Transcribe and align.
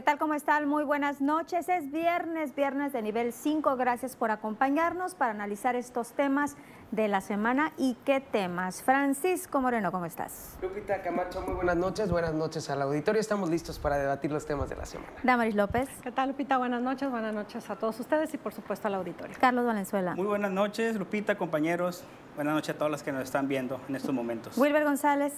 ¿Qué 0.00 0.04
tal? 0.04 0.16
¿Cómo 0.16 0.32
están? 0.32 0.66
Muy 0.66 0.82
buenas 0.82 1.20
noches. 1.20 1.68
Es 1.68 1.92
viernes, 1.92 2.54
viernes 2.54 2.94
de 2.94 3.02
nivel 3.02 3.34
5. 3.34 3.76
Gracias 3.76 4.16
por 4.16 4.30
acompañarnos 4.30 5.14
para 5.14 5.32
analizar 5.32 5.76
estos 5.76 6.12
temas 6.12 6.56
de 6.90 7.06
la 7.06 7.20
semana 7.20 7.74
y 7.76 7.98
qué 8.06 8.18
temas. 8.18 8.82
Francisco 8.82 9.60
Moreno, 9.60 9.92
¿cómo 9.92 10.06
estás? 10.06 10.56
Lupita 10.62 11.02
Camacho, 11.02 11.42
muy 11.42 11.52
buenas 11.52 11.76
noches. 11.76 12.10
Buenas 12.10 12.32
noches 12.32 12.70
al 12.70 12.80
auditorio. 12.80 13.20
Estamos 13.20 13.50
listos 13.50 13.78
para 13.78 13.98
debatir 13.98 14.32
los 14.32 14.46
temas 14.46 14.70
de 14.70 14.76
la 14.76 14.86
semana. 14.86 15.12
Damaris 15.22 15.54
López. 15.54 15.90
¿Qué 16.02 16.10
tal, 16.10 16.30
Lupita? 16.30 16.56
Buenas 16.56 16.80
noches. 16.80 17.10
Buenas 17.10 17.34
noches 17.34 17.68
a 17.68 17.76
todos 17.76 18.00
ustedes 18.00 18.32
y, 18.32 18.38
por 18.38 18.54
supuesto, 18.54 18.88
al 18.88 18.94
auditorio. 18.94 19.36
Carlos 19.38 19.66
Valenzuela. 19.66 20.14
Muy 20.14 20.24
buenas 20.24 20.50
noches, 20.50 20.96
Lupita, 20.96 21.36
compañeros. 21.36 22.04
Buenas 22.36 22.54
noches 22.54 22.74
a 22.74 22.78
todas 22.78 22.90
las 22.90 23.02
que 23.02 23.12
nos 23.12 23.24
están 23.24 23.48
viendo 23.48 23.78
en 23.86 23.96
estos 23.96 24.14
momentos. 24.14 24.56
Wilber 24.56 24.82
González. 24.82 25.34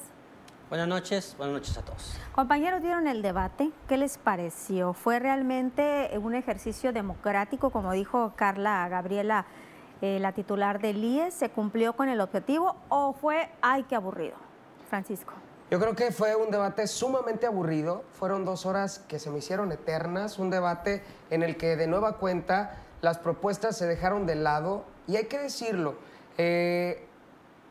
Buenas 0.72 0.88
noches, 0.88 1.34
buenas 1.36 1.52
noches 1.52 1.76
a 1.76 1.82
todos. 1.82 2.16
Compañeros, 2.34 2.80
¿vieron 2.80 3.06
el 3.06 3.20
debate? 3.20 3.70
¿Qué 3.86 3.98
les 3.98 4.16
pareció? 4.16 4.94
¿Fue 4.94 5.18
realmente 5.18 6.10
un 6.16 6.34
ejercicio 6.34 6.94
democrático, 6.94 7.68
como 7.68 7.92
dijo 7.92 8.32
Carla 8.36 8.88
Gabriela, 8.88 9.44
eh, 10.00 10.16
la 10.18 10.32
titular 10.32 10.80
del 10.80 11.04
IES? 11.04 11.34
¿Se 11.34 11.50
cumplió 11.50 11.92
con 11.92 12.08
el 12.08 12.22
objetivo 12.22 12.74
o 12.88 13.12
fue, 13.12 13.50
ay, 13.60 13.82
qué 13.82 13.96
aburrido? 13.96 14.36
Francisco. 14.88 15.34
Yo 15.70 15.78
creo 15.78 15.94
que 15.94 16.10
fue 16.10 16.34
un 16.36 16.50
debate 16.50 16.86
sumamente 16.86 17.46
aburrido. 17.46 18.04
Fueron 18.14 18.46
dos 18.46 18.64
horas 18.64 19.00
que 19.00 19.18
se 19.18 19.28
me 19.28 19.40
hicieron 19.40 19.72
eternas. 19.72 20.38
Un 20.38 20.48
debate 20.48 21.04
en 21.28 21.42
el 21.42 21.58
que 21.58 21.76
de 21.76 21.86
nueva 21.86 22.16
cuenta 22.16 22.78
las 23.02 23.18
propuestas 23.18 23.76
se 23.76 23.86
dejaron 23.86 24.24
de 24.24 24.36
lado. 24.36 24.86
Y 25.06 25.16
hay 25.16 25.26
que 25.26 25.38
decirlo, 25.38 25.96
eh, 26.38 27.08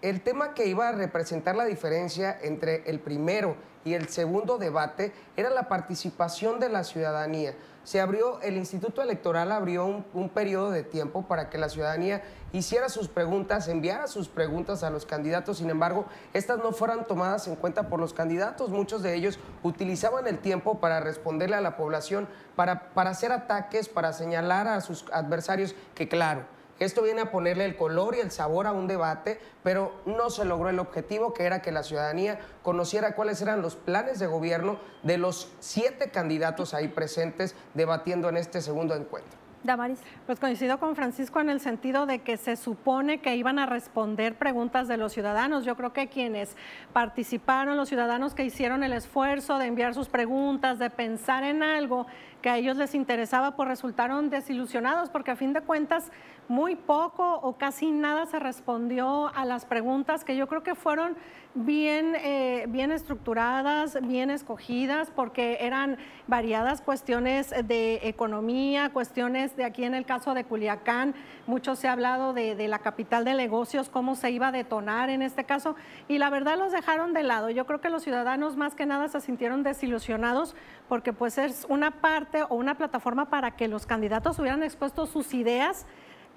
el 0.02 0.22
tema 0.22 0.54
que 0.54 0.68
iba 0.68 0.90
a 0.90 0.92
representar 0.94 1.56
la 1.56 1.66
diferencia 1.66 2.38
entre 2.42 2.90
el 2.90 3.00
primero 3.00 3.56
y 3.84 3.94
el 3.94 4.10
segundo 4.10 4.58
debate 4.58 5.12
era 5.36 5.50
la 5.50 5.68
participación 5.68 6.60
de 6.60 6.70
la 6.70 6.84
ciudadanía. 6.84 7.56
Se 7.84 8.00
abrió, 8.00 8.40
el 8.42 8.58
Instituto 8.58 9.02
Electoral 9.02 9.52
abrió 9.52 9.86
un, 9.86 10.30
periodo 10.30 10.70
de 10.70 10.84
tiempo 10.84 11.24
para 11.24 11.50
que 11.50 11.58
la 11.58 11.68
ciudadanía 11.68 12.22
hiciera 12.52 12.90
sus 12.90 13.08
preguntas, 13.08 13.68
enviara 13.68 14.06
sus 14.06 14.28
preguntas 14.28 14.84
a 14.84 14.92
los 14.92 15.08
candidatos, 15.08 15.58
sin 15.58 15.70
embargo, 15.72 16.06
estas 16.34 16.60
no 16.60 16.74
fueran 16.74 17.08
tomadas 17.08 17.48
en 17.48 17.56
cuenta 17.56 17.90
por 17.90 18.00
los 18.00 18.14
candidatos. 18.14 18.70
Muchos 18.70 19.02
de 19.02 19.16
ellos 19.16 19.40
utilizaban 19.64 20.28
el 20.28 20.38
tiempo 20.38 20.80
para 20.80 21.00
responderle 21.00 21.56
a 21.56 21.62
la 21.62 21.76
población, 21.76 22.28
para, 22.56 22.94
para 22.94 23.12
hacer 23.12 23.32
ataques, 23.32 23.90
para 23.90 24.14
señalar 24.14 24.68
a 24.68 24.82
sus 24.82 25.06
adversarios 25.12 25.74
que, 25.96 26.08
claro, 26.08 26.46
esto 26.86 27.04
viene 27.04 27.22
a 27.22 27.32
ponerle 27.32 27.66
el 27.66 27.76
color 27.76 28.16
y 28.16 28.20
el 28.20 28.32
sabor 28.32 28.66
a 28.66 28.72
un 28.72 28.88
debate, 28.88 29.40
pero 29.62 29.94
no 30.08 30.32
se 30.32 30.46
logró 30.46 30.70
el 30.70 30.80
objetivo, 30.80 31.32
que 31.34 31.44
era 31.44 31.62
que 31.62 31.72
la 31.72 31.84
ciudadanía 31.84 32.40
conociera 32.64 33.14
cuáles 33.14 33.42
eran 33.42 33.62
los 33.62 33.76
planes 33.76 34.18
de 34.18 34.26
gobierno 34.26 34.80
de 35.04 35.20
los 35.20 35.52
siete 35.60 36.10
candidatos 36.10 36.74
ahí 36.74 36.88
presentes 36.88 37.56
debatiendo 37.76 38.30
en 38.30 38.38
este 38.38 38.62
segundo 38.62 38.96
encuentro. 38.96 39.42
Damaris. 39.64 40.00
Pues 40.26 40.40
coincido 40.40 40.80
con 40.80 40.96
Francisco 40.96 41.40
en 41.40 41.50
el 41.50 41.60
sentido 41.60 42.06
de 42.08 42.20
que 42.20 42.38
se 42.38 42.56
supone 42.56 43.22
que 43.22 43.36
iban 43.36 43.60
a 43.60 43.68
responder 43.68 44.36
preguntas 44.36 44.88
de 44.88 44.98
los 44.98 45.14
ciudadanos. 45.14 45.66
Yo 45.66 45.76
creo 45.76 45.94
que 45.94 46.08
quienes 46.08 46.56
participaron, 46.94 47.78
los 47.78 47.90
ciudadanos 47.90 48.34
que 48.34 48.44
hicieron 48.44 48.84
el 48.84 48.94
esfuerzo 48.94 49.60
de 49.60 49.68
enviar 49.68 49.94
sus 49.94 50.10
preguntas, 50.10 50.80
de 50.80 50.90
pensar 50.90 51.44
en 51.44 51.62
algo 51.62 52.08
que 52.42 52.50
a 52.50 52.58
ellos 52.58 52.78
les 52.78 52.96
interesaba, 52.96 53.56
pues 53.56 53.70
resultaron 53.70 54.30
desilusionados 54.30 55.10
porque 55.10 55.32
a 55.32 55.36
fin 55.36 55.54
de 55.54 55.62
cuentas 55.62 56.12
muy 56.48 56.76
poco 56.76 57.36
o 57.36 57.58
casi 57.58 57.92
nada 57.92 58.26
se 58.26 58.40
respondió 58.40 59.34
a 59.34 59.46
las 59.46 59.66
preguntas 59.66 60.26
que 60.26 60.36
yo 60.36 60.48
creo 60.48 60.64
que 60.64 60.76
fueron 60.76 61.16
bien, 61.54 62.16
eh, 62.16 62.66
bien 62.70 62.92
estructuradas, 62.92 63.98
bien 64.02 64.30
escogidas, 64.30 65.12
porque 65.12 65.60
eran 65.62 65.98
variadas 66.28 66.82
cuestiones 66.82 67.50
de 67.50 68.00
economía, 68.04 68.90
cuestiones 68.92 69.56
de 69.56 69.66
aquí 69.66 69.84
en 69.84 69.94
el 69.94 70.06
caso 70.06 70.34
de 70.34 70.44
Culiacán, 70.44 71.14
mucho 71.48 71.76
se 71.76 71.88
ha 71.88 71.94
hablado 71.94 72.34
de, 72.34 72.56
de 72.56 72.68
la 72.68 72.80
capital 72.80 73.26
de 73.26 73.34
negocios, 73.34 73.90
cómo 73.90 74.16
se 74.16 74.32
iba 74.32 74.48
a 74.48 74.52
detonar 74.52 75.10
en 75.10 75.22
este 75.22 75.44
caso, 75.44 75.76
y 76.08 76.18
la 76.18 76.30
verdad 76.30 76.58
los 76.58 76.72
dejaron 76.72 77.14
de 77.14 77.24
lado. 77.24 77.50
Yo 77.50 77.66
creo 77.66 77.82
que 77.82 77.90
los 77.90 78.04
ciudadanos 78.04 78.56
más 78.56 78.76
que 78.76 78.86
nada 78.86 79.08
se 79.08 79.22
sintieron 79.22 79.64
desilusionados 79.64 80.56
porque 80.88 81.14
pues 81.14 81.38
es 81.38 81.66
una 81.70 81.92
parte 81.92 82.31
o 82.48 82.56
una 82.56 82.76
plataforma 82.76 83.30
para 83.30 83.52
que 83.52 83.68
los 83.68 83.86
candidatos 83.86 84.40
hubieran 84.40 84.64
expuesto 84.64 85.06
sus 85.06 85.34
ideas 85.34 85.86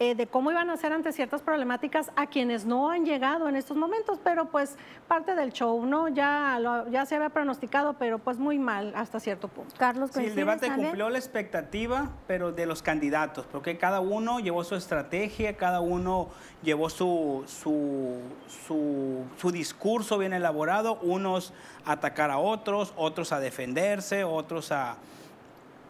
eh, 0.00 0.16
de 0.16 0.26
cómo 0.26 0.50
iban 0.50 0.70
a 0.70 0.72
hacer 0.72 0.92
ante 0.92 1.12
ciertas 1.12 1.40
problemáticas 1.40 2.10
a 2.16 2.26
quienes 2.26 2.64
no 2.64 2.90
han 2.90 3.04
llegado 3.04 3.48
en 3.48 3.54
estos 3.54 3.76
momentos, 3.76 4.18
pero 4.24 4.46
pues 4.46 4.76
parte 5.06 5.36
del 5.36 5.52
show, 5.52 5.86
¿no? 5.86 6.08
Ya, 6.08 6.58
ya 6.90 7.06
se 7.06 7.14
había 7.14 7.28
pronosticado, 7.28 7.92
pero 7.92 8.18
pues 8.18 8.36
muy 8.36 8.58
mal 8.58 8.92
hasta 8.96 9.20
cierto 9.20 9.46
punto. 9.46 9.72
Carlos, 9.78 10.10
sí, 10.12 10.24
el 10.24 10.34
debate 10.34 10.68
cumplió 10.68 11.08
la 11.10 11.18
expectativa, 11.18 12.10
pero 12.26 12.50
de 12.50 12.66
los 12.66 12.82
candidatos, 12.82 13.46
porque 13.46 13.78
cada 13.78 14.00
uno 14.00 14.40
llevó 14.40 14.64
su 14.64 14.74
estrategia, 14.74 15.56
cada 15.56 15.80
uno 15.80 16.28
llevó 16.64 16.90
su, 16.90 17.44
su, 17.46 18.18
su, 18.48 19.22
su 19.36 19.52
discurso 19.52 20.18
bien 20.18 20.32
elaborado, 20.32 20.98
unos 21.02 21.52
a 21.84 21.92
atacar 21.92 22.32
a 22.32 22.38
otros, 22.38 22.92
otros 22.96 23.30
a 23.30 23.38
defenderse, 23.38 24.24
otros 24.24 24.72
a 24.72 24.96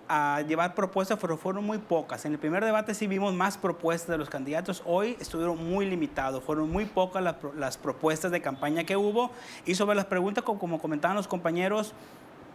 a 0.09 0.43
llevar 0.47 0.75
propuestas, 0.75 1.19
pero 1.21 1.37
fueron 1.37 1.65
muy 1.65 1.79
pocas. 1.79 2.25
En 2.25 2.33
el 2.33 2.39
primer 2.39 2.65
debate 2.65 2.95
sí 2.95 3.07
vimos 3.07 3.33
más 3.35 3.57
propuestas 3.59 4.09
de 4.09 4.19
los 4.19 4.29
candidatos, 4.29 4.83
hoy 4.85 5.17
estuvieron 5.21 5.63
muy 5.65 5.87
limitados, 5.87 6.43
fueron 6.45 6.71
muy 6.71 6.85
pocas 6.85 7.23
las, 7.23 7.77
propuestas 7.77 8.31
de 8.31 8.41
campaña 8.41 8.85
que 8.85 8.97
hubo. 8.97 9.31
Y 9.65 9.75
sobre 9.75 9.97
las 9.97 10.07
preguntas, 10.07 10.45
como, 10.45 10.79
comentaban 10.81 11.17
los 11.17 11.29
compañeros, 11.29 11.95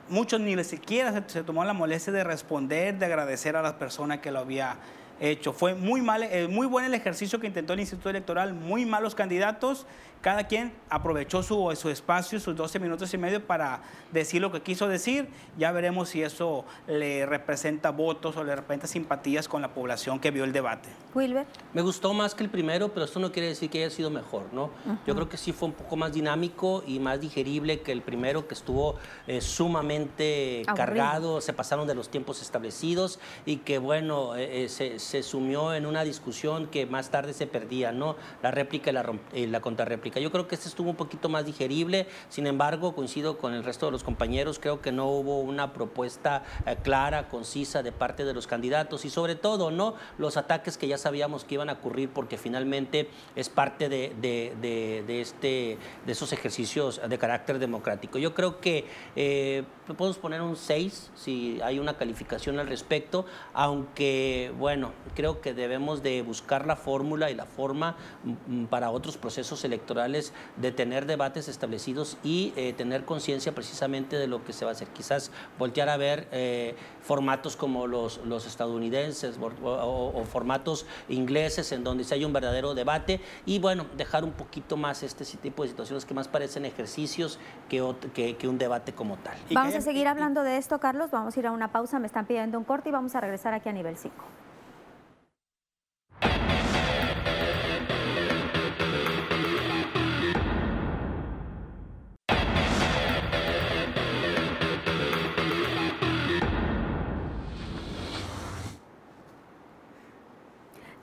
muchos 0.09 0.39
ni 0.39 0.61
siquiera 0.63 1.11
se, 1.13 1.23
se, 1.27 1.43
tomó 1.43 1.63
la 1.65 1.73
molestia 1.73 2.13
de 2.13 2.23
responder, 2.23 2.97
de 2.97 3.05
agradecer 3.05 3.55
a 3.55 3.61
las 3.61 3.73
personas 3.73 4.19
que 4.19 4.31
lo 4.31 4.39
había 4.39 4.77
hecho. 5.19 5.53
Fue 5.53 5.73
muy, 5.75 6.01
mal, 6.01 6.23
eh, 6.23 6.47
muy 6.47 6.67
bueno 6.67 6.87
el 6.87 6.93
ejercicio 6.93 7.39
que 7.39 7.47
intentó 7.47 7.73
el 7.73 7.79
Instituto 7.79 8.09
Electoral, 8.09 8.53
muy 8.53 8.85
malos 8.85 9.15
candidatos 9.15 9.85
cada 10.21 10.47
quien 10.47 10.73
aprovechó 10.89 11.43
su, 11.43 11.71
su, 11.75 11.89
espacio, 11.89 12.39
sus 12.39 12.55
12 12.55 12.79
minutos 12.79 13.13
y 13.13 13.17
medio 13.17 13.45
para 13.45 13.81
decir 14.11 14.41
lo 14.41 14.51
que 14.51 14.61
quiso 14.61 14.87
decir. 14.87 15.29
Ya 15.57 15.71
veremos 15.71 16.09
si 16.09 16.21
eso 16.21 16.65
le 16.87 17.25
representa 17.25 17.91
votos 17.91 18.35
o 18.35 18.43
le 18.43 18.55
representa 18.55 18.87
simpatías 18.87 19.47
con 19.47 19.61
la 19.61 19.73
población 19.73 20.19
que 20.19 20.31
vio 20.31 20.43
el 20.43 20.51
debate. 20.51 20.89
Wilber. 21.13 21.45
Me 21.73 21.81
gustó 21.81 22.13
más 22.13 22.35
que 22.35 22.43
el 22.43 22.49
primero, 22.49 22.89
pero 22.89 23.05
esto 23.05 23.19
no 23.19 23.31
quiere 23.31 23.49
decir 23.49 23.69
que 23.69 23.83
haya 23.83 23.89
sido 23.89 24.09
mejor, 24.09 24.43
¿no? 24.51 24.71
Yo 25.07 25.15
creo 25.15 25.29
que 25.29 25.37
sí 25.37 25.53
fue 25.53 25.69
un 25.69 25.73
poco 25.73 25.95
más 25.95 26.13
dinámico 26.13 26.83
y 26.85 26.99
más 26.99 27.21
digerible 27.21 27.81
que 27.81 27.91
el 27.91 28.01
primero, 28.01 28.47
que 28.47 28.53
estuvo 28.53 28.95
eh, 29.27 29.41
sumamente 29.41 30.63
cargado, 30.75 31.41
se 31.41 31.53
pasaron 31.53 31.87
de 31.87 31.95
los 31.95 32.09
tiempos 32.09 32.41
establecidos 32.41 33.19
y 33.45 33.57
que, 33.57 33.77
bueno, 33.77 34.35
eh, 34.35 34.65
eh, 34.65 34.69
se, 34.69 34.99
se, 34.99 35.23
sumió 35.23 35.73
en 35.73 35.85
una 35.85 36.03
discusión 36.03 36.67
que 36.67 36.85
más 36.85 37.09
tarde 37.09 37.33
se 37.33 37.47
perdía, 37.47 37.91
¿no? 37.91 38.15
La 38.43 38.51
réplica 38.51 38.89
y 38.89 38.93
la, 38.93 39.13
y 39.33 39.47
la 39.47 39.61
contrarréplica. 39.61 40.08
Yo 40.17 40.31
creo 40.31 40.47
que 40.47 40.55
este 40.55 40.67
estuvo 40.67 40.89
un 40.89 40.95
poquito 40.95 41.29
más 41.29 41.45
digerible, 41.45 42.07
sin 42.29 42.47
embargo, 42.47 42.95
coincido 42.95 43.37
con 43.37 43.53
el 43.53 43.63
resto 43.63 43.85
de 43.85 43.91
los 43.91 44.03
compañeros, 44.03 44.59
creo 44.59 44.81
que 44.81 44.91
no 44.91 45.07
hubo 45.07 45.39
una 45.39 45.73
propuesta 45.73 46.43
eh, 46.65 46.77
clara, 46.81 47.29
concisa 47.29 47.83
de 47.83 47.91
parte 47.91 48.25
de 48.25 48.33
los 48.33 48.47
candidatos. 48.47 49.05
Y 49.05 49.09
sobre 49.09 49.35
todo, 49.35 49.71
¿no? 49.71 49.95
Los 50.17 50.37
ataques 50.37 50.77
que 50.77 50.87
ya 50.87 50.97
sabíamos 50.97 51.43
que 51.43 51.55
iban 51.55 51.69
a 51.69 51.73
ocurrir 51.73 52.09
porque 52.09 52.37
finalmente 52.37 53.09
es 53.35 53.49
parte 53.49 53.89
de, 53.89 54.13
de, 54.19 55.21
este, 55.21 55.77
de 56.05 56.11
esos 56.11 56.33
ejercicios 56.33 57.01
de 57.07 57.17
carácter 57.17 57.59
democrático. 57.59 58.17
Yo 58.17 58.33
creo 58.33 58.59
que 58.59 58.85
eh, 59.15 59.63
podemos 59.97 60.17
poner 60.17 60.41
un 60.41 60.55
6 60.55 61.11
si 61.15 61.59
hay 61.61 61.79
una 61.79 61.97
calificación 61.97 62.59
al 62.59 62.67
respecto, 62.67 63.25
aunque, 63.53 64.53
bueno, 64.57 64.93
creo 65.15 65.41
que 65.41 65.53
debemos 65.53 66.03
de 66.03 66.21
buscar 66.21 66.65
la 66.65 66.75
fórmula 66.75 67.31
y 67.31 67.35
la 67.35 67.45
forma 67.45 67.95
mm, 68.23 68.65
para 68.65 68.91
otros 68.91 69.17
procesos 69.17 69.63
electorales 69.63 69.98
de 70.07 70.71
tener 70.71 71.05
debates 71.05 71.47
establecidos 71.47 72.17
y 72.23 72.53
eh, 72.55 72.73
tener 72.73 73.05
conciencia 73.05 73.53
precisamente 73.53 74.17
de 74.17 74.27
lo 74.27 74.43
que 74.43 74.53
se 74.53 74.65
va 74.65 74.71
a 74.71 74.73
hacer. 74.73 74.87
Quizás 74.89 75.31
voltear 75.57 75.89
a 75.89 75.97
ver 75.97 76.27
eh, 76.31 76.75
formatos 77.01 77.55
como 77.55 77.87
los, 77.87 78.19
los 78.25 78.45
estadounidenses 78.45 79.37
o, 79.63 80.23
formatos 80.31 80.85
ingleses 81.07 81.71
en 81.71 81.83
donde 81.83 82.03
se 82.03 82.15
hay 82.15 82.25
un 82.25 82.33
verdadero 82.33 82.73
debate 82.75 83.19
y 83.45 83.59
bueno, 83.59 83.85
dejar 83.97 84.23
un 84.23 84.31
poquito 84.31 84.77
más 84.77 85.03
este 85.03 85.25
tipo 85.37 85.63
de 85.63 85.69
situaciones 85.69 86.05
que 86.05 86.13
más 86.13 86.27
parecen 86.27 86.65
ejercicios 86.65 87.39
que, 87.67 87.95
que, 88.13 88.37
que 88.37 88.47
un 88.47 88.57
debate 88.57 88.93
como 88.93 89.17
tal. 89.17 89.37
Vamos 89.51 89.75
a 89.75 89.81
seguir 89.81 90.07
hablando 90.07 90.43
de 90.43 90.57
esto, 90.57 90.79
Carlos. 90.79 91.11
Vamos 91.11 91.35
a 91.35 91.39
ir 91.39 91.47
a 91.47 91.51
una 91.51 91.71
pausa. 91.71 91.99
Me 91.99 92.07
están 92.07 92.25
pidiendo 92.25 92.57
un 92.57 92.63
corte 92.63 92.89
y 92.89 92.91
vamos 92.91 93.15
a 93.15 93.21
regresar 93.21 93.53
aquí 93.53 93.69
a 93.69 93.73
nivel 93.73 93.97
5. 93.97 94.15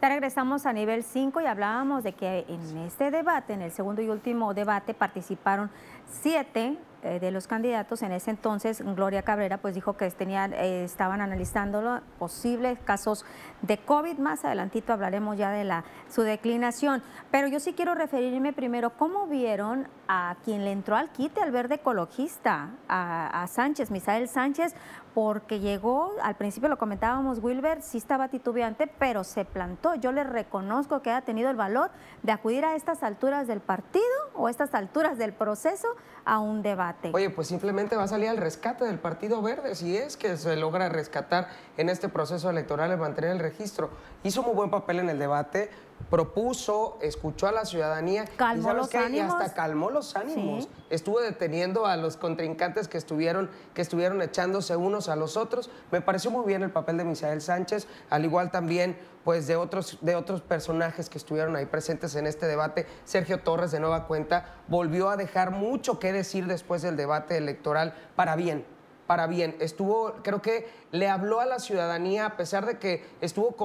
Regresamos 0.08 0.66
a 0.66 0.72
nivel 0.72 1.02
5 1.02 1.40
y 1.40 1.46
hablábamos 1.46 2.04
de 2.04 2.12
que 2.12 2.44
en 2.48 2.78
este 2.78 3.10
debate, 3.10 3.52
en 3.52 3.62
el 3.62 3.72
segundo 3.72 4.02
y 4.02 4.08
último 4.08 4.54
debate, 4.54 4.94
participaron 4.94 5.70
siete 6.06 6.78
eh, 7.02 7.20
de 7.20 7.30
los 7.30 7.46
candidatos, 7.46 8.02
en 8.02 8.12
ese 8.12 8.30
entonces 8.30 8.82
Gloria 8.82 9.22
Cabrera 9.22 9.58
pues 9.58 9.74
dijo 9.74 9.96
que 9.96 10.10
tenían, 10.10 10.52
eh, 10.54 10.84
estaban 10.84 11.20
analizando 11.20 12.00
posibles 12.18 12.78
casos 12.84 13.24
de 13.62 13.78
COVID. 13.78 14.18
Más 14.18 14.44
adelantito 14.44 14.92
hablaremos 14.92 15.36
ya 15.36 15.50
de 15.50 15.64
la, 15.64 15.84
su 16.08 16.22
declinación. 16.22 17.02
Pero 17.30 17.48
yo 17.48 17.60
sí 17.60 17.74
quiero 17.74 17.94
referirme 17.94 18.52
primero, 18.52 18.90
¿cómo 18.90 19.26
vieron 19.26 19.88
a 20.08 20.36
quien 20.44 20.64
le 20.64 20.72
entró 20.72 20.96
al 20.96 21.10
quite, 21.10 21.40
al 21.40 21.52
verde 21.52 21.76
ecologista, 21.76 22.70
a, 22.88 23.42
a 23.42 23.46
Sánchez, 23.46 23.90
Misael 23.90 24.28
Sánchez? 24.28 24.74
porque 25.16 25.60
llegó, 25.60 26.12
al 26.22 26.34
principio 26.34 26.68
lo 26.68 26.76
comentábamos, 26.76 27.38
Wilber 27.38 27.80
sí 27.80 27.96
estaba 27.96 28.28
titubeante, 28.28 28.86
pero 28.86 29.24
se 29.24 29.46
plantó. 29.46 29.94
Yo 29.94 30.12
le 30.12 30.24
reconozco 30.24 31.00
que 31.00 31.10
ha 31.10 31.22
tenido 31.22 31.48
el 31.48 31.56
valor 31.56 31.90
de 32.22 32.32
acudir 32.32 32.66
a 32.66 32.76
estas 32.76 33.02
alturas 33.02 33.46
del 33.46 33.60
partido 33.60 34.04
o 34.36 34.48
estas 34.48 34.74
alturas 34.74 35.18
del 35.18 35.32
proceso 35.32 35.88
a 36.24 36.38
un 36.38 36.62
debate. 36.62 37.10
Oye, 37.14 37.30
pues 37.30 37.48
simplemente 37.48 37.96
va 37.96 38.04
a 38.04 38.08
salir 38.08 38.28
al 38.28 38.36
rescate 38.36 38.84
del 38.84 38.98
Partido 38.98 39.42
Verde, 39.42 39.74
si 39.74 39.96
es 39.96 40.16
que 40.16 40.36
se 40.36 40.56
logra 40.56 40.88
rescatar 40.88 41.48
en 41.76 41.88
este 41.88 42.08
proceso 42.08 42.50
electoral 42.50 42.92
y 42.92 42.96
mantener 42.96 43.30
el 43.30 43.38
registro. 43.38 43.90
Hizo 44.22 44.42
muy 44.42 44.54
buen 44.54 44.70
papel 44.70 45.00
en 45.00 45.08
el 45.08 45.18
debate, 45.18 45.70
propuso, 46.10 46.98
escuchó 47.02 47.48
a 47.48 47.52
la 47.52 47.64
ciudadanía 47.64 48.26
calmó 48.36 48.72
y, 48.72 48.74
los 48.74 48.88
qué? 48.88 48.98
y 48.98 49.00
ánimos. 49.00 49.34
hasta 49.34 49.54
calmó 49.54 49.90
los 49.90 50.14
ánimos. 50.16 50.68
Estuvo 50.88 51.20
deteniendo 51.20 51.86
a 51.86 51.96
los 51.96 52.16
contrincantes 52.16 52.88
que 52.88 52.98
estuvieron, 52.98 53.50
que 53.74 53.82
estuvieron 53.82 54.22
echándose 54.22 54.76
unos 54.76 55.08
a 55.08 55.16
los 55.16 55.36
otros. 55.36 55.70
Me 55.90 56.00
pareció 56.00 56.30
muy 56.30 56.46
bien 56.46 56.62
el 56.62 56.70
papel 56.70 56.96
de 56.96 57.04
Misael 57.04 57.40
Sánchez, 57.40 57.86
al 58.10 58.24
igual 58.24 58.50
también 58.50 58.96
pues 59.24 59.48
de 59.48 59.56
otros, 59.56 59.98
de 60.02 60.14
otros 60.14 60.40
personajes 60.40 61.08
que 61.08 61.18
estuvieron 61.18 61.56
ahí 61.56 61.66
presentes 61.66 62.14
en 62.14 62.28
este 62.28 62.46
debate. 62.46 62.86
Sergio 63.04 63.40
Torres, 63.40 63.72
de 63.72 63.80
nueva 63.80 64.06
cuenta, 64.06 64.54
volvió 64.68 65.10
a 65.10 65.16
dejar 65.16 65.50
mucho 65.50 65.98
que 65.98 66.12
decir 66.12 66.46
después 66.46 66.82
del 66.82 66.96
debate 66.96 67.36
electoral 67.36 67.94
para 68.14 68.36
bien 68.36 68.64
para 69.06 69.26
bien. 69.26 69.56
Estuvo, 69.60 70.14
creo 70.22 70.42
que 70.42 70.68
le 70.92 71.08
habló 71.08 71.40
a 71.40 71.46
la 71.46 71.58
ciudadanía, 71.58 72.26
a 72.26 72.36
pesar 72.36 72.66
de 72.66 72.78
que 72.78 73.04
estuvo 73.20 73.56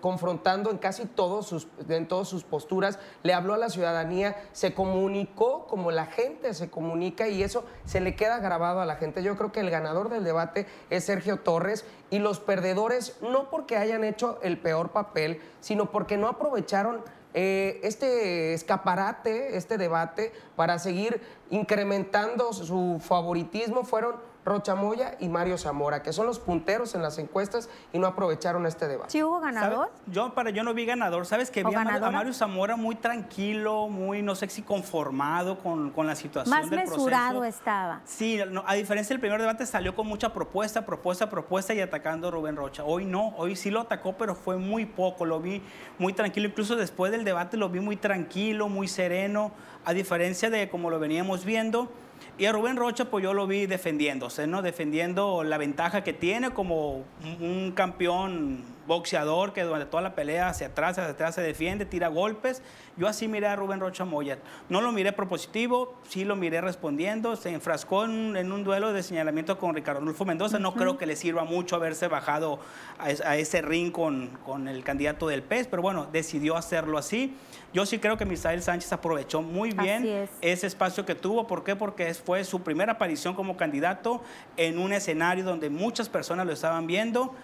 confrontando 0.00 0.70
en 0.70 0.78
casi 0.78 1.06
todos 1.06 1.46
sus, 1.46 1.68
en 1.88 2.06
todas 2.08 2.28
sus 2.28 2.44
posturas, 2.44 2.98
le 3.22 3.32
habló 3.32 3.54
a 3.54 3.58
la 3.58 3.70
ciudadanía, 3.70 4.36
se 4.52 4.74
comunicó 4.74 5.66
como 5.66 5.90
la 5.90 6.06
gente 6.06 6.54
se 6.54 6.70
comunica 6.70 7.28
y 7.28 7.42
eso 7.42 7.64
se 7.84 8.00
le 8.00 8.14
queda 8.14 8.38
grabado 8.38 8.80
a 8.80 8.86
la 8.86 8.96
gente. 8.96 9.22
Yo 9.22 9.36
creo 9.36 9.52
que 9.52 9.60
el 9.60 9.70
ganador 9.70 10.08
del 10.08 10.24
debate 10.24 10.66
es 10.90 11.04
Sergio 11.04 11.38
Torres 11.38 11.84
y 12.10 12.18
los 12.18 12.40
perdedores 12.40 13.16
no 13.22 13.50
porque 13.50 13.76
hayan 13.76 14.04
hecho 14.04 14.38
el 14.42 14.58
peor 14.58 14.90
papel, 14.90 15.40
sino 15.60 15.90
porque 15.90 16.16
no 16.16 16.28
aprovecharon 16.28 17.02
eh, 17.36 17.80
este 17.82 18.54
escaparate, 18.54 19.56
este 19.56 19.76
debate, 19.76 20.32
para 20.54 20.78
seguir 20.78 21.20
incrementando 21.50 22.52
su 22.52 23.00
favoritismo, 23.04 23.84
fueron 23.84 24.16
Rocha 24.44 24.74
Moya 24.74 25.16
y 25.20 25.28
Mario 25.28 25.56
Zamora, 25.56 26.02
que 26.02 26.12
son 26.12 26.26
los 26.26 26.38
punteros 26.38 26.94
en 26.94 27.02
las 27.02 27.18
encuestas 27.18 27.68
y 27.92 27.98
no 27.98 28.06
aprovecharon 28.06 28.66
este 28.66 28.86
debate. 28.86 29.10
¿Sí 29.10 29.22
hubo 29.22 29.40
ganador? 29.40 29.90
Yo, 30.06 30.34
para, 30.34 30.50
yo 30.50 30.62
no 30.62 30.74
vi 30.74 30.84
ganador. 30.84 31.24
¿Sabes 31.24 31.50
que 31.50 31.64
vi 31.64 31.74
a 31.74 31.84
Mario, 31.84 32.34
Zamora 32.34 32.76
muy 32.76 32.94
tranquilo, 32.94 33.88
muy, 33.88 34.22
no 34.22 34.34
sé 34.34 34.48
si 34.48 34.62
conformado 34.62 35.58
con, 35.58 35.90
con 35.90 36.06
la 36.06 36.14
situación 36.14 36.58
Más 36.58 36.70
mesurado 36.70 37.44
estaba. 37.44 38.02
Sí, 38.04 38.38
a 38.66 38.74
diferencia 38.74 39.14
del 39.14 39.20
primer 39.20 39.40
debate 39.40 39.64
salió 39.64 39.94
con 39.94 40.06
mucha 40.06 40.32
propuesta, 40.32 40.84
propuesta, 40.84 41.30
propuesta 41.30 41.72
y 41.72 41.80
atacando 41.80 42.28
a 42.28 42.30
Rubén 42.30 42.56
Rocha. 42.56 42.84
Hoy 42.84 43.06
no, 43.06 43.34
hoy 43.36 43.56
sí 43.56 43.70
lo 43.70 43.80
atacó, 43.80 44.14
pero 44.18 44.34
fue 44.34 44.58
muy 44.58 44.84
poco, 44.84 45.24
lo 45.24 45.40
vi 45.40 45.62
muy 45.98 46.12
tranquilo. 46.12 46.48
Incluso 46.48 46.76
después 46.76 47.12
del 47.12 47.24
debate 47.24 47.56
lo 47.56 47.70
vi 47.70 47.80
muy 47.80 47.96
tranquilo, 47.96 48.68
muy 48.68 48.88
sereno, 48.88 49.52
a 49.84 49.92
diferencia 49.94 50.50
de 50.50 50.68
como 50.68 50.90
lo 50.90 50.98
veníamos 50.98 51.44
viendo 51.44 51.90
y 52.36 52.46
a 52.46 52.52
Rubén 52.52 52.76
Rocha, 52.76 53.04
pues 53.06 53.22
yo 53.22 53.32
lo 53.32 53.46
vi 53.46 53.66
defendiéndose, 53.66 54.46
¿no? 54.46 54.60
Defendiendo 54.62 55.44
la 55.44 55.56
ventaja 55.56 56.02
que 56.02 56.12
tiene 56.12 56.50
como 56.50 57.04
un 57.40 57.72
campeón 57.74 58.64
boxeador 58.86 59.52
que 59.52 59.62
durante 59.62 59.86
toda 59.86 60.02
la 60.02 60.14
pelea 60.14 60.48
hacia 60.48 60.68
atrás, 60.68 60.98
hacia 60.98 61.12
atrás 61.12 61.34
se 61.34 61.42
defiende, 61.42 61.84
tira 61.84 62.08
golpes. 62.08 62.62
Yo 62.96 63.08
así 63.08 63.26
miré 63.26 63.46
a 63.46 63.56
Rubén 63.56 63.80
Rocha 63.80 64.04
Moya. 64.04 64.38
No 64.68 64.80
lo 64.80 64.92
miré 64.92 65.12
propositivo, 65.12 65.94
sí 66.08 66.24
lo 66.24 66.36
miré 66.36 66.60
respondiendo. 66.60 67.34
Se 67.36 67.50
enfrascó 67.50 68.04
en, 68.04 68.52
un 68.52 68.64
duelo 68.64 68.92
de 68.92 69.02
señalamiento 69.02 69.58
con 69.58 69.74
Ricardo 69.74 70.00
Adolfo 70.00 70.24
Mendoza. 70.24 70.58
No 70.58 70.74
creo 70.74 70.96
que 70.96 71.06
le 71.06 71.16
sirva 71.16 71.44
mucho 71.44 71.76
haberse 71.76 72.08
bajado 72.08 72.60
a, 72.98 73.36
ese 73.36 73.62
ring 73.62 73.90
con, 73.90 74.28
con, 74.44 74.68
el 74.68 74.84
candidato 74.84 75.26
del 75.26 75.42
PES, 75.42 75.66
pero 75.68 75.82
bueno, 75.82 76.06
decidió 76.12 76.56
hacerlo 76.56 76.98
así. 76.98 77.36
Yo 77.72 77.84
sí 77.86 77.98
creo 77.98 78.16
que 78.16 78.24
Misael 78.24 78.62
Sánchez 78.62 78.92
aprovechó 78.92 79.42
muy 79.42 79.72
bien 79.72 80.28
ese 80.40 80.66
espacio 80.66 81.04
que 81.04 81.16
tuvo. 81.16 81.48
¿Por 81.48 81.64
qué? 81.64 81.74
Porque 81.74 82.14
fue 82.14 82.44
su 82.44 82.62
primera 82.62 82.92
aparición 82.92 83.34
como 83.34 83.56
candidato 83.56 84.22
en 84.56 84.78
un 84.78 84.92
escenario 84.92 85.42
donde 85.44 85.70
muchas 85.70 86.08
personas 86.08 86.46
lo 86.46 86.52
estaban 86.52 86.86
viendo 86.86 87.34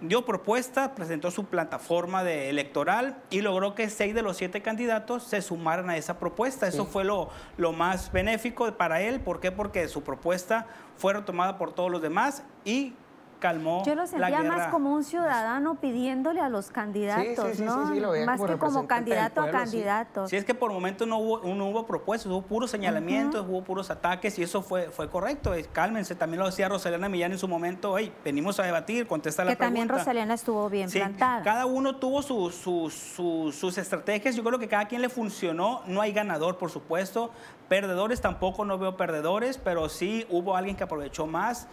dio 0.00 0.24
propuesta, 0.24 0.94
presentó 0.94 1.30
su 1.30 1.44
plataforma 1.44 2.24
de 2.24 2.50
electoral 2.50 3.22
y 3.30 3.40
logró 3.40 3.74
que 3.74 3.90
seis 3.90 4.14
de 4.14 4.22
los 4.22 4.36
siete 4.36 4.62
candidatos 4.62 5.24
se 5.24 5.42
sumaran 5.42 5.90
a 5.90 5.96
esa 5.96 6.18
propuesta. 6.18 6.66
Eso 6.66 6.86
fue 6.86 7.04
lo, 7.04 7.30
lo 7.56 7.72
más 7.72 8.12
benéfico 8.12 8.70
para 8.72 9.00
él. 9.00 9.20
¿Por 9.20 9.40
qué? 9.40 9.50
Porque 9.50 9.88
su 9.88 10.02
propuesta 10.02 10.66
fue 10.96 11.14
retomada 11.14 11.58
por 11.58 11.72
todos 11.72 11.90
los 11.90 12.02
demás 12.02 12.42
y 12.64 12.94
calmó 13.38 13.82
Yo 13.84 13.94
lo 13.94 14.06
sentía 14.06 14.42
más 14.42 14.68
como 14.68 14.92
un 14.92 15.04
ciudadano 15.04 15.76
pidiéndole 15.76 16.40
a 16.40 16.48
los 16.48 16.70
candidatos, 16.70 17.58
¿no? 17.60 17.92
más 18.26 18.40
que 18.40 18.56
como 18.58 18.86
candidato 18.86 19.40
a 19.40 19.50
candidato. 19.50 20.28
Sí, 20.28 20.36
es 20.36 20.44
que 20.44 20.54
por 20.54 20.72
momentos 20.72 21.06
no 21.06 21.18
hubo, 21.18 21.54
no 21.54 21.68
hubo 21.68 21.86
propuestas, 21.86 22.30
hubo 22.30 22.42
puros 22.42 22.70
señalamientos, 22.70 23.46
hubo 23.48 23.62
puros 23.62 23.90
ataques 23.90 24.38
y 24.38 24.42
eso 24.42 24.62
fue, 24.62 24.90
fue 24.90 25.08
correcto. 25.08 25.52
Cálmense, 25.72 26.14
también 26.14 26.40
lo 26.40 26.46
decía 26.46 26.68
Rosalena 26.68 27.08
Millán 27.08 27.32
en 27.32 27.38
su 27.38 27.48
momento, 27.48 27.96
hey, 27.98 28.12
venimos 28.24 28.58
a 28.60 28.64
debatir, 28.64 29.06
contesta 29.06 29.42
la 29.44 29.50
pregunta. 29.50 29.64
Que 29.64 29.66
también 29.66 29.88
Rosalena 29.88 30.34
estuvo 30.34 30.68
bien 30.68 30.90
plantada. 30.90 31.42
Cada 31.42 31.66
uno 31.66 31.96
tuvo 31.96 32.22
sus, 32.22 32.54
sus, 32.54 32.94
sus 32.94 33.78
estrategias, 33.78 34.36
yo 34.36 34.44
creo 34.44 34.58
que 34.58 34.68
cada 34.68 34.86
quien 34.86 35.02
le 35.02 35.08
funcionó, 35.08 35.82
no 35.86 36.00
hay 36.00 36.12
ganador, 36.12 36.58
por 36.58 36.70
supuesto, 36.70 37.30
perdedores 37.68 38.20
tampoco 38.20 38.64
no 38.64 38.78
veo 38.78 38.96
perdedores, 38.96 39.58
pero 39.58 39.88
sí 39.88 40.26
hubo 40.30 40.56
alguien 40.56 40.76
que 40.76 40.84
aprovechó 40.84 41.26
más 41.26 41.68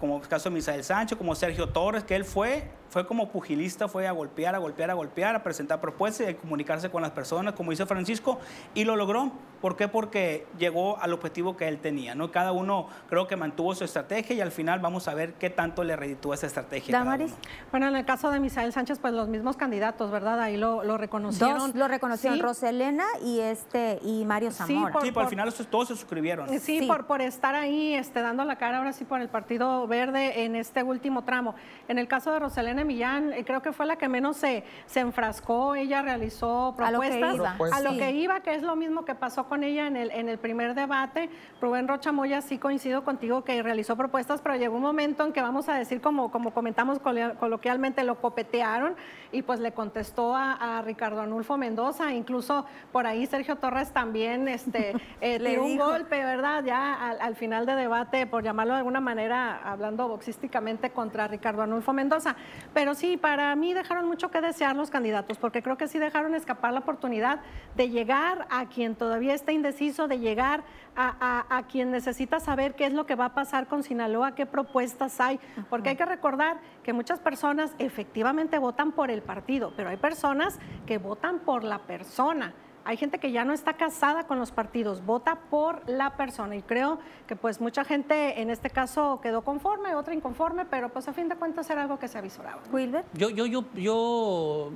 como 0.00 0.16
el 0.16 0.26
caso 0.26 0.48
de 0.48 0.54
Misael 0.54 0.82
Sánchez, 0.82 1.16
como 1.18 1.34
Sergio 1.34 1.68
Torres, 1.68 2.02
que 2.02 2.16
él 2.16 2.24
fue 2.24 2.64
fue 2.90 3.06
como 3.06 3.30
pugilista, 3.30 3.88
fue 3.88 4.06
a 4.06 4.12
golpear, 4.12 4.54
a 4.54 4.58
golpear, 4.58 4.90
a 4.90 4.94
golpear, 4.94 5.36
a 5.36 5.42
presentar 5.42 5.80
propuestas 5.80 6.26
y 6.26 6.30
a 6.30 6.36
comunicarse 6.36 6.90
con 6.90 7.02
las 7.02 7.12
personas, 7.12 7.54
como 7.54 7.70
dice 7.70 7.86
Francisco, 7.86 8.38
y 8.74 8.84
lo 8.84 8.96
logró. 8.96 9.32
¿Por 9.60 9.76
qué? 9.76 9.88
Porque 9.88 10.46
llegó 10.58 10.98
al 10.98 11.12
objetivo 11.12 11.56
que 11.56 11.68
él 11.68 11.78
tenía, 11.78 12.14
¿no? 12.14 12.30
Cada 12.32 12.50
uno 12.50 12.88
creo 13.08 13.26
que 13.26 13.36
mantuvo 13.36 13.74
su 13.74 13.84
estrategia 13.84 14.34
y 14.34 14.40
al 14.40 14.52
final 14.52 14.80
vamos 14.80 15.06
a 15.06 15.14
ver 15.14 15.34
qué 15.34 15.50
tanto 15.50 15.84
le 15.84 15.96
reditúa 15.96 16.34
esa 16.34 16.46
estrategia. 16.46 16.96
Damaris. 16.96 17.34
Bueno, 17.70 17.86
en 17.86 17.94
el 17.94 18.06
caso 18.06 18.30
de 18.30 18.40
Misael 18.40 18.72
Sánchez, 18.72 18.98
pues 18.98 19.12
los 19.12 19.28
mismos 19.28 19.56
candidatos, 19.56 20.10
¿verdad? 20.10 20.40
Ahí 20.40 20.56
lo, 20.56 20.82
lo 20.82 20.96
reconocieron. 20.96 21.58
Dos 21.58 21.74
lo 21.74 21.88
reconocieron, 21.88 22.40
Roselena 22.40 23.04
y 23.22 23.40
este 23.40 23.98
y 24.02 24.24
Mario 24.24 24.50
Zamora. 24.50 24.98
Sí, 25.02 25.12
por, 25.12 25.24
al 25.24 25.28
final 25.28 25.52
todos 25.70 25.88
se 25.88 25.94
suscribieron. 25.94 26.48
Sí, 26.58 26.86
Por, 26.86 27.06
por 27.06 27.20
estar 27.20 27.54
ahí 27.54 27.94
este, 27.94 28.22
dando 28.22 28.44
la 28.44 28.56
cara 28.56 28.78
ahora 28.78 28.94
sí 28.94 29.04
por 29.04 29.20
el 29.20 29.28
Partido 29.28 29.86
Verde 29.86 30.44
en 30.44 30.56
este 30.56 30.82
último 30.82 31.22
tramo. 31.22 31.54
En 31.86 31.98
el 31.98 32.08
caso 32.08 32.32
de 32.32 32.38
Roselena 32.38 32.79
Millán, 32.84 33.32
eh, 33.32 33.44
creo 33.44 33.62
que 33.62 33.72
fue 33.72 33.86
la 33.86 33.96
que 33.96 34.08
menos 34.08 34.36
se, 34.36 34.64
se 34.86 35.00
enfrascó, 35.00 35.74
ella 35.74 36.02
realizó 36.02 36.74
propuestas 36.76 37.38
a 37.72 37.80
lo 37.80 37.90
que 37.92 38.12
iba, 38.12 38.40
que 38.40 38.54
es 38.54 38.62
lo 38.62 38.76
mismo 38.76 39.04
que 39.04 39.14
pasó 39.14 39.44
con 39.44 39.64
ella 39.64 39.86
en 39.86 39.96
el, 39.96 40.10
en 40.10 40.28
el 40.28 40.38
primer 40.38 40.74
debate. 40.74 41.30
Rubén 41.60 41.88
Rocha 41.88 42.12
Moya, 42.12 42.40
sí 42.40 42.58
coincido 42.58 43.04
contigo 43.04 43.44
que 43.44 43.62
realizó 43.62 43.96
propuestas, 43.96 44.40
pero 44.40 44.56
llegó 44.56 44.76
un 44.76 44.82
momento 44.82 45.24
en 45.24 45.32
que 45.32 45.42
vamos 45.42 45.68
a 45.68 45.74
decir, 45.74 46.00
como, 46.00 46.30
como 46.30 46.52
comentamos 46.52 46.98
coloquialmente, 46.98 48.04
lo 48.04 48.20
copetearon 48.20 48.96
y 49.32 49.42
pues 49.42 49.60
le 49.60 49.72
contestó 49.72 50.34
a, 50.34 50.82
Ricardo 50.84 51.20
Anulfo 51.20 51.56
Mendoza, 51.56 52.12
incluso 52.12 52.64
por 52.92 53.06
ahí 53.06 53.26
Sergio 53.26 53.56
Torres 53.56 53.92
también 53.92 54.48
este, 54.48 54.94
eh, 55.20 55.38
le 55.38 55.50
dio 55.50 55.64
un 55.64 55.76
golpe, 55.76 56.24
¿verdad? 56.24 56.64
Ya 56.64 56.94
al, 56.94 57.20
al 57.20 57.36
final 57.36 57.66
de 57.66 57.74
debate, 57.74 58.26
por 58.26 58.42
llamarlo 58.42 58.72
de 58.72 58.78
alguna 58.78 59.00
manera, 59.00 59.60
hablando 59.64 60.08
boxísticamente 60.08 60.90
contra 60.90 61.28
Ricardo 61.28 61.62
Anulfo 61.62 61.92
Mendoza. 61.92 62.36
Pero 62.72 62.94
sí, 62.94 63.16
para 63.16 63.54
mí 63.56 63.74
dejaron 63.74 64.06
mucho 64.06 64.30
que 64.30 64.40
desear 64.40 64.76
los 64.76 64.90
candidatos, 64.90 65.38
porque 65.38 65.62
creo 65.62 65.76
que 65.76 65.88
sí 65.88 65.98
dejaron 65.98 66.34
escapar 66.34 66.72
la 66.72 66.80
oportunidad 66.80 67.40
de 67.76 67.90
llegar 67.90 68.46
a 68.50 68.66
quien 68.66 68.94
todavía 68.94 69.34
está 69.34 69.52
indeciso, 69.52 70.06
de 70.06 70.18
llegar 70.18 70.62
a, 70.96 71.62
quien 71.70 71.90
necesita 71.90 72.40
saber 72.40 72.74
qué 72.74 72.86
es 72.86 72.92
lo 72.92 73.06
que 73.06 73.14
va 73.14 73.26
a 73.26 73.34
pasar 73.34 73.66
con 73.66 73.82
Sinaloa, 73.82 74.34
qué 74.34 74.44
propuestas 74.44 75.20
hay, 75.20 75.40
porque 75.68 75.90
hay 75.90 75.96
que 75.96 76.04
recordar 76.04 76.58
que 76.82 76.92
muchas 76.92 77.20
personas 77.20 77.74
efectivamente 77.78 78.58
votan 78.58 78.92
por 78.92 79.10
el 79.10 79.22
partido, 79.22 79.72
pero 79.76 79.88
hay 79.88 79.96
personas 79.96 80.58
que 80.86 80.98
votan 80.98 81.40
por 81.40 81.64
la 81.64 81.78
persona. 81.80 82.54
Hay 82.84 82.96
gente 82.96 83.18
que 83.18 83.32
ya 83.32 83.44
no 83.44 83.52
está 83.52 83.74
casada 83.74 84.24
con 84.26 84.38
los 84.38 84.52
partidos, 84.52 85.04
vota 85.04 85.40
por 85.50 85.88
la 85.88 86.16
persona 86.16 86.56
y 86.56 86.62
creo 86.62 86.98
que 87.26 87.36
pues 87.36 87.60
mucha 87.60 87.84
gente 87.84 88.40
en 88.40 88.50
este 88.50 88.70
caso 88.70 89.20
quedó 89.22 89.42
conforme, 89.42 89.94
otra 89.94 90.14
inconforme, 90.14 90.64
pero 90.64 90.88
pues 90.88 91.06
a 91.08 91.12
fin 91.12 91.28
de 91.28 91.36
cuentas 91.36 91.68
era 91.70 91.82
algo 91.82 91.98
que 91.98 92.08
se 92.08 92.18
avisoraba. 92.18 92.62
Wilber. 92.72 93.04
Yo, 93.14 93.30
yo, 93.30 93.46
yo, 93.46 93.64
yo 93.74 94.72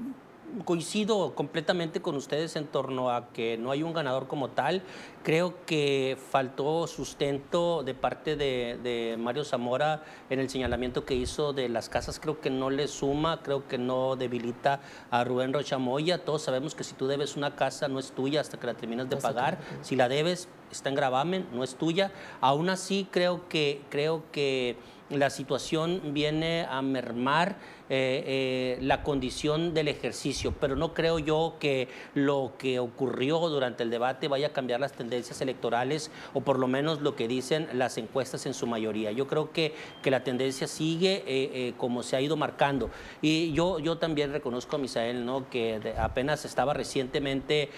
coincido 0.64 1.34
completamente 1.34 2.00
con 2.00 2.14
ustedes 2.14 2.56
en 2.56 2.66
torno 2.66 3.10
a 3.10 3.28
que 3.28 3.56
no 3.58 3.70
hay 3.70 3.82
un 3.82 3.92
ganador 3.92 4.28
como 4.28 4.50
tal. 4.50 4.82
Creo 5.22 5.64
que 5.66 6.16
faltó 6.30 6.86
sustento 6.86 7.82
de 7.82 7.94
parte 7.94 8.36
de, 8.36 9.16
Mario 9.18 9.44
Zamora 9.44 10.02
en 10.30 10.40
el 10.40 10.50
señalamiento 10.50 11.04
que 11.04 11.14
hizo 11.14 11.52
de 11.52 11.68
las 11.68 11.88
casas. 11.88 12.20
Creo 12.20 12.40
que 12.40 12.50
no 12.50 12.70
le 12.70 12.88
suma, 12.88 13.42
creo 13.42 13.66
que 13.66 13.78
no 13.78 14.16
debilita 14.16 14.80
a 15.10 15.24
Rubén 15.24 15.52
Rochamoya. 15.52 16.24
Todos 16.24 16.42
sabemos 16.42 16.74
que 16.74 16.84
si 16.84 16.94
tú 16.94 17.06
debes 17.06 17.36
una 17.36 17.56
casa 17.56 17.88
no 17.88 17.98
es 17.98 18.12
tuya 18.12 18.40
hasta 18.40 18.58
que 18.58 18.66
la 18.66 18.74
terminas 18.74 19.08
de 19.08 19.16
pagar. 19.16 19.58
Si 19.82 19.96
la 19.96 20.08
debes, 20.08 20.48
está 20.70 20.88
en 20.88 20.94
gravamen, 20.94 21.46
no 21.52 21.64
es 21.64 21.74
tuya. 21.76 22.12
Aún 22.40 22.68
así, 22.68 23.08
creo 23.10 23.48
que, 23.48 23.82
creo 23.88 24.24
que 24.30 24.76
la 25.10 25.30
situación 25.30 26.00
viene 26.12 26.66
a 26.68 26.82
mermar 26.82 27.56
eh, 27.90 28.24
eh, 28.26 28.78
la 28.80 29.02
condición 29.02 29.74
del 29.74 29.88
ejercicio, 29.88 30.54
pero 30.58 30.74
no 30.74 30.94
creo 30.94 31.18
yo 31.18 31.56
que 31.60 31.88
lo 32.14 32.52
que 32.58 32.78
ocurrió 32.78 33.38
durante 33.48 33.82
el 33.82 33.90
debate 33.90 34.28
vaya 34.28 34.48
a 34.48 34.52
cambiar 34.52 34.80
las 34.80 34.92
tendencias 34.92 35.40
electorales 35.40 36.10
o 36.32 36.40
por 36.40 36.58
lo 36.58 36.66
menos 36.66 37.02
lo 37.02 37.14
que 37.14 37.28
dicen 37.28 37.68
las 37.74 37.98
encuestas 37.98 38.46
en 38.46 38.54
su 38.54 38.66
mayoría. 38.66 39.12
Yo 39.12 39.26
creo 39.26 39.52
que, 39.52 39.74
que 40.02 40.10
la 40.10 40.24
tendencia 40.24 40.66
sigue 40.66 41.24
eh, 41.26 41.74
como 41.76 42.02
se 42.02 42.16
ha 42.16 42.20
ido 42.20 42.36
marcando. 42.36 42.90
Y 43.20 43.52
yo, 43.52 43.78
yo 43.78 43.98
también 43.98 44.32
reconozco 44.32 44.76
a 44.76 44.78
Misael 44.78 45.26
¿no? 45.26 45.50
que 45.50 45.94
apenas 45.98 46.44
estaba 46.44 46.72
recientemente 46.72 47.68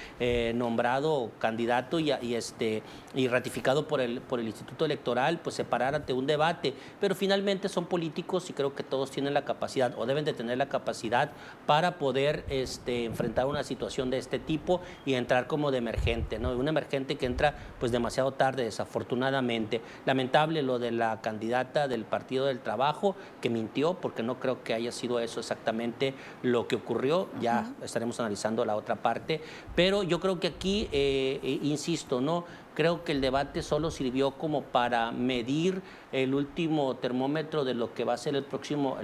nombrado 0.55 1.33
candidato 1.39 1.99
y, 1.99 2.11
este, 2.35 2.83
y 3.15 3.29
ratificado 3.29 3.89
por 3.89 4.01
el, 4.01 4.21
por 4.21 4.41
el 4.41 4.47
Instituto 4.47 4.85
Electoral, 4.85 5.41
pues 5.43 5.57
se 5.57 5.65
parar 5.65 5.95
ante 5.95 6.13
un 6.13 6.27
debate, 6.27 6.75
pero 7.01 7.15
finalmente 7.15 7.69
son 7.69 7.87
políticos 7.87 8.49
y 8.51 8.53
creo 8.53 8.75
que 8.75 8.83
todos 8.83 9.11
tienen 9.11 9.35
la 9.35 9.45
capacidad 9.45 9.96
o 9.97 10.07
deben 10.07 10.25
de 10.25 10.33
tener 10.33 10.59
la 10.59 10.69
capacidad 10.69 11.31
para 11.67 11.99
poder 11.99 12.45
este, 12.49 13.05
enfrentar 13.05 13.47
una 13.47 13.65
situación 13.65 14.11
de 14.11 14.19
este 14.19 14.39
tipo 14.39 14.81
y 15.05 15.15
entrar 15.15 15.47
como 15.47 15.71
de 15.71 15.79
emergente, 15.79 16.39
¿no? 16.39 16.53
Un 16.53 16.69
emergente 16.69 17.17
que 17.17 17.27
entra 17.27 17.55
pues 17.81 17.93
demasiado 17.93 18.33
tarde, 18.33 18.65
desafortunadamente. 18.65 19.81
Lamentable 20.05 20.63
lo 20.63 20.79
de 20.79 20.91
la 20.91 21.21
candidata 21.21 21.89
del 21.89 22.05
Partido 22.05 22.47
del 22.47 22.61
Trabajo 22.61 23.17
que 23.41 23.51
mintió, 23.51 23.95
porque 23.95 24.23
no 24.23 24.39
creo 24.39 24.63
que 24.63 24.75
haya 24.75 24.93
sido 24.93 25.21
eso 25.21 25.41
exactamente 25.41 26.15
lo 26.43 26.69
que 26.69 26.77
ocurrió. 26.77 27.29
Ya 27.41 27.73
estaremos 27.83 28.19
analizando 28.21 28.65
la 28.65 28.77
otra 28.77 28.97
parte, 28.97 29.41
pero 29.75 30.03
yo 30.03 30.21
creo 30.21 30.41
que 30.41 30.49
aquí, 30.49 30.89
eh, 30.93 31.41
eh, 31.43 31.59
insisto, 31.63 32.21
¿no? 32.21 32.45
Creo 32.77 33.05
que 33.05 33.13
el 33.13 33.23
debate 33.23 33.63
solo 33.63 33.91
sirvió 33.91 34.33
como 34.33 34.61
para 34.63 35.11
medir 35.11 35.81
el 36.13 36.35
último 36.35 36.95
termómetro 36.97 37.65
de 37.65 37.73
lo 37.73 37.95
que 37.95 38.05
va 38.05 38.13
a 38.13 38.19
ser 38.19 38.37
el 38.37 38.45
próximo, 38.45 38.99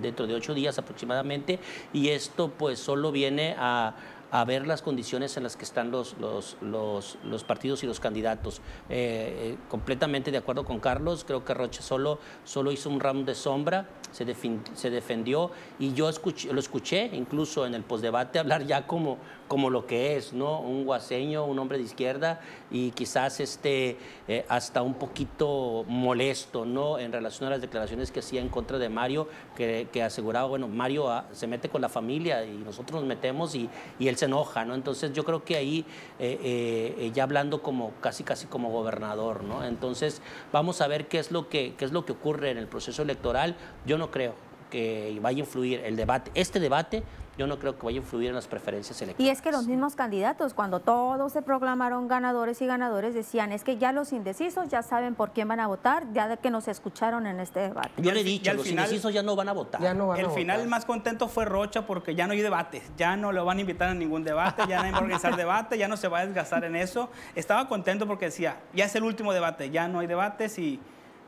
dentro 0.00 0.26
de 0.26 0.34
ocho 0.34 0.54
días 0.54 0.78
aproximadamente, 0.78 1.58
y 1.92 2.08
esto 2.08 2.48
pues 2.48 2.78
solo 2.78 3.12
viene 3.12 3.54
a 3.58 3.94
a 4.30 4.44
ver 4.44 4.66
las 4.66 4.82
condiciones 4.82 5.36
en 5.36 5.42
las 5.42 5.56
que 5.56 5.64
están 5.64 5.90
los, 5.90 6.16
los, 6.18 6.56
los, 6.62 7.44
partidos 7.44 7.82
y 7.82 7.86
los 7.86 8.00
candidatos. 8.00 8.60
Eh, 8.88 9.54
eh, 9.54 9.56
completamente 9.68 10.30
de 10.30 10.38
acuerdo 10.38 10.64
con 10.64 10.80
Carlos, 10.80 11.24
creo 11.24 11.44
que 11.44 11.54
Roche 11.54 11.82
solo, 11.82 12.18
solo 12.44 12.72
hizo 12.72 12.90
un 12.90 13.00
round 13.00 13.26
de 13.26 13.34
sombra, 13.34 13.88
se, 14.12 14.26
se 14.74 14.90
defendió 14.90 15.50
y 15.78 15.94
yo 15.94 16.08
escuché, 16.08 16.52
lo 16.52 16.60
escuché 16.60 17.10
incluso 17.12 17.66
en 17.66 17.74
el 17.74 17.82
postdebate 17.82 18.38
hablar 18.38 18.66
ya 18.66 18.86
como, 18.86 19.18
como 19.48 19.70
lo 19.70 19.86
que 19.86 20.16
es, 20.16 20.32
¿no? 20.32 20.60
Un 20.60 20.84
guaseño, 20.84 21.44
un 21.44 21.58
hombre 21.58 21.78
de 21.78 21.84
izquierda 21.84 22.40
y 22.70 22.90
quizás 22.90 23.40
este, 23.40 23.96
eh, 24.26 24.44
hasta 24.48 24.82
un 24.82 24.94
poquito 24.94 25.84
molesto, 25.88 26.66
¿no? 26.66 26.98
En 26.98 27.12
relación 27.12 27.46
a 27.48 27.50
las 27.50 27.60
declaraciones 27.60 28.10
que 28.10 28.20
hacía 28.20 28.40
en 28.40 28.48
contra 28.48 28.78
de 28.78 28.88
Mario, 28.88 29.28
que, 29.56 29.88
que 29.92 30.02
aseguraba, 30.02 30.48
bueno, 30.48 30.68
Mario 30.68 31.10
ah, 31.10 31.26
se 31.32 31.46
mete 31.46 31.68
con 31.68 31.80
la 31.80 31.88
familia 31.88 32.44
y 32.44 32.52
nosotros 32.58 33.00
nos 33.00 33.08
metemos 33.08 33.54
y, 33.54 33.68
y 33.98 34.08
él 34.08 34.17
se 34.18 34.26
enoja, 34.26 34.64
¿no? 34.64 34.74
Entonces 34.74 35.12
yo 35.12 35.24
creo 35.24 35.44
que 35.44 35.56
ahí, 35.56 35.84
eh, 36.18 36.94
eh, 36.98 37.10
ya 37.14 37.22
hablando 37.22 37.62
como 37.62 37.92
casi 38.00 38.24
casi 38.24 38.46
como 38.46 38.70
gobernador, 38.70 39.44
¿no? 39.44 39.64
Entonces 39.64 40.20
vamos 40.52 40.80
a 40.80 40.88
ver 40.88 41.08
qué 41.08 41.18
es 41.18 41.30
lo 41.30 41.48
que, 41.48 41.74
qué 41.76 41.84
es 41.84 41.92
lo 41.92 42.04
que 42.04 42.12
ocurre 42.12 42.50
en 42.50 42.58
el 42.58 42.66
proceso 42.66 43.02
electoral. 43.02 43.56
Yo 43.86 43.96
no 43.98 44.10
creo 44.10 44.34
que 44.70 45.18
vaya 45.22 45.38
a 45.38 45.40
influir 45.40 45.80
el 45.80 45.96
debate, 45.96 46.30
este 46.34 46.60
debate 46.60 47.02
yo 47.38 47.46
no 47.46 47.60
creo 47.60 47.78
que 47.78 47.86
vaya 47.86 47.98
a 47.98 48.02
influir 48.02 48.30
en 48.30 48.34
las 48.34 48.48
preferencias 48.48 49.00
electorales. 49.00 49.24
Y 49.24 49.30
es 49.30 49.40
que 49.40 49.52
los 49.52 49.68
mismos 49.68 49.94
candidatos, 49.94 50.54
cuando 50.54 50.80
todos 50.80 51.32
se 51.32 51.40
proclamaron 51.40 52.08
ganadores 52.08 52.60
y 52.60 52.66
ganadores, 52.66 53.14
decían, 53.14 53.52
es 53.52 53.62
que 53.62 53.78
ya 53.78 53.92
los 53.92 54.12
indecisos 54.12 54.68
ya 54.68 54.82
saben 54.82 55.14
por 55.14 55.30
quién 55.30 55.46
van 55.46 55.60
a 55.60 55.68
votar, 55.68 56.12
ya 56.12 56.26
de 56.26 56.36
que 56.38 56.50
nos 56.50 56.66
escucharon 56.66 57.28
en 57.28 57.38
este 57.38 57.60
debate. 57.60 57.90
Yo 57.96 58.10
le 58.10 58.20
he 58.20 58.24
dicho, 58.24 58.52
los 58.52 58.66
indecisos 58.66 59.14
ya 59.14 59.22
no 59.22 59.36
van 59.36 59.48
a 59.48 59.52
votar. 59.52 59.80
Ya 59.80 59.94
no 59.94 60.16
el 60.16 60.30
final 60.30 60.66
más 60.66 60.84
contento 60.84 61.28
fue 61.28 61.44
Rocha 61.44 61.86
porque 61.86 62.16
ya 62.16 62.26
no 62.26 62.32
hay 62.32 62.40
debate, 62.40 62.82
ya 62.96 63.16
no 63.16 63.30
lo 63.30 63.44
van 63.44 63.58
a 63.58 63.60
invitar 63.60 63.88
a 63.90 63.94
ningún 63.94 64.24
debate, 64.24 64.64
ya 64.68 64.78
no 64.78 64.84
hay 64.86 64.90
que 64.90 64.98
organizar 64.98 65.36
debate, 65.36 65.78
ya 65.78 65.86
no 65.86 65.96
se 65.96 66.08
va 66.08 66.18
a 66.18 66.26
desgastar 66.26 66.64
en 66.64 66.74
eso. 66.74 67.08
Estaba 67.36 67.68
contento 67.68 68.08
porque 68.08 68.26
decía, 68.26 68.56
ya 68.74 68.86
es 68.86 68.94
el 68.96 69.04
último 69.04 69.32
debate, 69.32 69.70
ya 69.70 69.86
no 69.86 70.00
hay 70.00 70.08
debates 70.08 70.58
y 70.58 70.80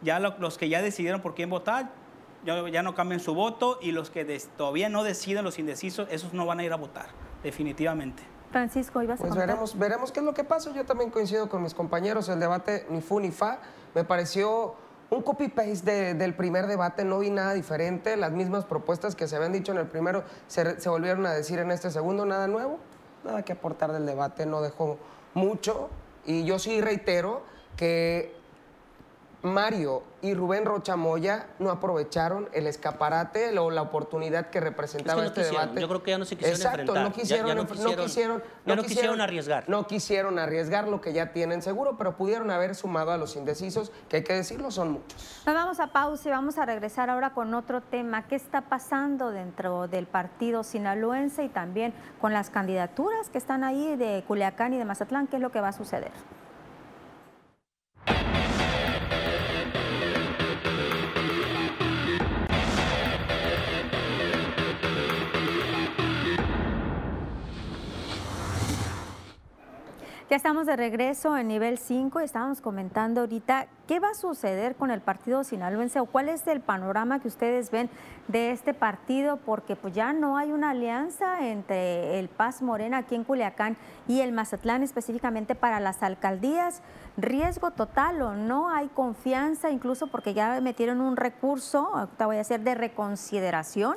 ya 0.02 0.18
los 0.18 0.58
que 0.58 0.68
ya 0.68 0.82
decidieron 0.82 1.20
por 1.20 1.36
quién 1.36 1.50
votar, 1.50 1.92
ya 2.44 2.82
no 2.82 2.94
cambien 2.94 3.20
su 3.20 3.34
voto 3.34 3.78
y 3.80 3.92
los 3.92 4.10
que 4.10 4.24
todavía 4.56 4.88
no 4.88 5.02
deciden, 5.04 5.44
los 5.44 5.58
indecisos, 5.58 6.08
esos 6.10 6.32
no 6.32 6.46
van 6.46 6.60
a 6.60 6.64
ir 6.64 6.72
a 6.72 6.76
votar, 6.76 7.06
definitivamente. 7.42 8.22
Francisco, 8.50 9.00
ibas 9.02 9.20
pues 9.20 9.34
veremos, 9.34 9.78
veremos 9.78 10.10
qué 10.10 10.20
es 10.20 10.26
lo 10.26 10.34
que 10.34 10.42
pasa. 10.42 10.72
Yo 10.72 10.84
también 10.84 11.10
coincido 11.10 11.48
con 11.48 11.62
mis 11.62 11.72
compañeros. 11.72 12.28
El 12.28 12.40
debate 12.40 12.84
ni 12.90 13.00
fu 13.00 13.20
ni 13.20 13.30
fa 13.30 13.60
me 13.94 14.04
pareció 14.04 14.74
un 15.10 15.22
copy-paste 15.22 16.14
del 16.14 16.34
primer 16.34 16.66
debate, 16.66 17.04
no 17.04 17.20
vi 17.20 17.30
nada 17.30 17.54
diferente. 17.54 18.16
Las 18.16 18.32
mismas 18.32 18.64
propuestas 18.64 19.14
que 19.14 19.28
se 19.28 19.36
habían 19.36 19.52
dicho 19.52 19.70
en 19.72 19.78
el 19.78 19.86
primero 19.86 20.24
se, 20.48 20.80
se 20.80 20.88
volvieron 20.88 21.26
a 21.26 21.32
decir 21.32 21.58
en 21.60 21.70
este 21.70 21.90
segundo, 21.90 22.26
nada 22.26 22.48
nuevo, 22.48 22.78
nada 23.24 23.44
que 23.44 23.52
aportar 23.52 23.92
del 23.92 24.06
debate, 24.06 24.46
no 24.46 24.62
dejó 24.62 24.98
mucho. 25.34 25.88
Y 26.24 26.44
yo 26.44 26.58
sí 26.58 26.80
reitero 26.80 27.42
que 27.76 28.39
Mario 29.42 30.02
y 30.22 30.34
Rubén 30.34 30.66
Rocha 30.66 30.96
Moya 30.96 31.46
no 31.58 31.70
aprovecharon 31.70 32.48
el 32.52 32.66
escaparate 32.66 33.58
o 33.58 33.70
la 33.70 33.80
oportunidad 33.80 34.50
que 34.50 34.60
representaba 34.60 35.24
este 35.24 35.44
debate. 35.44 35.80
Yo 35.80 35.88
creo 35.88 36.02
que 36.02 36.10
ya 36.10 36.18
no 36.18 36.26
se 36.26 36.36
quisieron 36.36 36.60
Exacto, 36.60 36.94
no 36.94 37.12
quisieron, 37.12 37.46
ya, 37.46 37.54
no 37.54 37.66
quisieron, 37.66 38.42
no 38.66 38.82
quisieron, 38.82 39.20
arriesgar. 39.20 39.64
No 39.66 39.86
quisieron 39.86 40.38
arriesgar 40.38 40.88
lo 40.88 41.00
que 41.00 41.14
ya 41.14 41.32
tienen 41.32 41.62
seguro, 41.62 41.96
pero 41.96 42.16
pudieron 42.16 42.50
haber 42.50 42.74
sumado 42.74 43.12
a 43.12 43.16
los 43.16 43.36
indecisos, 43.36 43.92
que 44.08 44.18
hay 44.18 44.24
que 44.24 44.34
decirlo, 44.34 44.70
son 44.70 44.92
muchos. 44.92 45.42
Nos 45.46 45.54
vamos 45.54 45.80
a 45.80 45.86
pausa 45.86 46.28
y 46.28 46.32
vamos 46.32 46.58
a 46.58 46.66
regresar 46.66 47.08
ahora 47.08 47.32
con 47.32 47.54
otro 47.54 47.80
tema. 47.80 48.26
¿Qué 48.26 48.34
está 48.34 48.62
pasando 48.62 49.30
dentro 49.30 49.88
del 49.88 50.06
partido 50.06 50.64
sinaloense 50.64 51.44
y 51.44 51.48
también 51.48 51.94
con 52.20 52.34
las 52.34 52.50
candidaturas 52.50 53.30
que 53.30 53.38
están 53.38 53.64
ahí 53.64 53.96
de 53.96 54.22
Culiacán 54.28 54.74
y 54.74 54.78
de 54.78 54.84
Mazatlán? 54.84 55.28
¿Qué 55.28 55.36
es 55.36 55.42
lo 55.42 55.50
que 55.50 55.60
va 55.60 55.68
a 55.68 55.72
suceder? 55.72 56.12
Ya 70.30 70.36
estamos 70.36 70.64
de 70.66 70.76
regreso 70.76 71.36
en 71.36 71.48
nivel 71.48 71.76
5 71.76 72.20
estábamos 72.20 72.60
comentando 72.60 73.22
ahorita 73.22 73.66
qué 73.88 73.98
va 73.98 74.10
a 74.10 74.14
suceder 74.14 74.76
con 74.76 74.92
el 74.92 75.00
partido 75.00 75.42
sinaloense 75.42 75.98
o 75.98 76.06
cuál 76.06 76.28
es 76.28 76.46
el 76.46 76.60
panorama 76.60 77.18
que 77.18 77.26
ustedes 77.26 77.72
ven 77.72 77.90
de 78.28 78.52
este 78.52 78.72
partido 78.72 79.38
porque 79.38 79.74
pues 79.74 79.92
ya 79.92 80.12
no 80.12 80.38
hay 80.38 80.52
una 80.52 80.70
alianza 80.70 81.48
entre 81.48 82.20
el 82.20 82.28
Paz 82.28 82.62
Morena 82.62 82.98
aquí 82.98 83.16
en 83.16 83.24
Culiacán 83.24 83.76
y 84.06 84.20
el 84.20 84.30
Mazatlán 84.30 84.84
específicamente 84.84 85.56
para 85.56 85.80
las 85.80 86.00
alcaldías. 86.04 86.80
Riesgo 87.16 87.72
total 87.72 88.22
o 88.22 88.36
no 88.36 88.70
hay 88.70 88.86
confianza 88.86 89.70
incluso 89.70 90.06
porque 90.12 90.32
ya 90.32 90.60
metieron 90.60 91.00
un 91.00 91.16
recurso, 91.16 92.08
te 92.16 92.24
voy 92.24 92.36
a 92.36 92.38
decir, 92.38 92.60
de 92.60 92.76
reconsideración 92.76 93.96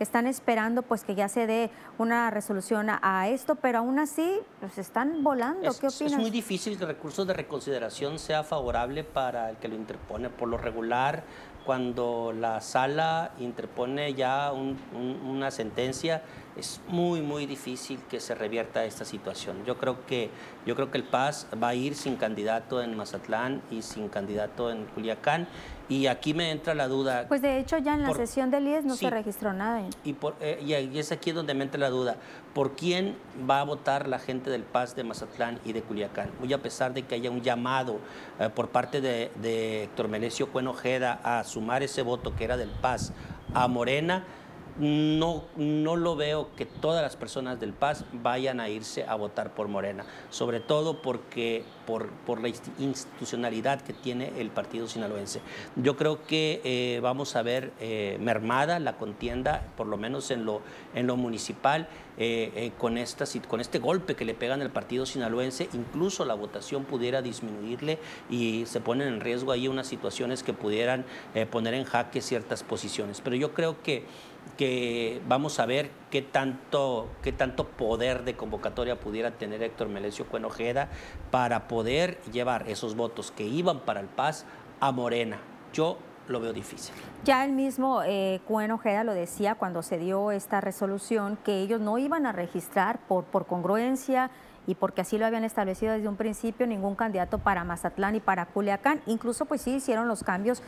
que 0.00 0.04
están 0.04 0.26
esperando 0.26 0.80
pues 0.80 1.04
que 1.04 1.14
ya 1.14 1.28
se 1.28 1.46
dé 1.46 1.70
una 1.98 2.30
resolución 2.30 2.88
a, 2.88 3.28
esto, 3.28 3.56
pero 3.56 3.80
aún 3.80 3.98
así 3.98 4.40
pues 4.58 4.78
están 4.78 5.22
volando. 5.22 5.70
¿Qué 5.78 5.88
opinas? 5.88 6.12
Es 6.12 6.16
muy 6.16 6.30
difícil 6.30 6.78
que 6.78 6.84
el 6.84 6.88
recurso 6.88 7.26
de 7.26 7.34
reconsideración 7.34 8.18
sea 8.18 8.42
favorable 8.42 9.04
para 9.04 9.50
el 9.50 9.58
que 9.58 9.68
lo 9.68 9.74
interpone. 9.74 10.30
Por 10.30 10.48
lo 10.48 10.56
regular, 10.56 11.22
cuando 11.66 12.32
la 12.32 12.62
sala 12.62 13.32
interpone 13.40 14.14
ya 14.14 14.52
una 14.52 15.50
sentencia, 15.50 16.22
es 16.56 16.80
muy, 16.88 17.20
muy 17.20 17.46
difícil 17.46 18.00
que 18.08 18.20
se 18.20 18.34
revierta 18.34 18.84
esta 18.84 19.04
situación. 19.04 19.64
Yo 19.64 19.78
creo 19.78 20.04
que, 20.06 20.30
yo 20.66 20.74
creo 20.74 20.90
que 20.90 20.98
el 20.98 21.04
Paz 21.04 21.46
va 21.62 21.68
a 21.68 21.74
ir 21.74 21.94
sin 21.94 22.16
candidato 22.16 22.82
en 22.82 22.96
Mazatlán 22.96 23.62
y 23.70 23.82
sin 23.82 24.08
candidato 24.08 24.70
en 24.70 24.84
Culiacán. 24.86 25.48
Y 25.88 26.06
aquí 26.06 26.34
me 26.34 26.50
entra 26.50 26.74
la 26.74 26.86
duda. 26.86 27.26
Pues 27.26 27.42
de 27.42 27.58
hecho 27.58 27.76
ya 27.78 27.94
en 27.94 28.02
la 28.02 28.12
sesión 28.14 28.50
del 28.50 28.66
IES 28.66 28.84
no 28.84 28.94
se 28.94 29.10
registró 29.10 29.52
nada. 29.52 29.82
Y, 30.04 30.12
por, 30.12 30.36
eh, 30.40 30.60
y 30.62 30.98
es 30.98 31.10
aquí 31.10 31.32
donde 31.32 31.54
me 31.54 31.64
entra 31.64 31.80
la 31.80 31.90
duda. 31.90 32.16
¿Por 32.54 32.76
quién 32.76 33.16
va 33.48 33.60
a 33.60 33.64
votar 33.64 34.06
la 34.06 34.18
gente 34.18 34.50
del 34.50 34.62
Paz 34.62 34.94
de 34.94 35.02
Mazatlán 35.02 35.58
y 35.64 35.72
de 35.72 35.82
Culiacán? 35.82 36.30
Muy 36.38 36.52
a 36.52 36.62
pesar 36.62 36.94
de 36.94 37.02
que 37.02 37.16
haya 37.16 37.30
un 37.30 37.42
llamado 37.42 37.98
eh, 38.38 38.48
por 38.54 38.68
parte 38.68 39.00
de, 39.00 39.32
de 39.42 39.84
Héctor 39.84 40.08
Melesio 40.08 40.50
Cuenojeda 40.52 41.20
a 41.24 41.42
sumar 41.42 41.82
ese 41.82 42.02
voto 42.02 42.36
que 42.36 42.44
era 42.44 42.56
del 42.56 42.70
Paz 42.70 43.12
a 43.52 43.66
Morena, 43.66 44.24
no, 44.78 45.44
no 45.56 45.96
lo 45.96 46.16
veo 46.16 46.48
que 46.56 46.66
todas 46.66 47.02
las 47.02 47.16
personas 47.16 47.60
del 47.60 47.72
Paz 47.72 48.04
vayan 48.12 48.60
a 48.60 48.68
irse 48.68 49.04
a 49.04 49.14
votar 49.14 49.54
por 49.54 49.68
Morena, 49.68 50.04
sobre 50.30 50.60
todo 50.60 51.02
porque 51.02 51.64
por, 51.86 52.10
por 52.26 52.40
la 52.40 52.48
institucionalidad 52.48 53.80
que 53.80 53.92
tiene 53.92 54.32
el 54.38 54.50
partido 54.50 54.86
sinaloense. 54.86 55.40
Yo 55.76 55.96
creo 55.96 56.24
que 56.24 56.60
eh, 56.64 57.00
vamos 57.02 57.36
a 57.36 57.42
ver 57.42 57.72
eh, 57.80 58.18
mermada 58.20 58.78
la 58.78 58.96
contienda, 58.96 59.68
por 59.76 59.86
lo 59.86 59.96
menos 59.96 60.30
en 60.30 60.44
lo, 60.44 60.62
en 60.94 61.06
lo 61.06 61.16
municipal, 61.16 61.88
eh, 62.18 62.72
con, 62.78 62.98
esta, 62.98 63.24
con 63.48 63.60
este 63.60 63.78
golpe 63.78 64.14
que 64.14 64.24
le 64.24 64.34
pegan 64.34 64.62
al 64.62 64.70
partido 64.70 65.06
sinaloense, 65.06 65.68
incluso 65.72 66.24
la 66.24 66.34
votación 66.34 66.84
pudiera 66.84 67.22
disminuirle 67.22 67.98
y 68.28 68.64
se 68.66 68.80
ponen 68.80 69.08
en 69.08 69.20
riesgo 69.20 69.52
ahí 69.52 69.68
unas 69.68 69.86
situaciones 69.86 70.42
que 70.42 70.52
pudieran 70.52 71.04
poner 71.50 71.74
en 71.74 71.84
jaque 71.84 72.20
ciertas 72.20 72.62
posiciones. 72.62 73.20
Pero 73.20 73.36
yo 73.36 73.54
creo 73.54 73.82
que 73.82 74.04
que 74.56 75.22
vamos 75.26 75.58
a 75.58 75.66
ver 75.66 75.90
qué 76.10 76.22
tanto, 76.22 77.08
qué 77.22 77.32
tanto 77.32 77.66
poder 77.66 78.24
de 78.24 78.36
convocatoria 78.36 79.00
pudiera 79.00 79.32
tener 79.32 79.62
Héctor 79.62 79.88
Melesio 79.88 80.26
Cuenojeda 80.26 80.88
para 81.30 81.68
poder 81.68 82.20
llevar 82.32 82.68
esos 82.68 82.94
votos 82.94 83.30
que 83.30 83.44
iban 83.44 83.80
para 83.80 84.00
el 84.00 84.06
Paz 84.06 84.44
a 84.80 84.92
Morena. 84.92 85.40
Yo 85.72 85.98
lo 86.30 86.40
veo 86.40 86.52
difícil. 86.52 86.94
Ya 87.24 87.44
el 87.44 87.52
mismo 87.52 88.02
eh, 88.04 88.40
Cuenojeda 88.46 89.04
lo 89.04 89.14
decía 89.14 89.54
cuando 89.54 89.82
se 89.82 89.98
dio 89.98 90.30
esta 90.30 90.60
resolución, 90.60 91.36
que 91.44 91.60
ellos 91.60 91.80
no 91.80 91.98
iban 91.98 92.26
a 92.26 92.32
registrar 92.32 92.98
por, 93.06 93.24
por 93.24 93.46
congruencia 93.46 94.30
y 94.66 94.74
porque 94.74 95.00
así 95.00 95.18
lo 95.18 95.26
habían 95.26 95.44
establecido 95.44 95.92
desde 95.92 96.08
un 96.08 96.16
principio, 96.16 96.66
ningún 96.66 96.94
candidato 96.94 97.38
para 97.38 97.64
Mazatlán 97.64 98.14
y 98.14 98.20
para 98.20 98.46
Culiacán. 98.46 99.00
Incluso 99.06 99.46
pues 99.46 99.62
sí 99.62 99.74
hicieron 99.74 100.06
los 100.06 100.22
cambios, 100.22 100.62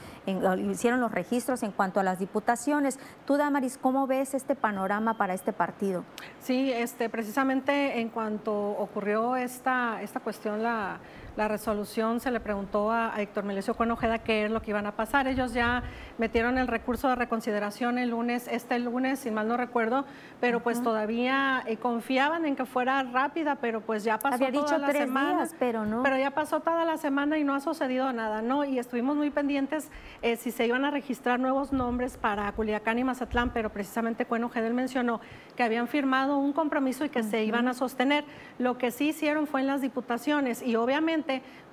hicieron 0.71 1.01
los 1.01 1.13
registros 1.13 1.63
en 1.63 1.73
cuanto 1.73 2.01
a 2.01 2.03
las 2.03 2.19
diputaciones. 2.19 2.99
Tú, 3.27 3.37
Damaris, 3.37 3.79
¿cómo 3.79 4.07
ves 4.07 4.35
este 4.35 4.55
panorama 4.55 5.17
para 5.17 5.35
este 5.35 5.53
partido? 5.53 6.05
Sí, 6.41 6.73
este, 6.73 7.09
precisamente 7.09 8.01
en 8.01 8.09
cuanto 8.09 8.53
ocurrió 8.53 9.37
esta, 9.37 10.03
esta 10.03 10.21
cuestión, 10.21 10.63
la 10.63 10.99
la 11.37 11.49
resolución 11.49 12.21
se 12.21 12.31
le 12.31 12.41
preguntó 12.41 12.91
a, 12.91 13.15
Héctor 13.17 13.45
Melesio 13.45 13.75
Cuenojeda 13.75 14.19
qué 14.19 14.45
es 14.45 14.51
lo 14.51 14.63
que 14.63 14.71
iban 14.71 14.87
a 14.87 14.93
pasar. 14.93 15.27
Ellos 15.29 15.53
ya 15.53 15.83
metieron 16.19 16.59
el 16.59 16.67
recurso 16.67 17.09
de 17.09 17.15
reconsideración 17.15 17.99
el 17.99 18.11
lunes, 18.11 18.49
este 18.49 18.79
lunes, 18.79 19.21
si 19.21 19.31
mal 19.31 19.49
no 19.49 19.57
recuerdo, 19.57 20.05
pero 20.41 20.61
pues 20.61 20.83
todavía 20.83 21.63
eh, 21.67 21.77
confiaban 21.77 22.45
en 22.47 22.57
que 22.57 22.65
fuera 22.65 23.03
rápida, 23.03 23.57
pero 23.57 23.81
pues 23.81 24.05
ya 24.05 24.19
pasó 24.19 24.45
toda 24.53 24.79
la 24.79 24.93
semana. 24.93 25.49
pero 25.59 25.85
no. 25.85 26.03
Pero 26.03 26.19
ya 26.19 26.31
pasó 26.31 26.61
toda 26.61 26.85
la 26.85 26.97
semana 26.97 27.39
y 27.39 27.45
no 27.45 27.55
ha 27.55 27.61
sucedido 27.61 28.13
nada, 28.13 28.43
¿no? 28.43 28.65
Y 28.65 28.79
estuvimos 28.79 29.17
muy 29.17 29.31
pendientes 29.31 29.91
eh, 30.23 30.37
si 30.37 30.51
se 30.51 30.67
iban 30.67 30.85
a 30.85 30.91
registrar 30.91 31.39
nuevos 31.39 31.73
nombres 31.73 32.17
para 32.17 32.51
Culiacán 32.53 32.99
y 32.99 33.05
Mazatlán, 33.05 33.51
pero 33.51 33.71
precisamente 33.71 34.27
Cuenojeda 34.27 34.63
mencionó 34.71 35.21
que 35.57 35.63
habían 35.63 35.89
firmado 35.89 36.39
un 36.39 36.53
compromiso 36.53 37.05
y 37.05 37.09
que 37.09 37.23
se 37.23 37.45
iban 37.45 37.69
a 37.69 37.75
sostener. 37.75 38.25
Lo 38.59 38.79
que 38.79 38.91
sí 38.91 39.09
hicieron 39.09 39.47
fue 39.47 39.61
en 39.61 39.67
las 39.67 39.81
diputaciones 39.81 40.63
y 40.63 40.77
obviamente, 40.77 41.22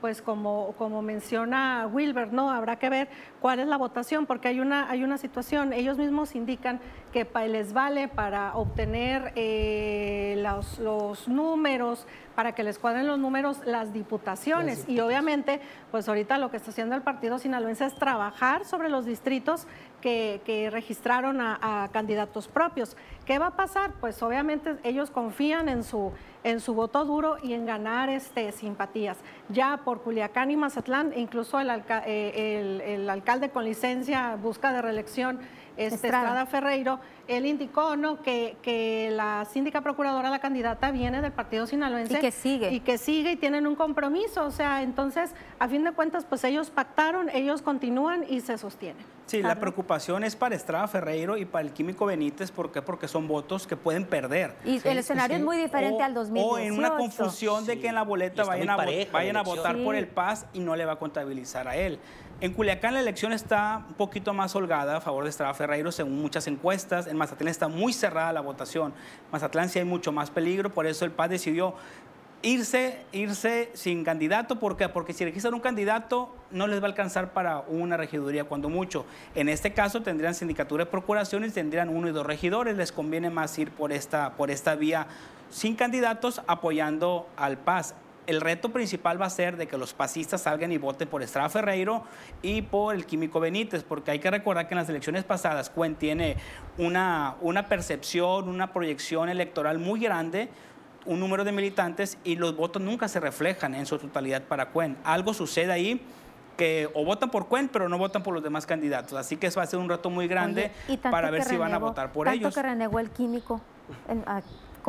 pues 0.01 0.21
como, 0.21 0.73
como 0.77 1.01
menciona 1.01 1.87
Wilber, 1.91 2.31
¿no? 2.31 2.51
Habrá 2.51 2.77
que 2.77 2.89
ver 2.89 3.09
cuál 3.41 3.59
es 3.59 3.67
la 3.67 3.77
votación, 3.77 4.25
porque 4.25 4.47
hay 4.47 4.59
una, 4.59 4.89
hay 4.89 5.03
una 5.03 5.17
situación, 5.17 5.73
ellos 5.73 5.97
mismos 5.97 6.35
indican 6.35 6.79
que 7.11 7.27
les 7.47 7.73
vale 7.73 8.07
para 8.07 8.55
obtener 8.55 9.33
eh, 9.35 10.35
los, 10.43 10.79
los 10.79 11.27
números, 11.27 12.05
para 12.35 12.53
que 12.53 12.63
les 12.63 12.79
cuadren 12.79 13.07
los 13.07 13.19
números 13.19 13.57
las 13.65 13.91
diputaciones. 13.91 14.87
Y 14.87 14.99
obviamente, 15.01 15.59
pues 15.91 16.07
ahorita 16.07 16.37
lo 16.37 16.49
que 16.49 16.57
está 16.57 16.71
haciendo 16.71 16.95
el 16.95 17.01
partido 17.01 17.37
sinaloense 17.37 17.85
es 17.85 17.95
trabajar 17.95 18.63
sobre 18.65 18.89
los 18.89 19.05
distritos 19.05 19.67
que, 19.99 20.69
registraron 20.71 21.41
a, 21.41 21.89
candidatos 21.91 22.47
propios. 22.47 22.95
¿Qué 23.25 23.39
va 23.39 23.47
a 23.47 23.55
pasar? 23.55 23.91
Pues 23.99 24.23
obviamente 24.23 24.77
ellos 24.83 25.11
confían 25.11 25.67
en 25.67 25.83
su, 25.83 26.11
en 26.43 26.61
su 26.61 26.73
voto 26.73 27.03
duro 27.05 27.37
y 27.43 27.53
en 27.53 27.65
ganar 27.65 28.09
este, 28.09 28.51
simpatías. 28.51 29.17
Ya 29.49 29.81
por 29.83 30.01
Culiacán 30.01 30.51
y 30.51 30.55
Mazatlán, 30.55 31.11
incluso 31.15 31.59
el, 31.59 31.69
eh, 32.05 32.81
el 32.85 33.09
alcalde 33.09 33.49
con 33.49 33.65
licencia 33.65 34.35
busca 34.35 34.71
de 34.71 34.81
reelección 34.81 35.39
este, 35.79 36.07
Estrada. 36.07 36.45
Ferreiro, 36.45 36.99
él 37.27 37.45
indicó 37.45 37.95
¿no? 37.95 38.21
que, 38.21 38.57
que 38.61 39.09
la 39.11 39.45
síndica 39.45 39.81
procuradora, 39.81 40.29
la 40.29 40.39
candidata, 40.39 40.91
viene 40.91 41.21
del 41.21 41.31
partido 41.31 41.67
sinaloense. 41.67 42.17
Y 42.17 42.21
que 42.21 42.31
sigue. 42.31 42.71
Y 42.71 42.79
que 42.81 42.97
sigue 42.97 43.31
y 43.31 43.35
tienen 43.35 43.65
un 43.65 43.75
compromiso. 43.75 44.45
O 44.45 44.51
sea, 44.51 44.83
entonces, 44.83 45.31
a 45.57 45.67
fin 45.67 45.83
de 45.83 45.91
cuentas, 45.93 46.25
pues 46.25 46.43
ellos 46.43 46.69
pactaron, 46.69 47.29
ellos 47.29 47.61
continúan 47.61 48.25
y 48.27 48.41
se 48.41 48.57
sostienen. 48.57 49.05
Sí, 49.29 49.43
la 49.43 49.59
preocupación 49.59 50.23
es 50.23 50.35
para 50.35 50.55
Estrada 50.55 50.87
Ferreiro 50.87 51.37
y 51.37 51.45
para 51.45 51.63
el 51.63 51.71
Químico 51.71 52.07
Benítez. 52.07 52.49
¿Por 52.49 52.71
qué? 52.71 52.81
Porque 52.81 53.07
son 53.07 53.27
votos 53.27 53.67
que 53.67 53.77
pueden 53.77 54.05
perder. 54.05 54.55
Y 54.65 54.81
el 54.87 54.97
escenario 54.97 55.37
es 55.37 55.43
muy 55.43 55.55
diferente 55.57 56.01
al 56.01 56.15
2018. 56.15 56.51
O 56.51 56.57
en 56.57 56.73
una 56.73 56.97
confusión 56.97 57.63
de 57.67 57.79
que 57.79 57.87
en 57.87 57.95
la 57.95 58.01
boleta 58.01 58.43
vayan 58.43 58.71
a, 58.71 58.77
vayan 59.11 59.37
a 59.37 59.43
votar 59.43 59.77
por 59.83 59.95
el 59.95 60.07
Paz 60.07 60.47
y 60.51 60.59
no 60.59 60.75
le 60.75 60.83
va 60.83 60.93
a 60.93 60.95
contabilizar 60.95 61.67
a 61.67 61.75
él. 61.75 61.99
En 62.41 62.53
Culiacán 62.53 62.93
la 62.93 63.01
elección 63.01 63.33
está 63.33 63.83
un 63.89 63.95
poquito 63.95 64.33
más 64.33 64.55
holgada 64.55 64.95
a 64.95 65.01
favor 65.01 65.25
de 65.25 65.29
Estrada 65.29 65.53
Ferreiro, 65.53 65.91
según 65.91 66.21
muchas 66.21 66.47
encuestas. 66.47 67.07
En 67.07 67.17
Mazatlán 67.17 67.49
está 67.49 67.67
muy 67.67 67.91
cerrada 67.91 68.31
la 68.31 68.39
votación. 68.39 68.93
Mazatlán 69.29 69.67
sí 69.67 69.79
hay 69.79 69.83
mucho 69.83 70.13
más 70.13 70.29
peligro, 70.29 70.69
por 70.69 70.87
eso 70.87 71.03
el 71.03 71.11
PAS 71.11 71.31
decidió 71.31 71.73
irse, 72.41 73.03
irse 73.11 73.71
sin 73.73 74.05
candidato. 74.05 74.57
¿Por 74.57 74.77
qué? 74.77 74.87
Porque 74.87 75.11
si 75.11 75.25
registran 75.25 75.53
un 75.53 75.59
candidato 75.59 76.33
no 76.49 76.67
les 76.67 76.79
va 76.79 76.85
a 76.85 76.87
alcanzar 76.87 77.33
para 77.33 77.59
una 77.59 77.97
regiduría 77.97 78.45
cuando 78.45 78.69
mucho. 78.69 79.05
En 79.35 79.49
este 79.49 79.73
caso 79.73 80.01
tendrían 80.01 80.33
sindicatura 80.33 80.85
de 80.85 80.91
procuración 80.91 81.43
y 81.43 81.49
tendrían 81.49 81.89
uno 81.89 82.07
y 82.07 82.11
dos 82.13 82.25
regidores. 82.25 82.77
Les 82.77 82.93
conviene 82.93 83.29
más 83.29 83.59
ir 83.59 83.69
por 83.69 83.91
esta, 83.91 84.37
por 84.37 84.49
esta 84.49 84.75
vía 84.75 85.07
sin 85.49 85.75
candidatos 85.75 86.41
apoyando 86.47 87.27
al 87.35 87.57
PAS 87.57 87.95
el 88.29 88.41
reto 88.41 88.69
principal 88.69 89.19
va 89.19 89.25
a 89.25 89.29
ser 89.29 89.57
de 89.57 89.67
que 89.67 89.77
los 89.77 89.93
pasistas 89.93 90.41
salgan 90.43 90.71
y 90.71 90.77
voten 90.77 91.07
por 91.07 91.23
Estrada 91.23 91.49
Ferreiro 91.49 92.03
y 92.43 92.61
por 92.61 92.93
el 92.93 93.05
Químico 93.05 93.39
Benítez, 93.39 93.83
porque 93.83 94.11
hay 94.11 94.19
que 94.19 94.29
recordar 94.29 94.67
que 94.67 94.75
en 94.75 94.79
las 94.79 94.89
elecciones 94.89 95.23
pasadas 95.23 95.71
Cuen 95.71 95.95
tiene 95.95 96.37
una, 96.77 97.35
una 97.41 97.67
percepción, 97.67 98.47
una 98.47 98.71
proyección 98.71 99.29
electoral 99.29 99.79
muy 99.79 99.99
grande 99.99 100.49
un 101.05 101.19
número 101.19 101.43
de 101.43 101.51
militantes 101.51 102.19
y 102.23 102.35
los 102.35 102.55
votos 102.55 102.81
nunca 102.81 103.07
se 103.07 103.19
reflejan 103.19 103.73
en 103.73 103.85
su 103.85 103.97
totalidad 103.97 104.43
para 104.43 104.69
Cuen. 104.69 104.97
Algo 105.03 105.33
sucede 105.33 105.71
ahí 105.71 106.01
que 106.57 106.89
o 106.93 107.05
votan 107.05 107.31
por 107.31 107.47
Cuen, 107.47 107.69
pero 107.69 107.89
no 107.89 107.97
votan 107.97 108.21
por 108.21 108.33
los 108.33 108.43
demás 108.43 108.65
candidatos. 108.65 109.13
Así 109.13 109.37
que 109.37 109.47
eso 109.47 109.59
va 109.59 109.63
a 109.63 109.67
ser 109.67 109.79
un 109.79 109.89
reto 109.89 110.09
muy 110.09 110.27
grande 110.27 110.71
para 111.09 111.31
ver 111.31 111.45
si 111.45 111.57
van 111.57 111.73
a 111.73 111.79
votar 111.79 112.11
por 112.11 112.27
ellos. 112.27 112.53
que 112.53 112.61
renegó 112.61 112.99
el 112.99 113.09
químico 113.09 113.61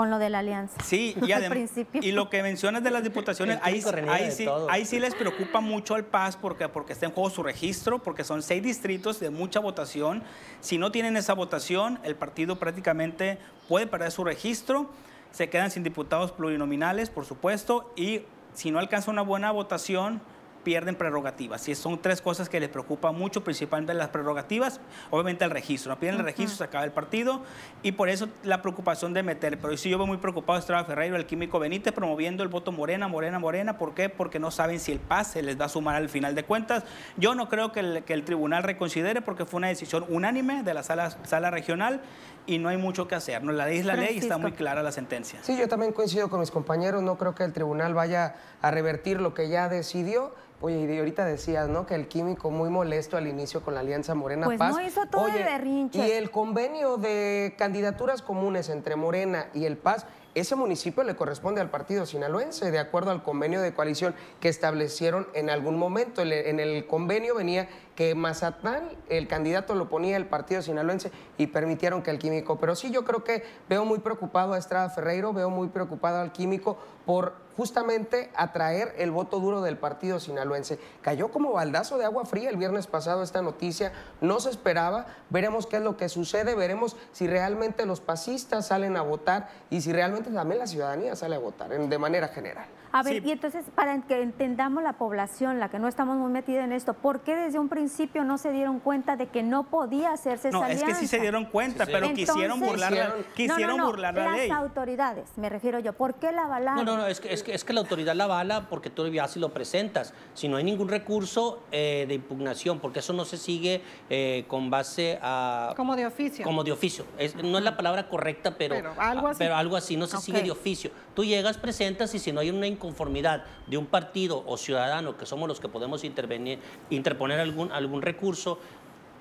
con 0.00 0.08
lo 0.08 0.18
de 0.18 0.30
la 0.30 0.38
alianza. 0.38 0.80
Sí, 0.82 1.14
y, 1.20 2.00
y 2.08 2.12
lo 2.12 2.30
que 2.30 2.42
mencionas 2.42 2.82
de 2.82 2.90
las 2.90 3.04
diputaciones, 3.04 3.58
ahí, 3.62 3.82
sí, 4.30 4.46
ahí 4.70 4.86
sí 4.86 4.98
les 4.98 5.14
preocupa 5.14 5.60
mucho 5.60 5.94
al 5.94 6.06
PAS 6.06 6.38
porque, 6.38 6.70
porque 6.70 6.94
está 6.94 7.04
en 7.04 7.12
juego 7.12 7.28
su 7.28 7.42
registro, 7.42 7.98
porque 7.98 8.24
son 8.24 8.42
seis 8.42 8.62
distritos 8.62 9.20
de 9.20 9.28
mucha 9.28 9.60
votación. 9.60 10.22
Si 10.62 10.78
no 10.78 10.90
tienen 10.90 11.18
esa 11.18 11.34
votación, 11.34 11.98
el 12.02 12.16
partido 12.16 12.58
prácticamente 12.58 13.36
puede 13.68 13.86
perder 13.86 14.10
su 14.10 14.24
registro, 14.24 14.88
se 15.32 15.50
quedan 15.50 15.70
sin 15.70 15.82
diputados 15.82 16.32
plurinominales, 16.32 17.10
por 17.10 17.26
supuesto, 17.26 17.92
y 17.94 18.22
si 18.54 18.70
no 18.70 18.78
alcanza 18.78 19.10
una 19.10 19.20
buena 19.20 19.50
votación, 19.50 20.22
pierden 20.62 20.94
prerrogativas. 20.94 21.68
Y 21.68 21.74
son 21.74 22.00
tres 22.00 22.20
cosas 22.20 22.48
que 22.48 22.60
les 22.60 22.68
preocupa 22.68 23.12
mucho, 23.12 23.42
principalmente 23.42 23.94
las 23.94 24.08
prerrogativas, 24.08 24.80
obviamente 25.10 25.44
el 25.44 25.50
registro. 25.50 25.92
No 25.92 25.98
piden 25.98 26.16
el 26.16 26.24
registro, 26.24 26.56
se 26.56 26.64
acaba 26.64 26.84
el 26.84 26.92
partido 26.92 27.42
y 27.82 27.92
por 27.92 28.08
eso 28.08 28.28
la 28.42 28.62
preocupación 28.62 29.12
de 29.12 29.22
meter. 29.22 29.58
Pero 29.58 29.76
sí 29.76 29.90
yo 29.90 29.98
veo 29.98 30.06
muy 30.06 30.18
preocupado 30.18 30.56
a 30.56 30.60
Estrada 30.60 30.84
Ferreiro, 30.84 31.16
el 31.16 31.26
Químico 31.26 31.58
Benítez, 31.58 31.92
promoviendo 31.92 32.42
el 32.42 32.48
voto 32.48 32.72
morena, 32.72 33.08
morena, 33.08 33.38
morena. 33.38 33.78
¿Por 33.78 33.94
qué? 33.94 34.08
Porque 34.08 34.38
no 34.38 34.50
saben 34.50 34.80
si 34.80 34.92
el 34.92 35.00
pase 35.00 35.42
les 35.42 35.60
va 35.60 35.66
a 35.66 35.68
sumar 35.68 35.96
al 35.96 36.08
final 36.08 36.34
de 36.34 36.44
cuentas. 36.44 36.84
Yo 37.16 37.34
no 37.34 37.48
creo 37.48 37.72
que 37.72 37.80
el, 37.80 38.04
que 38.04 38.12
el 38.12 38.24
tribunal 38.24 38.62
reconsidere 38.62 39.22
porque 39.22 39.44
fue 39.44 39.58
una 39.58 39.68
decisión 39.68 40.04
unánime 40.08 40.62
de 40.62 40.74
la 40.74 40.82
sala, 40.82 41.10
sala 41.24 41.50
regional 41.50 42.00
y 42.46 42.58
no 42.58 42.68
hay 42.68 42.76
mucho 42.76 43.06
que 43.08 43.14
hacer. 43.14 43.42
¿no? 43.42 43.52
La 43.52 43.66
ley 43.66 43.78
es 43.78 43.86
la 43.86 43.94
ley 43.94 44.16
y 44.16 44.18
está 44.18 44.38
muy 44.38 44.52
clara 44.52 44.82
la 44.82 44.92
sentencia. 44.92 45.38
Sí, 45.42 45.56
yo 45.56 45.68
también 45.68 45.92
coincido 45.92 46.28
con 46.28 46.40
mis 46.40 46.50
compañeros. 46.50 47.02
No 47.02 47.16
creo 47.16 47.34
que 47.34 47.44
el 47.44 47.52
tribunal 47.52 47.94
vaya 47.94 48.34
a 48.60 48.70
revertir 48.70 49.20
lo 49.20 49.34
que 49.34 49.48
ya 49.48 49.68
decidió 49.68 50.34
Oye, 50.62 50.94
y 50.94 50.98
ahorita 50.98 51.24
decías, 51.24 51.68
¿no? 51.68 51.86
Que 51.86 51.94
el 51.94 52.06
químico 52.06 52.50
muy 52.50 52.68
molesto 52.68 53.16
al 53.16 53.26
inicio 53.26 53.62
con 53.62 53.74
la 53.74 53.80
Alianza 53.80 54.14
Morena 54.14 54.44
pues 54.46 54.58
Paz. 54.58 54.74
no 54.74 54.82
hizo 54.82 55.06
todo 55.06 55.22
Oye, 55.22 55.38
el 55.38 55.44
berrinche. 55.44 56.06
Y 56.06 56.10
el 56.10 56.30
convenio 56.30 56.98
de 56.98 57.54
candidaturas 57.56 58.20
comunes 58.20 58.68
entre 58.68 58.94
Morena 58.96 59.48
y 59.54 59.64
el 59.64 59.78
Paz, 59.78 60.04
ese 60.34 60.56
municipio 60.56 61.02
le 61.02 61.16
corresponde 61.16 61.60
al 61.60 61.70
partido 61.70 62.04
sinaloense, 62.04 62.70
de 62.70 62.78
acuerdo 62.78 63.10
al 63.10 63.22
convenio 63.22 63.62
de 63.62 63.72
coalición 63.72 64.14
que 64.38 64.48
establecieron 64.48 65.26
en 65.34 65.48
algún 65.50 65.78
momento. 65.78 66.22
En 66.22 66.60
el 66.60 66.86
convenio 66.86 67.34
venía 67.34 67.68
que 68.00 68.14
Mazatlán, 68.14 68.88
el 69.10 69.28
candidato 69.28 69.74
lo 69.74 69.90
ponía 69.90 70.16
el 70.16 70.24
partido 70.24 70.62
sinaloense 70.62 71.12
y 71.36 71.48
permitieron 71.48 72.00
que 72.00 72.10
el 72.10 72.18
químico. 72.18 72.58
Pero 72.58 72.74
sí, 72.74 72.90
yo 72.90 73.04
creo 73.04 73.24
que 73.24 73.44
veo 73.68 73.84
muy 73.84 73.98
preocupado 73.98 74.54
a 74.54 74.58
Estrada 74.58 74.88
Ferreiro, 74.88 75.34
veo 75.34 75.50
muy 75.50 75.68
preocupado 75.68 76.18
al 76.18 76.32
químico 76.32 76.78
por 77.04 77.34
justamente 77.58 78.30
atraer 78.34 78.94
el 78.96 79.10
voto 79.10 79.38
duro 79.38 79.60
del 79.60 79.76
partido 79.76 80.18
sinaloense. 80.18 80.78
Cayó 81.02 81.30
como 81.30 81.52
baldazo 81.52 81.98
de 81.98 82.06
agua 82.06 82.24
fría 82.24 82.48
el 82.48 82.56
viernes 82.56 82.86
pasado 82.86 83.22
esta 83.22 83.42
noticia, 83.42 83.92
no 84.22 84.40
se 84.40 84.48
esperaba, 84.48 85.04
veremos 85.28 85.66
qué 85.66 85.76
es 85.76 85.82
lo 85.82 85.98
que 85.98 86.08
sucede, 86.08 86.54
veremos 86.54 86.96
si 87.12 87.26
realmente 87.26 87.84
los 87.84 88.00
pasistas 88.00 88.68
salen 88.68 88.96
a 88.96 89.02
votar 89.02 89.50
y 89.68 89.82
si 89.82 89.92
realmente 89.92 90.30
también 90.30 90.60
la 90.60 90.66
ciudadanía 90.66 91.16
sale 91.16 91.36
a 91.36 91.38
votar 91.38 91.68
de 91.68 91.98
manera 91.98 92.28
general. 92.28 92.64
A 92.92 93.02
ver, 93.02 93.24
y 93.24 93.30
entonces, 93.30 93.66
para 93.74 94.00
que 94.02 94.22
entendamos 94.22 94.82
la 94.82 94.94
población, 94.94 95.60
la 95.60 95.68
que 95.68 95.78
no 95.78 95.88
estamos 95.88 96.16
muy 96.16 96.30
metida 96.30 96.64
en 96.64 96.72
esto, 96.72 96.94
¿por 96.94 97.20
qué 97.20 97.36
desde 97.36 97.58
un 97.58 97.68
principio 97.68 98.24
no 98.24 98.38
se 98.38 98.50
dieron 98.52 98.80
cuenta 98.80 99.16
de 99.16 99.28
que 99.28 99.42
no 99.42 99.64
podía 99.64 100.12
hacerse 100.12 100.50
no, 100.50 100.64
esa 100.66 100.72
es 100.72 100.82
que 100.82 100.94
sí 100.94 101.06
se 101.06 101.20
dieron 101.20 101.44
cuenta, 101.44 101.86
pero 101.86 102.12
quisieron 102.12 102.60
burlar, 102.60 102.92
la, 102.92 103.14
quisieron 103.34 103.80
burlar 103.80 104.14
la 104.14 104.32
ley. 104.32 104.48
Las 104.48 104.58
autoridades, 104.58 105.30
me 105.36 105.48
refiero 105.48 105.78
yo, 105.78 105.92
¿por 105.92 106.14
qué 106.14 106.32
la 106.32 106.44
avalaron? 106.44 106.84
No, 106.84 106.96
no, 106.96 107.02
no, 107.02 107.06
es 107.06 107.20
que, 107.20 107.32
es 107.32 107.64
que, 107.64 107.72
la 107.72 107.80
autoridad 107.80 108.14
la 108.14 108.24
avala 108.24 108.68
porque 108.68 108.90
tú 108.90 109.06
ya 109.08 109.28
si 109.28 109.38
lo 109.38 109.50
presentas. 109.50 110.12
Si 110.34 110.48
no 110.48 110.56
hay 110.56 110.64
ningún 110.64 110.88
recurso 110.88 111.62
eh, 111.70 112.04
de 112.08 112.14
impugnación, 112.14 112.80
porque 112.80 113.00
eso 113.00 113.12
no 113.12 113.24
se 113.24 113.36
sigue 113.36 113.82
eh, 114.08 114.44
con 114.48 114.70
base 114.70 115.18
a... 115.22 115.72
Como 115.76 115.96
de 115.96 116.06
oficio. 116.06 116.44
Como 116.44 116.64
de 116.64 116.72
oficio. 116.72 117.04
no 117.42 117.58
es 117.58 117.64
la 117.64 117.76
palabra 117.76 118.08
correcta, 118.08 118.56
pero, 118.56 118.74
pero, 118.74 118.94
algo, 118.98 119.28
así. 119.28 119.38
pero 119.38 119.56
algo 119.56 119.76
así, 119.76 119.96
no 119.96 120.06
se 120.06 120.18
sigue 120.18 120.42
de 120.42 120.50
oficio. 120.50 120.90
Tú 121.14 121.24
llegas, 121.24 121.58
presentas 121.58 122.14
y 122.14 122.18
si 122.18 122.32
no 122.32 122.40
hay 122.40 122.50
una 122.50 122.66
inconformidad 122.80 123.44
de 123.66 123.76
un 123.76 123.86
partido 123.86 124.42
o 124.46 124.56
ciudadano, 124.56 125.18
que 125.18 125.26
somos 125.26 125.46
los 125.46 125.60
que 125.60 125.68
podemos 125.68 126.02
intervenir, 126.02 126.58
interponer 126.88 127.38
algún, 127.38 127.70
algún 127.70 128.00
recurso, 128.00 128.58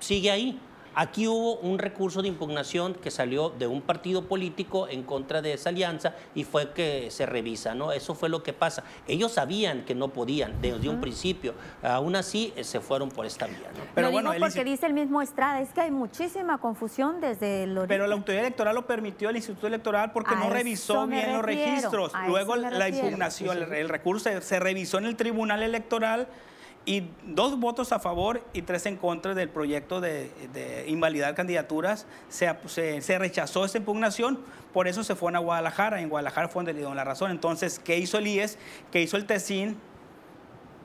sigue 0.00 0.30
ahí. 0.30 0.58
Aquí 0.94 1.28
hubo 1.28 1.56
un 1.56 1.78
recurso 1.78 2.22
de 2.22 2.28
impugnación 2.28 2.94
que 2.94 3.10
salió 3.10 3.50
de 3.50 3.66
un 3.66 3.80
partido 3.80 4.24
político 4.26 4.88
en 4.88 5.02
contra 5.02 5.40
de 5.40 5.52
esa 5.52 5.68
alianza 5.68 6.14
y 6.34 6.44
fue 6.44 6.72
que 6.72 7.10
se 7.10 7.26
revisa, 7.26 7.74
¿no? 7.74 7.92
Eso 7.92 8.14
fue 8.14 8.28
lo 8.28 8.42
que 8.42 8.52
pasa. 8.52 8.82
Ellos 9.06 9.32
sabían 9.32 9.84
que 9.84 9.94
no 9.94 10.08
podían 10.08 10.60
desde 10.60 10.88
un 10.88 11.00
principio, 11.00 11.54
aún 11.82 12.16
así 12.16 12.52
eh, 12.56 12.64
se 12.64 12.80
fueron 12.80 13.10
por 13.10 13.26
esta 13.26 13.46
vía, 13.46 13.70
¿no? 13.76 13.84
Pero 13.94 14.10
bueno, 14.10 14.32
porque 14.38 14.64
dice 14.64 14.86
el 14.86 14.92
mismo 14.92 15.22
Estrada, 15.22 15.60
es 15.60 15.72
que 15.72 15.82
hay 15.82 15.90
muchísima 15.90 16.58
confusión 16.58 17.20
desde 17.20 17.64
el 17.64 17.78
Pero 17.86 18.06
la 18.06 18.14
autoridad 18.14 18.44
electoral 18.44 18.74
lo 18.74 18.86
permitió 18.86 19.30
el 19.30 19.36
Instituto 19.36 19.66
Electoral 19.66 20.12
porque 20.12 20.34
no 20.34 20.50
revisó 20.50 21.06
bien 21.06 21.32
los 21.32 21.44
registros. 21.44 22.12
Luego 22.26 22.56
la 22.56 22.88
impugnación, 22.88 23.72
el 23.72 23.88
recurso 23.88 24.28
se 24.40 24.60
revisó 24.60 24.98
en 24.98 25.04
el 25.04 25.16
Tribunal 25.16 25.62
Electoral 25.62 26.28
y 26.86 27.10
dos 27.24 27.58
votos 27.58 27.92
a 27.92 27.98
favor 27.98 28.42
y 28.52 28.62
tres 28.62 28.86
en 28.86 28.96
contra 28.96 29.34
del 29.34 29.48
proyecto 29.48 30.00
de, 30.00 30.84
invalidar 30.88 31.34
candidaturas. 31.34 32.06
Se, 32.28 32.50
se, 33.00 33.18
rechazó 33.18 33.64
esa 33.64 33.78
impugnación, 33.78 34.38
por 34.72 34.88
eso 34.88 35.04
se 35.04 35.14
fue 35.14 35.32
a 35.34 35.38
Guadalajara. 35.38 36.00
En 36.00 36.08
Guadalajara 36.08 36.48
fue 36.48 36.60
donde 36.60 36.72
le 36.72 36.78
dieron 36.78 36.96
la 36.96 37.04
razón. 37.04 37.30
Entonces, 37.30 37.78
¿qué 37.78 37.98
hizo 37.98 38.18
el 38.18 38.26
IES? 38.26 38.58
¿Qué 38.90 39.02
hizo 39.02 39.16
el 39.16 39.26
TESIN? 39.26 39.76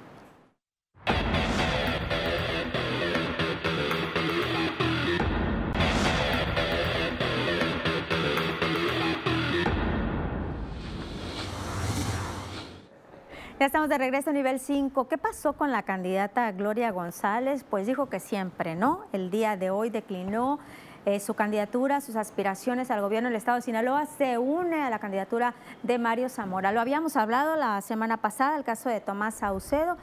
Ya 13.63 13.67
estamos 13.67 13.89
de 13.89 13.97
regreso 13.97 14.31
a 14.31 14.33
nivel 14.33 14.59
5. 14.59 15.07
¿Qué 15.07 15.19
pasó 15.19 15.53
con 15.53 15.71
la 15.71 15.85
candidata 15.85 16.51
Gloria 16.51 16.91
González? 16.91 17.63
Pues 17.63 17.87
dijo 17.87 18.09
que 18.09 18.19
siempre, 18.19 18.75
¿no? 18.75 19.05
El 19.13 19.31
día 19.31 19.57
de 19.57 19.71
hoy 19.71 19.89
declinó 19.89 20.59
eh, 21.07 21.21
su 21.21 21.35
candidatura, 21.35 22.01
sus 22.01 22.17
aspiraciones 22.17 22.91
al 22.91 23.01
gobierno 23.01 23.29
del 23.29 23.37
Estado 23.37 23.59
de 23.59 23.63
Sinaloa, 23.63 24.07
se 24.07 24.37
une 24.37 24.83
a 24.83 24.91
la 24.91 24.99
candidatura 24.99 25.55
de 25.85 25.97
Mario 26.01 26.29
Zamora. 26.29 26.73
Lo 26.73 26.81
habíamos 26.81 27.17
hablado 27.17 27.55
la 27.55 27.81
semana 27.83 28.17
pasada, 28.17 28.57
el 28.57 28.65
caso 28.65 28.89
de 28.89 29.01
Tomás 29.01 29.35
Saucedo, 29.35 29.97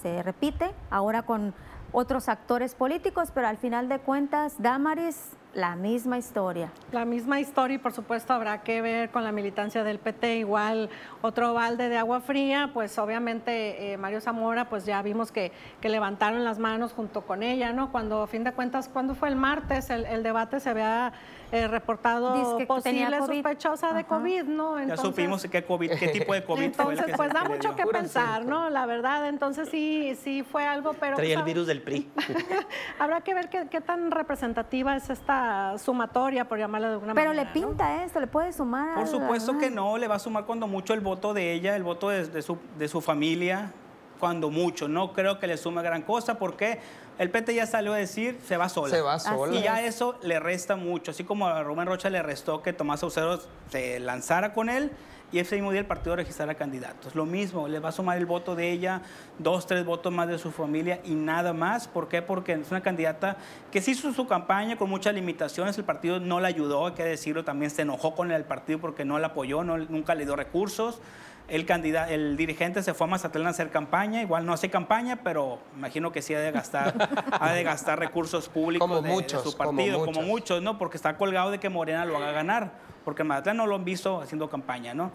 se 0.00 0.22
repite 0.22 0.72
ahora 0.88 1.24
con 1.24 1.52
otros 1.92 2.30
actores 2.30 2.74
políticos, 2.74 3.32
pero 3.34 3.48
al 3.48 3.58
final 3.58 3.90
de 3.90 3.98
cuentas, 3.98 4.54
Damaris 4.62 5.36
la 5.54 5.76
misma 5.76 6.18
historia. 6.18 6.70
La 6.90 7.04
misma 7.04 7.40
historia 7.40 7.76
y 7.76 7.78
por 7.78 7.92
supuesto 7.92 8.32
habrá 8.32 8.62
que 8.62 8.82
ver 8.82 9.10
con 9.10 9.24
la 9.24 9.32
militancia 9.32 9.84
del 9.84 9.98
PT, 9.98 10.38
igual 10.38 10.90
otro 11.22 11.54
balde 11.54 11.88
de 11.88 11.96
agua 11.96 12.20
fría, 12.20 12.70
pues 12.74 12.98
obviamente 12.98 13.92
eh, 13.92 13.96
Mario 13.96 14.20
Zamora, 14.20 14.68
pues 14.68 14.84
ya 14.84 15.00
vimos 15.02 15.30
que, 15.30 15.52
que, 15.80 15.88
levantaron 15.88 16.44
las 16.44 16.58
manos 16.58 16.92
junto 16.92 17.22
con 17.22 17.42
ella, 17.42 17.72
¿no? 17.72 17.92
Cuando 17.92 18.22
a 18.22 18.26
fin 18.26 18.42
de 18.42 18.52
cuentas, 18.52 18.88
cuando 18.88 19.14
fue 19.14 19.28
el 19.28 19.36
martes, 19.36 19.90
el, 19.90 20.22
debate 20.24 20.58
se 20.58 20.70
había 20.70 21.12
eh, 21.52 21.68
reportado 21.68 22.58
que 22.58 22.66
posible 22.66 23.18
sospechosa 23.18 23.92
de 23.92 24.04
COVID, 24.04 24.44
¿no? 24.44 24.84
ya 24.84 24.96
supimos 24.96 25.44
qué 25.44 25.64
COVID, 25.64 25.92
qué 25.92 26.08
tipo 26.08 26.34
de 26.34 26.44
COVID 26.44 26.62
Entonces, 26.62 27.14
pues 27.16 27.32
da 27.32 27.44
mucho 27.44 27.76
que 27.76 27.86
pensar, 27.86 28.44
¿no? 28.44 28.70
La 28.70 28.86
verdad, 28.86 29.28
entonces 29.28 29.68
sí, 29.68 30.16
sí 30.20 30.42
fue 30.42 30.64
algo, 30.64 30.94
pero... 30.94 31.16
Traía 31.16 31.38
el 31.38 31.44
virus 31.44 31.68
del 31.68 31.80
PRI. 31.82 32.10
habrá 32.98 33.20
que 33.20 33.34
ver 33.34 33.48
qué, 33.48 33.68
qué 33.70 33.80
tan 33.80 34.10
representativa 34.10 34.96
es 34.96 35.10
esta 35.10 35.43
sumatoria, 35.78 36.46
por 36.46 36.58
llamarla 36.58 36.88
de 36.88 36.94
alguna 36.94 37.14
manera. 37.14 37.32
Pero 37.32 37.44
le 37.44 37.52
pinta 37.52 38.04
esto, 38.04 38.20
le 38.20 38.26
puede 38.26 38.52
sumar. 38.52 38.94
Por 38.94 39.08
supuesto 39.08 39.58
que 39.58 39.70
no, 39.70 39.98
le 39.98 40.08
va 40.08 40.16
a 40.16 40.18
sumar 40.18 40.44
cuando 40.44 40.66
mucho 40.66 40.94
el 40.94 41.00
voto 41.00 41.34
de 41.34 41.52
ella, 41.52 41.76
el 41.76 41.82
voto 41.82 42.08
de, 42.08 42.42
su, 42.42 42.58
de 42.78 42.88
su 42.88 43.00
familia, 43.00 43.72
cuando 44.18 44.50
mucho. 44.50 44.88
No 44.88 45.12
creo 45.12 45.38
que 45.38 45.46
le 45.46 45.56
sume 45.56 45.82
gran 45.82 46.02
cosa 46.02 46.38
porque 46.38 46.80
el 47.18 47.30
PT 47.30 47.54
ya 47.54 47.66
salió 47.66 47.92
a 47.92 47.96
decir 47.96 48.38
se 48.44 48.56
va 48.56 48.68
sola. 48.68 48.94
Se 48.94 49.00
va 49.00 49.18
sola. 49.18 49.54
Y 49.54 49.62
ya 49.62 49.82
eso 49.82 50.18
le 50.22 50.40
resta 50.40 50.76
mucho. 50.76 51.10
Así 51.10 51.24
como 51.24 51.46
a 51.46 51.62
Rubén 51.62 51.86
Rocha 51.86 52.10
le 52.10 52.22
restó 52.22 52.62
que 52.62 52.72
Tomás 52.72 53.00
Saucedo 53.00 53.40
se 53.68 54.00
lanzara 54.00 54.52
con 54.52 54.68
él, 54.68 54.90
y 55.32 55.38
ese 55.38 55.56
mismo 55.56 55.72
día 55.72 55.80
el 55.80 55.86
partido 55.86 56.14
registrará 56.14 56.54
candidatos. 56.54 57.14
Lo 57.14 57.26
mismo, 57.26 57.66
le 57.66 57.80
va 57.80 57.88
a 57.88 57.92
sumar 57.92 58.18
el 58.18 58.26
voto 58.26 58.54
de 58.54 58.70
ella, 58.70 59.02
dos, 59.38 59.66
tres 59.66 59.84
votos 59.84 60.12
más 60.12 60.28
de 60.28 60.38
su 60.38 60.52
familia 60.52 61.00
y 61.04 61.14
nada 61.14 61.52
más. 61.52 61.88
¿Por 61.88 62.08
qué? 62.08 62.22
Porque 62.22 62.52
es 62.52 62.70
una 62.70 62.82
candidata 62.82 63.36
que 63.72 63.80
sí 63.80 63.92
hizo 63.92 64.12
su 64.12 64.26
campaña 64.26 64.76
con 64.76 64.88
muchas 64.88 65.14
limitaciones, 65.14 65.76
el 65.76 65.84
partido 65.84 66.20
no 66.20 66.40
la 66.40 66.48
ayudó, 66.48 66.86
hay 66.86 66.92
que 66.92 67.04
decirlo, 67.04 67.44
también 67.44 67.70
se 67.70 67.82
enojó 67.82 68.14
con 68.14 68.30
el 68.30 68.44
partido 68.44 68.78
porque 68.78 69.04
no 69.04 69.18
la 69.18 69.28
apoyó, 69.28 69.64
no, 69.64 69.78
nunca 69.78 70.14
le 70.14 70.24
dio 70.24 70.36
recursos. 70.36 71.00
El, 71.46 71.66
candidato, 71.66 72.10
el 72.10 72.38
dirigente 72.38 72.82
se 72.82 72.94
fue 72.94 73.06
a 73.06 73.10
Mazatlán 73.10 73.46
a 73.48 73.50
hacer 73.50 73.70
campaña, 73.70 74.22
igual 74.22 74.46
no 74.46 74.54
hace 74.54 74.70
campaña, 74.70 75.16
pero 75.22 75.58
imagino 75.76 76.10
que 76.10 76.22
sí 76.22 76.32
ha 76.34 76.40
de 76.40 76.50
gastar, 76.52 76.94
ha 77.38 77.52
de 77.52 77.62
gastar 77.62 77.98
recursos 77.98 78.48
públicos 78.48 79.02
de, 79.02 79.28
su 79.42 79.54
partido, 79.54 80.04
como 80.06 80.22
muchos. 80.22 80.62
¿no? 80.62 80.78
Porque 80.78 80.96
está 80.96 81.18
colgado 81.18 81.50
de 81.50 81.60
que 81.60 81.68
Morena 81.68 82.06
lo 82.06 82.16
haga 82.16 82.32
ganar, 82.32 82.72
porque 83.04 83.24
Mazatlán 83.24 83.56
no 83.56 83.66
lo 83.66 83.74
han 83.76 83.84
visto 83.84 84.20
haciendo 84.20 84.48
campaña, 84.48 84.94
¿no? 84.94 85.12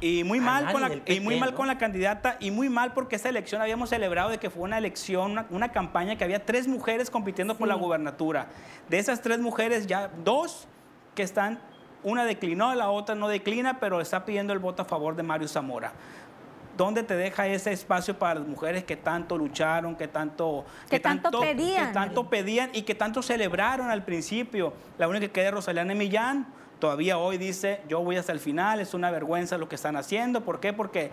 Y 0.00 0.24
muy, 0.24 0.40
mal 0.40 0.72
con, 0.72 0.80
la, 0.80 0.90
y 1.06 1.20
muy 1.20 1.38
mal 1.38 1.54
con 1.54 1.66
la 1.68 1.78
candidata 1.78 2.36
y 2.40 2.50
muy 2.50 2.68
mal 2.68 2.92
porque 2.92 3.14
esta 3.14 3.28
elección 3.28 3.62
habíamos 3.62 3.90
celebrado 3.90 4.30
de 4.30 4.38
que 4.38 4.50
fue 4.50 4.62
una 4.62 4.78
elección, 4.78 5.46
una, 5.50 5.70
campaña 5.70 6.16
que 6.16 6.24
había 6.24 6.44
tres 6.44 6.66
mujeres 6.66 7.08
compitiendo 7.08 7.56
por 7.56 7.68
la 7.68 7.74
gubernatura. 7.74 8.48
De 8.88 8.98
esas 8.98 9.22
tres 9.22 9.38
mujeres 9.38 9.86
ya 9.86 10.10
dos 10.24 10.66
que 11.14 11.22
están 11.22 11.60
una 12.02 12.24
declinó, 12.24 12.74
la 12.74 12.90
otra 12.90 13.14
no 13.14 13.28
declina, 13.28 13.78
pero 13.78 14.00
está 14.00 14.24
pidiendo 14.24 14.52
el 14.52 14.58
voto 14.58 14.82
a 14.82 14.84
favor 14.84 15.14
de 15.14 15.22
Mario 15.22 15.46
Zamora. 15.46 15.92
¿Dónde 16.76 17.02
te 17.02 17.14
deja 17.14 17.46
ese 17.46 17.70
espacio 17.70 18.18
para 18.18 18.40
las 18.40 18.48
mujeres 18.48 18.82
que 18.84 18.96
tanto 18.96 19.36
lucharon, 19.36 19.94
que 19.94 20.08
tanto, 20.08 20.64
que, 20.88 20.98
tanto, 20.98 21.40
pedían? 21.40 21.88
Que 21.88 21.92
tanto 21.92 22.30
pedían 22.30 22.70
y 22.72 22.82
que 22.82 22.94
tanto 22.94 23.22
celebraron 23.22 23.90
al 23.90 24.04
principio? 24.04 24.72
La 24.98 25.06
única 25.06 25.26
que 25.26 25.32
queda 25.32 25.48
es 25.48 25.54
Rosaliana 25.54 25.94
Millán. 25.94 26.46
Todavía 26.82 27.16
hoy 27.16 27.38
dice, 27.38 27.80
yo 27.88 28.00
voy 28.00 28.16
hasta 28.16 28.32
el 28.32 28.40
final, 28.40 28.80
es 28.80 28.92
una 28.92 29.12
vergüenza 29.12 29.56
lo 29.56 29.68
que 29.68 29.76
están 29.76 29.94
haciendo. 29.94 30.40
¿Por 30.40 30.58
qué? 30.58 30.72
Porque 30.72 31.12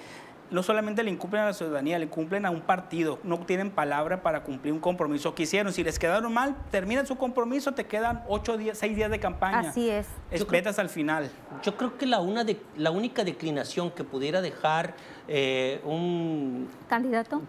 no 0.49 0.63
solamente 0.63 1.03
le 1.03 1.11
incumplen 1.11 1.43
a 1.43 1.45
la 1.45 1.53
ciudadanía, 1.53 1.99
le 1.99 2.07
cumplen 2.07 2.47
a 2.47 2.49
un 2.49 2.61
partido. 2.61 3.19
No 3.21 3.37
tienen 3.41 3.69
palabra 3.69 4.23
para 4.23 4.41
cumplir 4.41 4.73
un 4.73 4.79
compromiso 4.79 5.35
que 5.35 5.43
hicieron. 5.43 5.71
Si 5.71 5.83
les 5.83 5.99
quedaron 5.99 6.33
mal, 6.33 6.55
terminan 6.71 7.05
su 7.05 7.19
compromiso, 7.19 7.73
te 7.73 7.85
quedan 7.85 8.23
ocho 8.27 8.57
días, 8.57 8.79
seis 8.79 8.95
días 8.95 9.11
de 9.11 9.19
campaña. 9.19 9.69
Así 9.69 9.91
es. 9.91 10.07
Espetas 10.31 10.79
al 10.79 10.89
final. 10.89 11.29
Yo 11.61 11.77
creo 11.77 11.99
que 11.99 12.07
la, 12.07 12.19
una 12.19 12.43
de, 12.43 12.59
la 12.75 12.89
única 12.89 13.23
declinación 13.23 13.91
que 13.91 14.03
pudiera 14.03 14.41
dejar 14.41 14.95
eh, 15.31 15.79
un 15.85 16.67
candidato 16.87 17.41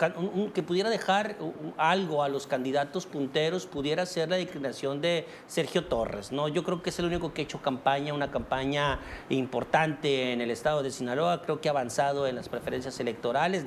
que 0.52 0.62
pudiera 0.62 0.90
dejar 0.90 1.36
algo 1.78 2.22
a 2.22 2.28
los 2.28 2.46
candidatos 2.46 3.06
punteros 3.06 3.66
pudiera 3.66 4.04
ser 4.04 4.28
la 4.28 4.36
declinación 4.36 5.00
de 5.00 5.26
Sergio 5.46 5.86
Torres 5.86 6.30
no 6.30 6.48
yo 6.48 6.62
creo 6.62 6.82
que 6.82 6.90
es 6.90 6.98
el 6.98 7.06
único 7.06 7.32
que 7.32 7.40
ha 7.40 7.44
hecho 7.44 7.62
campaña 7.62 8.12
una 8.12 8.30
campaña 8.30 9.00
importante 9.30 10.32
en 10.32 10.42
el 10.42 10.50
estado 10.50 10.82
de 10.82 10.90
Sinaloa 10.90 11.40
creo 11.40 11.60
que 11.60 11.68
ha 11.68 11.72
avanzado 11.72 12.26
en 12.26 12.36
las 12.36 12.50
preferencias 12.50 13.00
electorales 13.00 13.64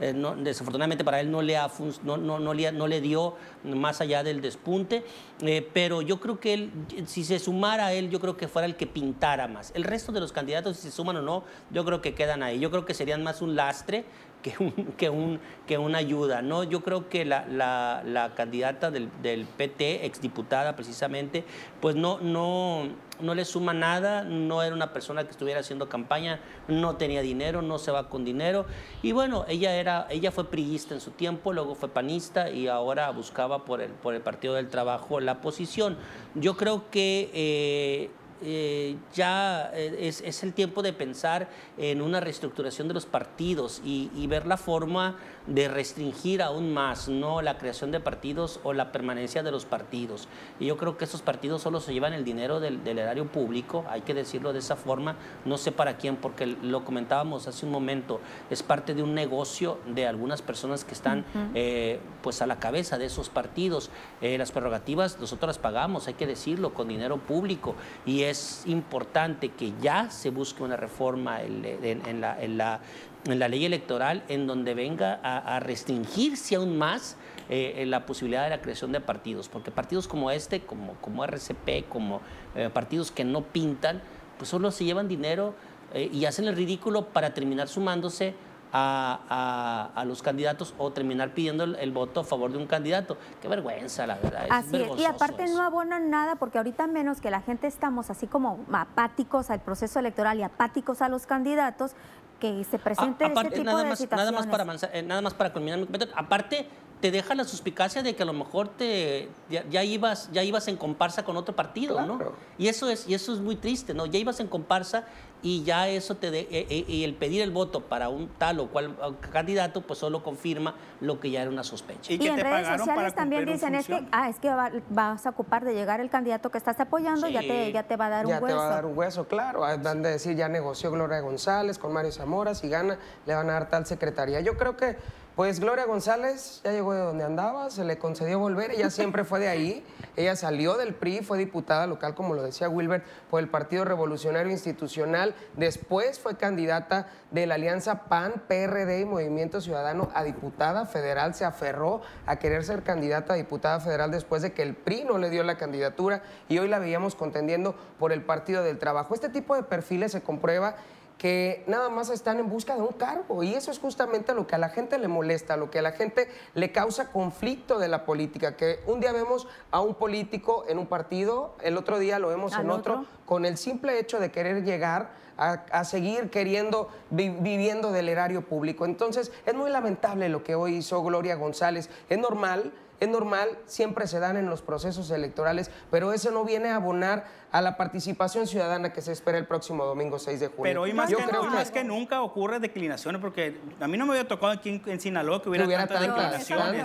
eh, 0.00 0.14
desafortunadamente 0.38 1.04
para 1.04 1.20
él 1.20 1.30
no 1.30 1.42
le 1.42 1.58
ha 1.58 1.70
no, 2.02 2.16
no, 2.16 2.38
no, 2.38 2.54
le, 2.54 2.72
no 2.72 2.88
le 2.88 3.00
dio 3.00 3.34
más 3.62 4.00
allá 4.00 4.22
del 4.22 4.40
despunte 4.40 5.04
eh, 5.42 5.68
pero 5.74 6.00
yo 6.00 6.18
creo 6.20 6.40
que 6.40 6.54
él 6.54 6.72
si 7.06 7.24
se 7.24 7.38
sumara 7.38 7.86
a 7.86 7.92
él 7.92 8.08
yo 8.08 8.20
creo 8.20 8.36
que 8.36 8.48
fuera 8.48 8.66
el 8.66 8.76
que 8.76 8.86
pintara 8.86 9.48
más. 9.48 9.72
El 9.74 9.84
resto 9.84 10.12
de 10.12 10.20
los 10.20 10.32
candidatos 10.32 10.76
si 10.76 10.84
se 10.84 10.90
suman 10.90 11.16
o 11.16 11.22
no 11.22 11.44
yo 11.70 11.84
creo 11.84 12.00
que 12.00 12.14
quedan 12.14 12.42
ahí. 12.42 12.58
Yo 12.58 12.70
creo 12.70 12.84
que 12.84 12.94
serían 12.94 13.22
más 13.22 13.33
un 13.42 13.56
lastre 13.56 14.04
que, 14.44 14.54
un, 14.62 14.72
que, 14.98 15.08
un, 15.08 15.40
que 15.66 15.78
una 15.78 15.98
ayuda. 15.98 16.42
¿no? 16.42 16.64
Yo 16.64 16.82
creo 16.82 17.08
que 17.08 17.24
la, 17.24 17.46
la, 17.46 18.32
candidata 18.36 18.90
del, 18.90 19.08
del, 19.22 19.46
PT, 19.46 20.04
exdiputada 20.04 20.76
precisamente, 20.76 21.44
pues 21.80 21.96
no, 21.96 22.20
no, 22.20 22.88
no 23.20 23.34
le 23.34 23.44
suma 23.46 23.72
nada, 23.72 24.22
no 24.22 24.62
era 24.62 24.74
una 24.74 24.92
persona 24.92 25.24
que 25.24 25.30
estuviera 25.30 25.60
haciendo 25.60 25.88
campaña, 25.88 26.40
no 26.68 26.96
tenía 26.96 27.22
dinero, 27.22 27.62
no 27.62 27.78
se 27.78 27.90
va 27.90 28.10
con 28.10 28.24
dinero. 28.24 28.66
Y 29.02 29.12
bueno, 29.12 29.46
ella, 29.48 29.74
era, 29.74 30.06
ella 30.10 30.30
fue 30.30 30.50
priista 30.50 30.94
en 30.94 31.00
su 31.00 31.12
tiempo, 31.12 31.54
luego 31.54 31.74
fue 31.74 31.88
panista 31.88 32.50
y 32.50 32.68
ahora 32.68 33.10
buscaba 33.10 33.64
por 33.64 33.80
el, 33.80 33.92
por 33.92 34.14
el 34.14 34.20
Partido 34.20 34.54
del 34.54 34.68
Trabajo 34.68 35.20
la 35.20 35.40
posición. 35.40 35.96
Yo 36.34 36.56
creo 36.56 36.90
que... 36.90 37.30
Eh, 37.32 38.10
eh, 38.44 38.96
ya 39.14 39.70
eh, 39.74 40.12
es, 40.22 40.42
el 40.42 40.52
tiempo 40.52 40.82
de 40.82 40.92
pensar 40.92 41.48
en 41.78 42.02
una 42.02 42.20
reestructuración 42.20 42.88
de 42.88 42.94
los 42.94 43.06
partidos 43.06 43.80
y, 43.84 44.10
y 44.14 44.26
ver 44.26 44.46
la 44.46 44.56
forma 44.56 45.16
de 45.46 45.68
restringir 45.68 46.42
aún 46.42 46.72
más 46.72 47.08
no 47.08 47.42
la 47.42 47.58
creación 47.58 47.90
de 47.90 48.00
partidos 48.00 48.60
o 48.62 48.72
la 48.72 48.92
permanencia 48.92 49.42
de 49.42 49.50
los 49.50 49.64
partidos. 49.64 50.28
Y 50.60 50.66
yo 50.66 50.76
creo 50.76 50.96
que 50.96 51.04
esos 51.04 51.22
partidos 51.22 51.62
solo 51.62 51.80
se 51.80 51.92
llevan 51.92 52.12
el 52.12 52.24
dinero 52.24 52.60
del, 52.60 52.86
erario 52.86 53.26
público, 53.26 53.84
hay 53.88 54.02
que 54.02 54.14
decirlo 54.14 54.52
de 54.52 54.60
esa 54.60 54.76
forma, 54.76 55.16
no 55.44 55.58
sé 55.58 55.72
para 55.72 55.96
quién, 55.96 56.16
porque 56.16 56.46
lo 56.46 56.84
comentábamos 56.84 57.46
hace 57.46 57.66
un 57.66 57.72
momento, 57.72 58.20
es 58.50 58.62
parte 58.62 58.94
de 58.94 59.02
un 59.02 59.14
negocio 59.14 59.78
de 59.86 60.06
algunas 60.06 60.42
personas 60.42 60.84
que 60.84 60.94
están 60.94 61.24
eh, 61.54 62.00
pues 62.22 62.40
a 62.42 62.46
la 62.46 62.58
cabeza 62.58 62.98
de 62.98 63.06
esos 63.06 63.28
partidos. 63.28 63.90
Eh, 64.20 64.38
las 64.38 64.52
prerrogativas 64.52 65.18
nosotros 65.20 65.48
las 65.48 65.58
pagamos, 65.58 66.08
hay 66.08 66.14
que 66.14 66.26
decirlo, 66.26 66.74
con 66.74 66.88
dinero 66.88 67.18
público. 67.18 67.74
Y 68.06 68.22
es 68.22 68.33
importante 68.66 69.50
que 69.50 69.72
ya 69.80 70.10
se 70.10 70.30
busque 70.30 70.62
una 70.62 70.76
reforma 70.76 71.42
en 71.42 72.20
la 72.20 73.48
ley 73.48 73.64
electoral 73.64 74.22
en 74.28 74.46
donde 74.46 74.74
venga 74.74 75.20
a, 75.22 75.60
restringirse 75.60 76.56
aún 76.56 76.76
más 76.78 77.16
eh, 77.48 77.84
la 77.86 78.06
posibilidad 78.06 78.44
de 78.44 78.50
la 78.50 78.60
creación 78.60 78.92
de 78.92 79.00
partidos, 79.00 79.48
porque 79.48 79.70
partidos 79.70 80.08
como 80.08 80.30
este, 80.30 80.60
como, 80.60 80.94
como 80.94 81.24
RCP, 81.24 81.88
como 81.88 82.20
eh, 82.54 82.70
partidos 82.72 83.10
que 83.10 83.24
no 83.24 83.42
pintan, 83.42 84.00
pues 84.38 84.48
solo 84.48 84.70
se 84.70 84.84
llevan 84.84 85.08
dinero 85.08 85.54
eh, 85.92 86.08
y 86.12 86.24
hacen 86.24 86.48
el 86.48 86.56
ridículo 86.56 87.08
para 87.08 87.34
terminar 87.34 87.68
sumándose 87.68 88.34
a, 88.76 89.92
a, 89.94 90.04
los 90.04 90.20
candidatos 90.20 90.74
o 90.78 90.90
terminar 90.90 91.30
pidiendo 91.30 91.62
el, 91.62 91.92
voto 91.92 92.20
a 92.20 92.24
favor 92.24 92.50
de 92.50 92.58
un 92.58 92.66
candidato. 92.66 93.16
Qué 93.40 93.46
vergüenza, 93.46 94.04
la 94.04 94.16
verdad. 94.16 94.46
así 94.50 94.82
es. 94.82 94.98
Y 94.98 95.04
aparte 95.04 95.46
no 95.46 95.62
abonan 95.62 96.10
nada 96.10 96.34
porque 96.34 96.58
ahorita 96.58 96.88
menos 96.88 97.20
que 97.20 97.30
la 97.30 97.40
gente 97.40 97.68
estamos 97.68 98.10
así 98.10 98.26
como 98.26 98.64
apáticos 98.72 99.50
al 99.50 99.60
proceso 99.60 100.00
electoral 100.00 100.40
y 100.40 100.42
apáticos 100.42 101.02
a 101.02 101.08
los 101.08 101.24
candidatos, 101.26 101.92
que 102.40 102.64
se 102.64 102.80
presente 102.80 103.26
este 103.26 103.50
tipo 103.50 103.62
nada 103.62 103.84
de 103.84 103.88
más, 103.90 103.98
situaciones. 103.98 104.32
Nada 104.50 104.66
más 104.66 104.78
para 104.80 104.98
eh, 104.98 105.02
nada 105.02 105.22
más 105.22 105.34
para 105.34 105.52
culminar 105.52 105.78
mi 105.78 105.86
comentario. 105.86 106.14
Aparte, 106.18 106.68
te 107.04 107.10
deja 107.10 107.34
la 107.34 107.44
suspicacia 107.44 108.02
de 108.02 108.16
que 108.16 108.22
a 108.22 108.24
lo 108.24 108.32
mejor 108.32 108.66
te 108.66 109.28
ya, 109.50 109.84
ibas 109.84 110.30
ya 110.32 110.42
ibas 110.42 110.68
en 110.68 110.78
comparsa 110.78 111.22
con 111.22 111.36
otro 111.36 111.54
partido, 111.54 112.00
¿no? 112.00 112.18
Y 112.56 112.68
eso 112.68 112.88
es 112.88 113.06
y 113.06 113.12
eso 113.12 113.34
es 113.34 113.40
muy 113.40 113.56
triste, 113.56 113.92
¿no? 113.92 114.06
Ya 114.06 114.18
ibas 114.18 114.40
en 114.40 114.48
comparsa 114.48 115.04
y 115.42 115.62
ya 115.64 115.86
eso 115.86 116.14
te 116.14 116.30
de, 116.30 116.48
e, 116.50 116.66
e, 116.70 116.84
y 116.88 117.04
el 117.04 117.14
pedir 117.14 117.42
el 117.42 117.50
voto 117.50 117.80
para 117.80 118.08
un 118.08 118.28
tal 118.38 118.58
o 118.60 118.68
cual 118.68 118.96
candidato 119.30 119.82
pues 119.82 119.98
solo 119.98 120.22
confirma 120.22 120.76
lo 121.02 121.20
que 121.20 121.30
ya 121.30 121.42
era 121.42 121.50
una 121.50 121.62
sospecha. 121.62 122.10
Y, 122.10 122.26
en 122.26 122.38
redes 122.38 122.78
sociales 122.78 123.14
también 123.14 123.44
dicen 123.44 123.74
es 123.74 123.86
que 123.86 124.02
ah, 124.10 124.30
es 124.30 124.40
que 124.40 124.50
vas 124.88 125.26
a 125.26 125.28
ocupar 125.28 125.66
de 125.66 125.74
llegar 125.74 126.00
el 126.00 126.08
candidato 126.08 126.50
que 126.50 126.56
estás 126.56 126.80
apoyando, 126.80 127.28
ya 127.28 127.40
te 127.40 127.70
ya 127.70 127.82
te 127.82 127.96
va 127.96 128.06
a 128.06 128.08
dar 128.08 128.24
un 128.24 128.32
hueso. 128.32 128.46
Ya 128.46 128.48
te 128.48 128.54
va 128.54 128.66
a 128.66 128.70
dar 128.70 128.86
un 128.86 128.96
hueso, 128.96 129.28
claro, 129.28 129.60
van 129.60 130.00
de 130.00 130.08
decir 130.08 130.36
ya 130.36 130.48
negoció 130.48 130.90
Gloria 130.90 131.20
González 131.20 131.76
con 131.76 131.92
Mario 131.92 132.12
Zamora, 132.12 132.54
si 132.54 132.70
gana 132.70 132.96
le 133.26 133.34
van 133.34 133.50
a 133.50 133.52
dar 133.52 133.68
tal 133.68 133.84
secretaría. 133.84 134.40
Yo 134.40 134.56
creo 134.56 134.78
que 134.78 134.96
pues 135.36 135.58
Gloria 135.58 135.84
González 135.84 136.60
ya 136.62 136.70
llegó 136.70 136.94
de 136.94 137.00
donde 137.00 137.24
andaba, 137.24 137.68
se 137.70 137.84
le 137.84 137.98
concedió 137.98 138.38
volver, 138.38 138.70
ella 138.70 138.88
siempre 138.90 139.24
fue 139.24 139.40
de 139.40 139.48
ahí, 139.48 139.84
ella 140.16 140.36
salió 140.36 140.76
del 140.76 140.94
PRI, 140.94 141.22
fue 141.22 141.38
diputada 141.38 141.86
local, 141.88 142.14
como 142.14 142.34
lo 142.34 142.42
decía 142.42 142.68
Wilber, 142.68 143.02
por 143.30 143.40
el 143.40 143.48
Partido 143.48 143.84
Revolucionario 143.84 144.52
Institucional, 144.52 145.34
después 145.56 146.20
fue 146.20 146.36
candidata 146.36 147.08
de 147.32 147.46
la 147.46 147.56
alianza 147.56 148.04
PAN, 148.04 148.44
PRD 148.46 149.00
y 149.00 149.04
Movimiento 149.04 149.60
Ciudadano 149.60 150.08
a 150.14 150.22
diputada 150.22 150.86
federal, 150.86 151.34
se 151.34 151.44
aferró 151.44 152.00
a 152.26 152.36
querer 152.36 152.64
ser 152.64 152.84
candidata 152.84 153.34
a 153.34 153.36
diputada 153.36 153.80
federal 153.80 154.12
después 154.12 154.42
de 154.42 154.52
que 154.52 154.62
el 154.62 154.74
PRI 154.74 155.04
no 155.04 155.18
le 155.18 155.30
dio 155.30 155.42
la 155.42 155.56
candidatura 155.56 156.22
y 156.48 156.58
hoy 156.58 156.68
la 156.68 156.78
veíamos 156.78 157.16
contendiendo 157.16 157.74
por 157.98 158.12
el 158.12 158.22
Partido 158.22 158.62
del 158.62 158.78
Trabajo. 158.78 159.14
Este 159.14 159.28
tipo 159.28 159.56
de 159.56 159.64
perfiles 159.64 160.12
se 160.12 160.22
comprueba 160.22 160.76
que 161.18 161.64
nada 161.66 161.88
más 161.88 162.10
están 162.10 162.38
en 162.38 162.48
busca 162.48 162.74
de 162.74 162.82
un 162.82 162.92
cargo 162.92 163.42
y 163.42 163.54
eso 163.54 163.70
es 163.70 163.78
justamente 163.78 164.34
lo 164.34 164.46
que 164.46 164.56
a 164.56 164.58
la 164.58 164.68
gente 164.68 164.98
le 164.98 165.08
molesta, 165.08 165.56
lo 165.56 165.70
que 165.70 165.78
a 165.78 165.82
la 165.82 165.92
gente 165.92 166.28
le 166.54 166.72
causa 166.72 167.10
conflicto 167.10 167.78
de 167.78 167.88
la 167.88 168.04
política, 168.04 168.56
que 168.56 168.80
un 168.86 169.00
día 169.00 169.12
vemos 169.12 169.46
a 169.70 169.80
un 169.80 169.94
político 169.94 170.64
en 170.68 170.78
un 170.78 170.86
partido, 170.86 171.54
el 171.62 171.76
otro 171.76 171.98
día 171.98 172.18
lo 172.18 172.28
vemos 172.28 172.56
en 172.58 172.70
otro, 172.70 173.06
con 173.26 173.44
el 173.44 173.56
simple 173.56 173.98
hecho 173.98 174.18
de 174.18 174.30
querer 174.30 174.64
llegar 174.64 175.24
a, 175.36 175.84
seguir 175.84 176.30
queriendo, 176.30 176.88
viviendo 177.10 177.92
del 177.92 178.08
erario 178.08 178.42
público. 178.42 178.84
Entonces 178.84 179.32
es 179.46 179.54
muy 179.54 179.70
lamentable 179.70 180.28
lo 180.28 180.44
que 180.44 180.54
hoy 180.54 180.76
hizo 180.76 181.02
Gloria 181.02 181.36
González, 181.36 181.90
es 182.08 182.18
normal. 182.18 182.72
Es 183.00 183.08
normal, 183.08 183.58
siempre 183.66 184.06
se 184.06 184.20
dan 184.20 184.36
en 184.36 184.48
los 184.48 184.62
procesos 184.62 185.10
electorales, 185.10 185.68
pero 185.90 186.12
eso 186.12 186.30
no 186.30 186.44
viene 186.44 186.70
a 186.70 186.76
abonar 186.76 187.24
a 187.54 187.60
la 187.60 187.76
participación 187.76 188.48
ciudadana 188.48 188.92
que 188.92 189.00
se 189.00 189.12
espera 189.12 189.38
el 189.38 189.46
próximo 189.46 189.84
domingo 189.84 190.18
6 190.18 190.40
de 190.40 190.46
junio. 190.48 190.62
Pero 190.64 190.82
hoy 190.82 190.92
más, 190.92 191.08
que, 191.08 191.24
más 191.24 191.70
que 191.70 191.84
nunca 191.84 192.20
ocurre 192.20 192.58
declinaciones, 192.58 193.20
porque 193.20 193.60
a 193.78 193.86
mí 193.86 193.96
no 193.96 194.06
me 194.06 194.14
había 194.14 194.26
tocado 194.26 194.50
aquí 194.50 194.82
en, 194.84 195.00
Sinaloa 195.00 195.40
que 195.40 195.50
hubiera, 195.50 195.68
tantas, 195.86 196.00
declinaciones. 196.00 196.84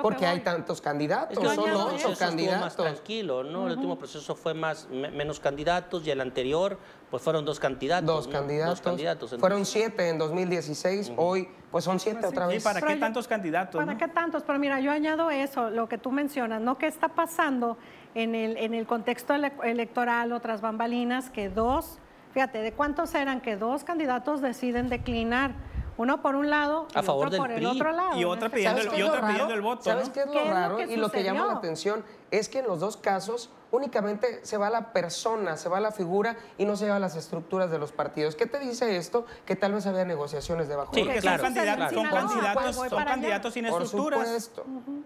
porque 0.00 0.24
hay 0.24 0.38
tantos 0.42 0.80
candidatos, 0.80 1.36
son 1.56 1.70
ocho 1.72 2.14
candidatos. 2.16 2.60
más 2.60 2.76
tranquilo, 2.76 3.42
¿no? 3.42 3.66
El 3.66 3.72
último 3.72 3.98
proceso 3.98 4.36
fue 4.36 4.54
más 4.54 4.86
menos 4.88 5.40
candidatos 5.40 6.06
y 6.06 6.12
el 6.12 6.20
anterior 6.20 6.78
pues 7.10 7.20
fueron 7.20 7.44
dos 7.44 7.58
candidatos. 7.58 8.06
Dos 8.06 8.28
candidatos. 8.28 8.78
Dos 8.78 8.80
candidatos 8.82 9.36
fueron 9.40 9.66
siete 9.66 10.08
en 10.08 10.18
2016, 10.18 11.14
hoy 11.16 11.48
pues 11.72 11.82
son 11.82 11.98
siete 11.98 12.20
pues 12.20 12.30
otra 12.30 12.46
vez. 12.46 12.62
¿Y 12.62 12.64
para 12.64 12.80
qué 12.80 12.94
tantos 12.94 13.26
candidatos? 13.26 13.84
¿Para 13.84 13.98
qué 13.98 14.06
tantos? 14.06 14.44
Pero 14.44 14.56
mira, 14.60 14.78
yo 14.78 14.92
añado 14.92 15.32
eso, 15.32 15.68
lo 15.68 15.88
que 15.88 15.98
tú 15.98 16.12
mencionas, 16.12 16.60
¿no? 16.60 16.78
¿Qué 16.78 16.86
está 16.86 17.08
pasando 17.08 17.76
en 18.16 18.34
el, 18.34 18.56
en 18.56 18.72
el 18.72 18.86
contexto 18.86 19.34
electoral, 19.34 20.32
otras 20.32 20.62
bambalinas, 20.62 21.28
que 21.28 21.50
dos, 21.50 21.98
fíjate, 22.32 22.62
¿de 22.62 22.72
cuántos 22.72 23.14
eran 23.14 23.42
que 23.42 23.58
dos 23.58 23.84
candidatos 23.84 24.40
deciden 24.40 24.88
declinar? 24.88 25.50
Uno 25.98 26.20
por 26.20 26.36
un 26.36 26.50
lado 26.50 26.86
y 26.94 26.98
otro 26.98 27.38
por 27.38 27.50
el 27.50 27.66
otro 27.66 27.92
lado. 27.92 28.18
Y 28.18 28.24
otra 28.24 28.46
este 28.46 28.56
pidiendo, 28.56 28.80
el, 28.80 28.98
y 28.98 29.02
otra 29.02 29.26
pidiendo 29.26 29.54
el 29.54 29.62
voto. 29.62 29.82
¿Sabes 29.82 30.10
qué 30.10 30.20
es 30.20 30.26
lo 30.26 30.44
raro? 30.44 30.80
y 30.80 30.96
lo 30.96 31.10
que 31.10 31.22
llama 31.22 31.46
la 31.46 31.54
atención 31.54 32.04
es 32.30 32.48
que 32.48 32.58
en 32.58 32.66
los 32.66 32.80
dos 32.80 32.96
casos 32.96 33.50
únicamente 33.70 34.40
se 34.42 34.56
va 34.56 34.70
la 34.70 34.92
persona, 34.92 35.56
se 35.56 35.68
va 35.68 35.80
la 35.80 35.92
figura 35.92 36.36
y 36.58 36.64
no 36.64 36.76
se 36.76 36.88
va 36.88 36.98
las 36.98 37.16
estructuras 37.16 37.70
de 37.70 37.78
los 37.78 37.92
partidos. 37.92 38.34
¿Qué 38.34 38.46
te 38.46 38.58
dice 38.58 38.96
esto? 38.96 39.26
Que 39.44 39.56
tal 39.56 39.72
vez 39.72 39.86
había 39.86 40.04
negociaciones 40.04 40.68
debajo 40.68 40.92
sí, 40.94 41.04
de 41.04 41.18
claro, 41.20 41.44
son 41.44 41.54
candidatos, 41.54 41.94
son 41.94 42.10
candidatos, 42.10 42.76
son 42.76 43.04
candidatos 43.04 43.54
sin 43.54 43.66
estructuras. 43.66 44.50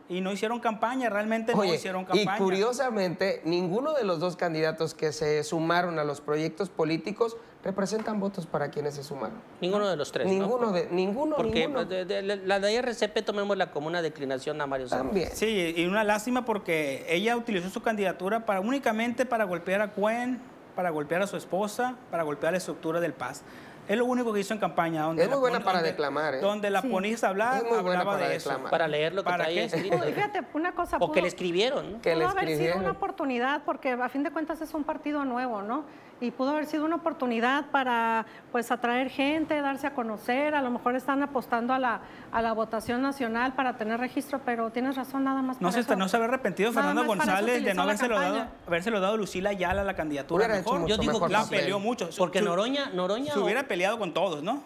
Y 0.09 0.21
no 0.21 0.33
hicieron 0.33 0.61
campaña, 0.61 1.09
realmente 1.09 1.55
no 1.55 1.65
hicieron 1.65 2.05
campaña. 2.05 2.37
Y 2.37 2.39
curiosamente, 2.39 3.43
ninguno 3.45 3.93
de 3.93 4.05
los 4.05 4.21
dos 4.21 4.37
candidatos 4.37 4.95
que 4.95 5.13
se 5.13 5.43
sumaron 5.45 5.99
a 5.99 6.05
los 6.05 6.21
proyectos 6.21 6.69
políticos 6.69 7.37
representan 7.63 8.21
votos 8.21 8.47
para 8.47 8.71
quienes 8.71 8.95
se 8.95 9.03
sumaron. 9.05 9.39
Ninguno 9.61 9.89
de 9.89 9.97
los 9.97 10.11
tres. 10.13 10.27
Ninguno 10.27 10.73
de 10.73 10.89
ninguno. 10.91 11.37
Porque 11.37 11.67
ninguno. 11.67 11.87
la 12.47 12.61
de 12.61 12.77
RCP 12.77 13.25
tomémosla 13.25 13.71
como 13.71 13.87
una 13.87 14.03
declinación 14.03 14.61
a 14.61 14.67
Mario 14.67 14.89
También. 14.89 15.31
Sí, 15.33 15.75
y 15.77 15.87
una 15.87 16.05
lástima 16.05 16.45
porque 16.45 17.05
ella 17.09 17.37
utilizó 17.37 17.69
su 17.69 17.83
candidatura 17.83 18.47
para 18.47 18.61
únicamente 18.61 19.27
para 19.27 19.45
golpear 19.45 19.83
a 19.83 19.93
Cuen, 19.93 20.41
para 20.75 20.91
golpear 20.91 21.23
a 21.23 21.27
su 21.27 21.37
esposa, 21.37 21.97
para 22.11 22.23
golpear 22.23 22.53
la 22.53 22.59
estructura 22.59 23.01
del 23.01 23.13
Paz. 23.13 23.43
Es 23.89 23.99
lo 23.99 24.05
único 24.05 24.33
que 24.33 24.39
hizo 24.39 24.55
en 24.55 24.61
campaña. 24.61 25.03
Donde 25.03 25.25
es 25.25 25.29
muy 25.29 25.39
buena 25.39 25.65
para 25.65 25.83
declamar. 25.83 26.37
¿eh? 26.37 26.41
Donde 26.41 26.71
la 26.71 26.81
ponías 26.81 27.25
a 27.25 27.29
hablar, 27.29 27.65
hablaba 27.77 28.17
de 28.17 28.37
eso. 28.37 28.57
Para 28.71 28.87
leer 28.87 29.15
lo 29.15 29.25
que 29.25 29.31
¿Para 29.31 29.45
traía 29.45 29.65
escrito. 29.65 29.99
Fíjate, 29.99 30.45
una 30.55 30.73
cosa. 30.77 30.99
O 31.01 31.11
que 31.11 31.21
le 31.21 31.27
escribieron. 31.27 31.95
¿no? 31.95 32.01
Que 32.01 32.15
le 32.15 32.25
haber 32.25 32.57
sido 32.57 32.77
una 32.77 32.93
oportunidad, 32.93 33.65
porque 33.65 33.91
a 33.91 34.09
fin 34.09 34.23
de 34.23 34.31
cuentas 34.31 34.61
es 34.61 34.75
un 34.75 34.85
partido 34.85 35.25
nuevo, 35.25 35.63
¿no? 35.63 35.85
Y 36.21 36.31
pudo 36.31 36.51
haber 36.51 36.67
sido 36.67 36.85
una 36.85 36.97
oportunidad 36.97 37.67
para 37.71 38.27
pues 38.53 38.71
atraer 38.71 39.09
gente, 39.11 39.61
darse 39.61 39.87
a 39.87 39.95
conocer, 39.95 40.55
a 40.55 40.63
lo 40.63 40.71
mejor 40.71 40.95
están 40.95 41.23
apostando 41.23 41.73
a 41.73 41.79
la, 41.79 42.01
a 42.31 42.43
la 42.43 42.53
votación 42.53 43.01
nacional 43.03 43.55
para 43.55 43.77
tener 43.77 43.99
registro, 43.99 44.41
pero 44.45 44.71
tienes 44.71 44.97
razón, 44.97 45.25
nada 45.25 45.41
más. 45.43 45.61
No, 45.61 45.73
se, 45.73 45.97
no 45.97 46.09
se 46.09 46.17
había 46.17 46.29
arrepentido 46.29 46.73
Fernando 46.73 47.05
González 47.05 47.65
de 47.65 47.75
no 47.75 47.83
habérselo 47.83 48.19
dado, 48.19 48.47
habérselo 48.67 49.01
dado 49.01 49.17
Lucila 49.17 49.51
Ayala 49.51 49.83
la 49.85 49.95
candidatura. 49.95 50.47
Mejor. 50.49 50.87
Yo 50.87 50.99
digo 50.99 51.27
que 51.27 51.33
la 51.33 51.45
peleó 51.47 51.79
mucho. 51.79 52.11
Porque 52.19 52.43
Noroña, 52.43 52.91
Noroña 52.91 53.33
se 53.33 53.39
hubiera 53.39 53.65
peleado 53.65 53.99
con 53.99 54.13
todos, 54.13 54.43
¿no? 54.43 54.63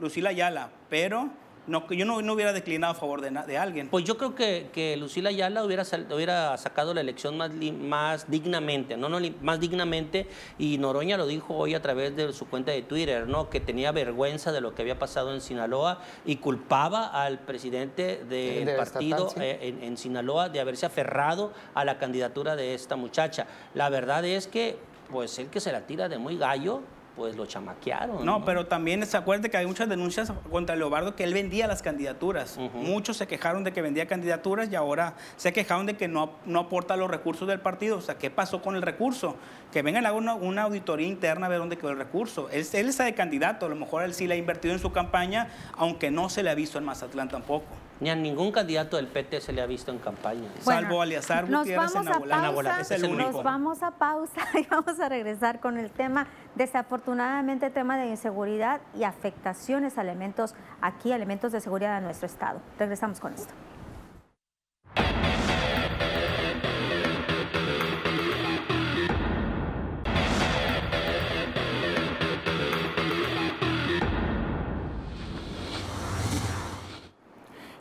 Lucila 0.00 0.30
Ayala, 0.30 0.70
pero 0.88 1.28
no, 1.66 1.88
yo 1.90 2.04
no, 2.04 2.32
hubiera 2.32 2.52
declinado 2.52 2.92
a 2.92 2.96
favor 2.96 3.20
de, 3.20 3.30
de 3.30 3.58
alguien. 3.58 3.88
Pues 3.88 4.04
yo 4.04 4.16
creo 4.16 4.34
que, 4.34 4.70
que 4.72 4.96
Lucila 4.96 5.30
Ayala 5.30 5.64
hubiera, 5.64 5.84
hubiera 6.12 6.56
sacado 6.58 6.92
la 6.92 7.00
elección 7.00 7.36
más, 7.36 7.52
más 7.52 8.30
dignamente, 8.30 8.96
¿no? 8.96 9.08
no 9.08 9.18
más 9.42 9.60
dignamente, 9.60 10.26
y 10.58 10.78
Noroña 10.78 11.16
lo 11.16 11.26
dijo 11.26 11.54
hoy 11.54 11.74
a 11.74 11.82
través 11.82 12.16
de 12.16 12.32
su 12.32 12.48
cuenta 12.48 12.72
de 12.72 12.82
Twitter, 12.82 13.28
¿no? 13.28 13.48
que 13.48 13.60
tenía 13.60 13.92
vergüenza 13.92 14.50
de 14.50 14.60
lo 14.60 14.74
que 14.74 14.82
había 14.82 14.98
pasado 14.98 15.32
en 15.32 15.40
Sinaloa 15.40 16.00
y 16.24 16.36
culpaba 16.36 17.06
al 17.06 17.38
presidente 17.38 18.24
del 18.28 18.76
partido 18.76 19.32
eh, 19.36 19.78
en, 19.82 19.96
Sinaloa 19.96 20.48
de 20.48 20.58
haberse 20.58 20.86
aferrado 20.86 21.52
a 21.74 21.84
la 21.84 21.98
candidatura 21.98 22.56
de 22.56 22.74
esta 22.74 22.96
muchacha. 22.96 23.46
La 23.74 23.88
verdad 23.88 24.24
es 24.24 24.48
que, 24.48 24.78
pues 25.10 25.38
el 25.38 25.48
que 25.48 25.60
se 25.60 25.70
la 25.70 25.86
tira 25.86 26.08
de 26.08 26.18
muy 26.18 26.36
gallo, 26.36 26.82
pues 27.16 27.36
lo 27.36 27.46
chamaquearon. 27.46 28.24
No, 28.24 28.44
pero 28.44 28.66
también 28.66 29.04
se 29.06 29.16
acuerde 29.16 29.50
que 29.50 29.56
hay 29.56 29.66
muchas 29.66 29.88
denuncias 29.88 30.32
contra 30.50 30.76
Leobardo 30.76 31.14
que 31.14 31.24
él 31.24 31.34
vendía 31.34 31.66
las 31.66 31.82
candidaturas. 31.82 32.58
Muchos 32.74 33.16
se 33.16 33.26
quejaron 33.26 33.64
de 33.64 33.72
que 33.72 33.82
vendía 33.82 34.06
candidaturas 34.06 34.70
y 34.70 34.74
ahora 34.74 35.14
se 35.36 35.52
quejaron 35.52 35.86
de 35.86 35.96
que 35.96 36.08
no, 36.08 36.32
no 36.46 36.60
aporta 36.60 36.96
los 36.96 37.10
recursos 37.10 37.46
del 37.46 37.60
partido. 37.60 37.98
O 37.98 38.00
sea, 38.00 38.16
¿qué 38.16 38.30
pasó 38.30 38.62
con 38.62 38.76
el 38.76 38.82
recurso? 38.82 39.36
Que 39.72 39.82
vengan 39.82 40.06
a 40.06 40.12
una, 40.12 40.34
una 40.34 40.62
auditoría 40.62 41.06
interna 41.06 41.46
a 41.46 41.48
ver 41.48 41.58
dónde 41.58 41.76
quedó 41.76 41.90
el 41.90 41.98
recurso. 41.98 42.48
Él, 42.50 42.66
él 42.72 42.88
está 42.88 43.04
de 43.04 43.14
candidato, 43.14 43.66
a 43.66 43.68
lo 43.68 43.76
mejor 43.76 44.02
él 44.02 44.14
sí 44.14 44.26
le 44.26 44.34
ha 44.34 44.36
invertido 44.36 44.74
en 44.74 44.80
su 44.80 44.92
campaña, 44.92 45.48
aunque 45.76 46.10
no 46.10 46.28
se 46.28 46.42
le 46.42 46.50
ha 46.50 46.54
visto 46.54 46.78
en 46.78 46.84
Mazatlán 46.84 47.28
tampoco. 47.28 47.66
Ni 48.02 48.10
a 48.10 48.16
ningún 48.16 48.50
candidato 48.50 48.96
del 48.96 49.06
PT 49.06 49.40
se 49.40 49.52
le 49.52 49.62
ha 49.62 49.66
visto 49.66 49.92
en 49.92 49.98
campaña. 49.98 50.48
Salvo 50.60 51.00
Aliazar 51.00 51.46
Gutiérrez 51.46 51.94
en 51.94 52.28
Nabola. 52.28 52.80
Es 52.80 52.90
el 52.90 53.04
único. 53.04 53.30
Nos 53.30 53.44
vamos 53.44 53.80
a 53.84 53.92
pausa 53.92 54.40
y 54.54 54.66
vamos 54.66 54.98
a 54.98 55.08
regresar 55.08 55.60
con 55.60 55.78
el 55.78 55.88
tema, 55.92 56.26
desafortunadamente, 56.56 57.70
tema 57.70 57.96
de 57.96 58.08
inseguridad 58.08 58.80
y 58.98 59.04
afectaciones 59.04 59.98
a 59.98 60.00
elementos 60.00 60.56
aquí, 60.80 61.12
elementos 61.12 61.52
de 61.52 61.60
seguridad 61.60 62.00
de 62.00 62.04
nuestro 62.04 62.26
Estado. 62.26 62.60
Regresamos 62.76 63.20
con 63.20 63.34
esto. 63.34 63.54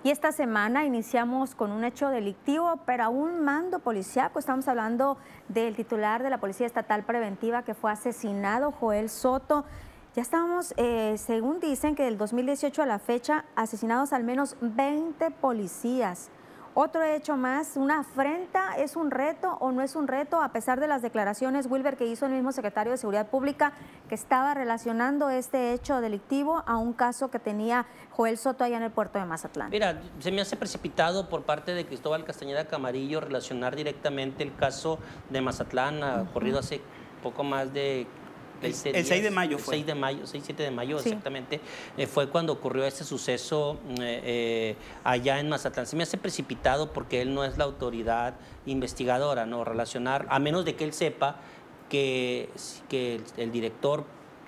Y 0.03 0.09
esta 0.09 0.31
semana 0.31 0.83
iniciamos 0.83 1.53
con 1.53 1.71
un 1.71 1.83
hecho 1.83 2.09
delictivo, 2.09 2.79
pero 2.87 3.03
a 3.03 3.09
un 3.09 3.41
mando 3.41 3.77
policiaco. 3.77 4.39
Estamos 4.39 4.67
hablando 4.67 5.17
del 5.47 5.75
titular 5.75 6.23
de 6.23 6.31
la 6.31 6.39
Policía 6.39 6.65
Estatal 6.65 7.03
Preventiva 7.03 7.61
que 7.61 7.75
fue 7.75 7.91
asesinado, 7.91 8.71
Joel 8.71 9.09
Soto. 9.09 9.63
Ya 10.15 10.23
estamos, 10.23 10.73
eh, 10.77 11.13
según 11.19 11.59
dicen, 11.59 11.93
que 11.93 12.03
del 12.03 12.17
2018 12.17 12.81
a 12.81 12.87
la 12.87 12.97
fecha, 12.97 13.45
asesinados 13.55 14.11
al 14.11 14.23
menos 14.23 14.57
20 14.61 15.29
policías. 15.29 16.31
Otro 16.73 17.03
hecho 17.03 17.36
más, 17.36 17.75
una 17.75 17.99
afrenta, 17.99 18.77
¿es 18.77 18.95
un 18.95 19.12
reto 19.12 19.57
o 19.60 19.73
no 19.73 19.81
es 19.81 19.97
un 19.97 20.07
reto? 20.07 20.41
A 20.41 20.53
pesar 20.53 20.79
de 20.79 20.88
las 20.88 21.01
declaraciones, 21.01 21.67
Wilber, 21.69 21.97
que 21.97 22.05
hizo 22.05 22.25
el 22.25 22.31
mismo 22.31 22.53
secretario 22.53 22.91
de 22.91 22.97
Seguridad 22.97 23.27
Pública, 23.27 23.73
que 24.07 24.15
estaba 24.15 24.53
relacionando 24.53 25.29
este 25.29 25.73
hecho 25.73 25.99
delictivo 25.99 26.63
a 26.65 26.77
un 26.77 26.93
caso 26.93 27.29
que 27.29 27.39
tenía 27.39 27.88
Joel 28.12 28.38
Soto 28.38 28.63
allá 28.63 28.77
en 28.77 28.84
el 28.84 28.91
puerto 28.91 29.19
de 29.19 29.25
Mazatlán. 29.25 29.69
Mira, 29.69 30.01
se 30.19 30.31
me 30.31 30.39
hace 30.39 30.55
precipitado 30.55 31.27
por 31.27 31.43
parte 31.43 31.73
de 31.73 31.86
Cristóbal 31.86 32.23
Castañeda 32.23 32.63
Camarillo 32.65 33.19
relacionar 33.19 33.75
directamente 33.75 34.41
el 34.41 34.55
caso 34.55 34.97
de 35.29 35.41
Mazatlán, 35.41 36.01
ocurrido 36.21 36.60
hace 36.60 36.79
poco 37.21 37.43
más 37.43 37.73
de 37.73 38.07
el, 38.62 38.74
6 38.74 39.24
de 39.24 39.32
mayo 39.32 39.58
fue. 39.58 39.76
6 39.76 39.86
de 39.86 39.95
mayo, 39.95 40.28
6, 40.28 40.43
7 40.45 40.63
de 40.63 40.71
mayo 40.71 41.00
exactamente, 41.00 41.60
eh, 41.97 42.08
fue 42.08 42.30
cuando 42.30 42.54
ocurrió 42.54 42.86
este 42.86 43.04
suceso 43.04 43.80
eh, 44.00 44.21
eh, 44.24 44.76
allá 45.04 45.39
en 45.39 45.50
Mazatlán. 45.50 45.88
Se 45.88 45.95
me 45.95 46.04
hace 46.04 46.17
precipitado 46.17 46.91
porque 46.93 47.21
él 47.21 47.34
no 47.34 47.43
es 47.43 47.58
la 47.58 47.63
autoridad 47.63 48.36
investigadora, 48.65 49.45
¿no? 49.45 49.63
Relacionar, 49.63 50.28
a 50.30 50.39
menos 50.39 50.65
de 50.65 50.76
que 50.76 50.84
él 50.84 50.93
sepa 50.93 51.38
que, 51.89 52.50
que 52.89 53.21
el 53.38 53.52
director 53.52 54.06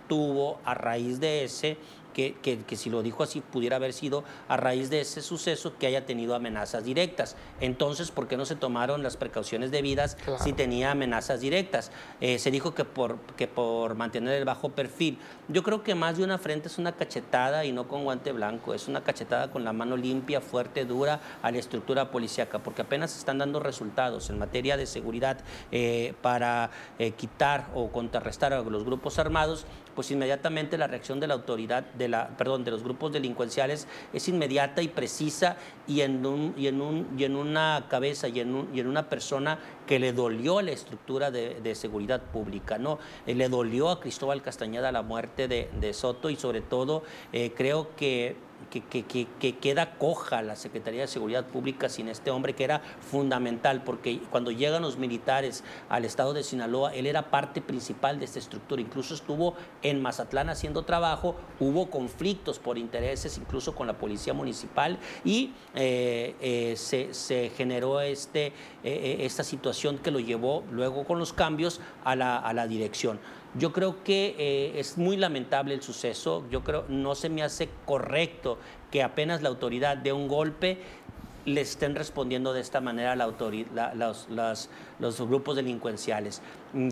tuvo 0.08 0.60
a 0.65 0.73
raíz 0.73 1.19
de 1.19 1.45
ese 1.45 1.78
que, 2.13 2.36
que, 2.41 2.76
si 2.76 2.89
lo 2.89 3.04
dijo 3.04 3.23
así 3.23 3.41
pudiera 3.41 3.76
haber 3.76 3.93
sido 3.93 4.23
a 4.47 4.58
raíz 4.58 4.89
de 4.89 5.02
ese 5.02 5.21
suceso 5.21 5.78
que 5.78 5.88
haya 5.88 6.06
tenido 6.06 6.36
amenazas 6.36 6.86
directas. 6.86 7.36
Entonces, 7.60 8.12
¿por 8.12 8.28
qué 8.28 8.38
no 8.38 8.45
se 8.45 8.56
tomaron 8.56 9.04
las 9.04 9.17
precauciones 9.17 9.71
debidas 9.71 10.17
si 10.41 10.54
tenía 10.54 10.91
amenazas 10.91 11.41
directas? 11.41 11.91
Eh, 12.21 12.39
se 12.39 12.52
dijo 12.52 12.73
que 12.73 12.86
por, 12.86 13.19
que 13.36 13.47
por 13.47 13.95
mantener 13.95 14.36
el 14.36 14.45
bajo 14.45 14.69
perfil. 14.69 15.17
Yo 15.47 15.63
creo 15.63 15.84
que 15.84 15.95
más 15.95 16.17
de 16.17 16.23
una 16.23 16.38
frente 16.38 16.67
es 16.67 16.78
una 16.78 16.93
cachetada 16.93 17.65
y 17.65 17.71
no 17.71 17.88
con 17.88 18.04
guante 18.04 18.32
blanco, 18.32 18.73
es 18.73 18.88
una 18.88 19.04
cachetada 19.04 19.52
con 19.52 19.63
la 19.63 19.73
mano 19.73 19.97
limpia, 19.97 20.41
fuerte, 20.41 20.86
dura 20.86 21.19
a 21.41 21.52
la 21.52 21.58
estructura 21.58 22.12
policíaca, 22.12 22.60
porque 22.60 22.84
apenas 22.84 23.17
están 23.17 23.39
dando 23.39 23.60
resultados 23.60 24.30
en 24.30 24.39
materia 24.39 24.78
de 24.78 24.86
seguridad 24.86 25.39
eh, 25.71 26.13
para 26.21 26.71
eh, 26.99 27.12
quitar 27.12 27.67
o 27.73 27.89
contrarrestar 27.91 28.54
a 28.54 28.62
los 28.62 28.84
grupos 28.84 29.19
armados, 29.19 29.65
pues 29.95 30.12
inmediatamente 30.12 30.78
la 30.78 30.88
reacción 30.88 31.19
de 31.19 31.28
la 31.28 31.34
autoridad 31.34 31.84
de 31.84 32.02
la, 32.07 32.29
perdón, 32.37 32.63
de 32.63 32.71
los 32.71 32.83
grupos 32.83 33.11
delincuenciales 33.11 33.87
es 34.13 34.27
inmediata 34.27 34.81
y 34.81 34.87
precisa 34.87 35.57
y 35.87 36.01
en, 36.01 36.25
un, 36.25 36.53
y 36.57 36.67
en, 36.67 36.81
un, 36.81 37.07
y 37.17 37.23
en 37.23 37.35
una 37.35 37.85
cabeza 37.89 38.27
y 38.27 38.39
en, 38.39 38.67
y 38.73 38.79
en 38.79 38.87
una 38.87 39.09
persona 39.09 39.59
que 39.87 39.99
le 39.99 40.13
dolió 40.13 40.61
la 40.61 40.71
estructura 40.71 41.31
de, 41.31 41.75
seguridad 41.75 42.21
pública, 42.21 42.77
¿no? 42.77 42.99
Eh, 43.25 43.35
le 43.35 43.49
dolió 43.49 43.89
a 43.89 43.99
Cristóbal 43.99 44.41
Castañeda 44.41 44.91
la 44.91 45.01
muerte 45.01 45.47
de, 45.47 45.93
Soto 45.93 46.29
y 46.29 46.35
sobre 46.35 46.61
todo 46.61 47.03
eh, 47.32 47.51
creo 47.55 47.95
que 47.95 48.36
que, 48.70 49.55
queda 49.61 49.97
coja 49.97 50.41
la 50.41 50.55
Secretaría 50.55 51.01
de 51.01 51.07
Seguridad 51.07 51.45
Pública 51.45 51.89
sin 51.89 52.07
este 52.07 52.32
hombre 52.32 52.53
que 52.53 52.64
era 52.64 52.82
fundamental, 52.99 53.84
porque 53.84 54.20
cuando 54.30 54.51
llegan 54.51 54.82
los 54.82 54.97
militares 54.97 55.64
al 55.89 56.05
estado 56.05 56.34
de 56.34 56.43
Sinaloa, 56.43 56.93
él 56.93 57.05
era 57.05 57.30
parte 57.30 57.61
principal 57.61 58.20
de 58.20 58.26
esta 58.26 58.39
estructura, 58.39 58.82
incluso 58.82 59.14
estuvo 59.14 59.55
en 59.82 60.01
Mazatlán 60.01 60.49
haciendo 60.49 60.84
trabajo, 60.84 61.36
hubo 61.59 61.89
conflictos 61.89 62.59
por 62.59 62.78
intereses, 62.78 63.38
incluso 63.38 63.76
con 63.76 63.88
la 63.88 63.97
policía 63.97 64.34
municipal, 64.34 64.97
y 65.24 65.53
eh, 65.76 66.36
eh, 66.41 66.76
se, 66.78 67.51
generó 67.55 68.01
este, 68.01 68.53
eh, 68.84 69.18
esta 69.22 69.43
situación 69.43 69.97
que 69.97 70.11
lo 70.11 70.20
llevó 70.20 70.64
luego 70.72 71.03
con 71.05 71.20
los 71.20 71.34
cambios 71.34 71.82
a 72.03 72.16
la, 72.16 72.38
a 72.38 72.53
la 72.53 72.68
dirección. 72.68 73.20
Yo 73.56 73.72
creo 73.72 74.04
que 74.04 74.36
eh, 74.38 74.80
es 74.80 74.97
muy 74.97 75.16
lamentable 75.16 75.74
el 75.76 75.82
suceso. 75.82 76.43
Yo 76.49 76.64
creo 76.64 76.86
no 76.89 77.14
se 77.16 77.30
me 77.30 77.43
hace 77.43 77.70
correcto 77.86 78.58
que 78.91 79.04
apenas 79.04 79.41
la 79.41 79.49
autoridad 79.49 79.97
dé 79.97 80.12
un 80.12 80.28
golpe 80.28 80.80
le 81.45 81.62
estén 81.62 81.95
respondiendo 81.95 82.54
de 82.54 82.62
esta 82.62 82.80
manera 82.80 83.12
a 83.12 83.16
la 83.16 83.26
los, 84.99 85.20
grupos 85.20 85.56
delincuenciales. 85.56 86.41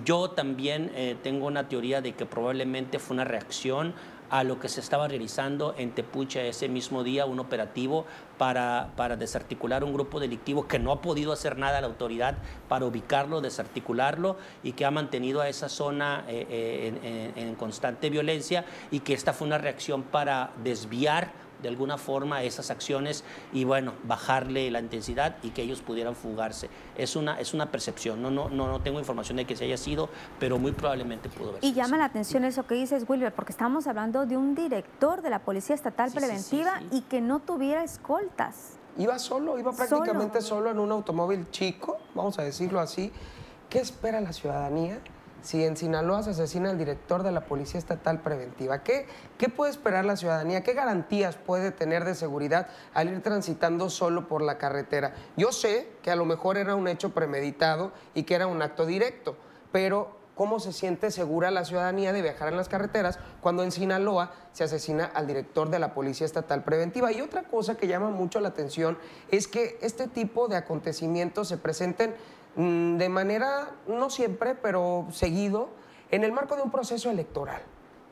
Yo 0.03 0.31
también 0.31 0.91
eh, 0.95 1.15
tengo 1.23 1.47
una 1.47 1.69
teoría 1.69 2.01
de 2.01 2.13
que 2.13 2.25
probablemente 2.25 2.99
fue 2.99 3.15
una 3.15 3.23
reacción 3.23 3.93
a 4.31 4.43
lo 4.45 4.59
que 4.59 4.69
se 4.69 4.79
estaba 4.79 5.07
realizando 5.09 5.75
en 5.77 5.91
Tepuche 5.91 6.47
ese 6.47 6.69
mismo 6.69 7.03
día, 7.03 7.25
un 7.25 7.39
operativo 7.39 8.05
para, 8.37 8.91
para 8.95 9.17
desarticular 9.17 9.83
un 9.83 9.93
grupo 9.93 10.19
delictivo 10.21 10.67
que 10.67 10.79
no 10.79 10.93
ha 10.93 11.01
podido 11.01 11.33
hacer 11.33 11.57
nada 11.57 11.81
la 11.81 11.87
autoridad 11.87 12.35
para 12.69 12.85
ubicarlo, 12.85 13.41
desarticularlo 13.41 14.37
y 14.63 14.71
que 14.71 14.85
ha 14.85 14.91
mantenido 14.91 15.41
a 15.41 15.49
esa 15.49 15.67
zona 15.67 16.23
eh, 16.29 16.47
eh, 17.03 17.31
en 17.35 17.55
constante 17.55 18.09
violencia 18.09 18.63
y 18.89 19.01
que 19.01 19.13
esta 19.13 19.33
fue 19.33 19.47
una 19.47 19.57
reacción 19.57 20.01
para 20.01 20.51
desviar 20.63 21.33
de 21.61 21.69
alguna 21.69 21.97
forma 21.97 22.43
esas 22.43 22.71
acciones 22.71 23.23
y 23.53 23.63
bueno, 23.63 23.93
bajarle 24.03 24.69
la 24.71 24.79
intensidad 24.79 25.37
y 25.43 25.49
que 25.51 25.61
ellos 25.61 25.81
pudieran 25.81 26.15
fugarse. 26.15 26.69
Es 26.97 27.15
una, 27.15 27.39
es 27.39 27.53
una 27.53 27.71
percepción, 27.71 28.21
no, 28.21 28.31
no, 28.31 28.49
no, 28.49 28.67
no 28.67 28.81
tengo 28.81 28.99
información 28.99 29.37
de 29.37 29.45
que 29.45 29.55
se 29.55 29.65
haya 29.65 29.77
sido, 29.77 30.09
pero 30.39 30.57
muy 30.57 30.71
probablemente 30.71 31.29
pudo 31.29 31.49
haber 31.49 31.63
Y 31.63 31.73
llama 31.73 31.97
la 31.97 32.05
atención 32.05 32.43
eso 32.43 32.65
que 32.65 32.75
dices, 32.75 33.05
Wilber, 33.07 33.33
porque 33.33 33.51
estamos 33.51 33.87
hablando 33.87 34.25
de 34.25 34.37
un 34.37 34.55
director 34.55 35.21
de 35.21 35.29
la 35.29 35.39
Policía 35.39 35.75
Estatal 35.75 36.11
Preventiva 36.11 36.81
y 36.91 37.01
que 37.01 37.21
no 37.21 37.39
tuviera 37.39 37.83
escoltas. 37.83 38.77
Iba 38.97 39.17
solo, 39.19 39.57
iba 39.57 39.71
prácticamente 39.71 40.41
solo 40.41 40.69
en 40.69 40.79
un 40.79 40.91
automóvil 40.91 41.49
chico, 41.49 41.97
vamos 42.13 42.37
a 42.39 42.43
decirlo 42.43 42.79
así. 42.79 43.11
¿Qué 43.69 43.79
espera 43.79 44.19
la 44.19 44.33
ciudadanía? 44.33 44.99
Si 45.41 45.63
en 45.63 45.77
Sinaloa 45.77 46.23
se 46.23 46.31
asesina 46.31 46.69
al 46.69 46.77
director 46.77 47.23
de 47.23 47.31
la 47.31 47.45
Policía 47.45 47.79
Estatal 47.79 48.21
Preventiva? 48.21 48.83
¿Qué, 48.83 49.07
¿Qué 49.37 49.49
puede 49.49 49.71
esperar 49.71 50.05
la 50.05 50.15
ciudadanía? 50.15 50.63
¿Qué 50.63 50.73
garantías 50.73 51.35
puede 51.35 51.71
tener 51.71 52.05
de 52.05 52.15
seguridad 52.15 52.67
al 52.93 53.09
ir 53.09 53.21
transitando 53.21 53.89
solo 53.89 54.27
por 54.27 54.41
la 54.41 54.57
carretera? 54.57 55.13
Yo 55.37 55.51
sé 55.51 55.89
que 56.01 56.11
a 56.11 56.15
lo 56.15 56.25
mejor 56.25 56.57
era 56.57 56.75
un 56.75 56.87
hecho 56.87 57.13
premeditado 57.13 57.91
y 58.13 58.23
que 58.23 58.35
era 58.35 58.47
un 58.47 58.61
acto 58.61 58.85
directo, 58.85 59.35
pero 59.71 60.21
¿cómo 60.35 60.59
se 60.59 60.73
siente 60.73 61.11
segura 61.11 61.51
la 61.51 61.65
ciudadanía 61.65 62.13
de 62.13 62.21
viajar 62.21 62.47
en 62.47 62.57
las 62.57 62.69
carreteras 62.69 63.19
cuando 63.41 63.63
en 63.63 63.71
Sinaloa 63.71 64.31
se 64.53 64.63
asesina 64.63 65.05
al 65.05 65.27
director 65.27 65.69
de 65.69 65.79
la 65.79 65.93
Policía 65.93 66.25
Estatal 66.25 66.63
Preventiva? 66.63 67.11
Y 67.11 67.21
otra 67.21 67.43
cosa 67.43 67.75
que 67.75 67.87
llama 67.87 68.09
mucho 68.09 68.39
la 68.39 68.49
atención 68.49 68.97
es 69.29 69.47
que 69.47 69.77
este 69.81 70.07
tipo 70.07 70.47
de 70.47 70.55
acontecimientos 70.55 71.47
se 71.47 71.57
presenten 71.57 72.15
de 72.55 73.09
manera, 73.09 73.69
no 73.87 74.09
siempre, 74.09 74.55
pero 74.55 75.07
seguido, 75.11 75.69
en 76.11 76.23
el 76.23 76.31
marco 76.31 76.55
de 76.55 76.61
un 76.61 76.71
proceso 76.71 77.09
electoral. 77.09 77.61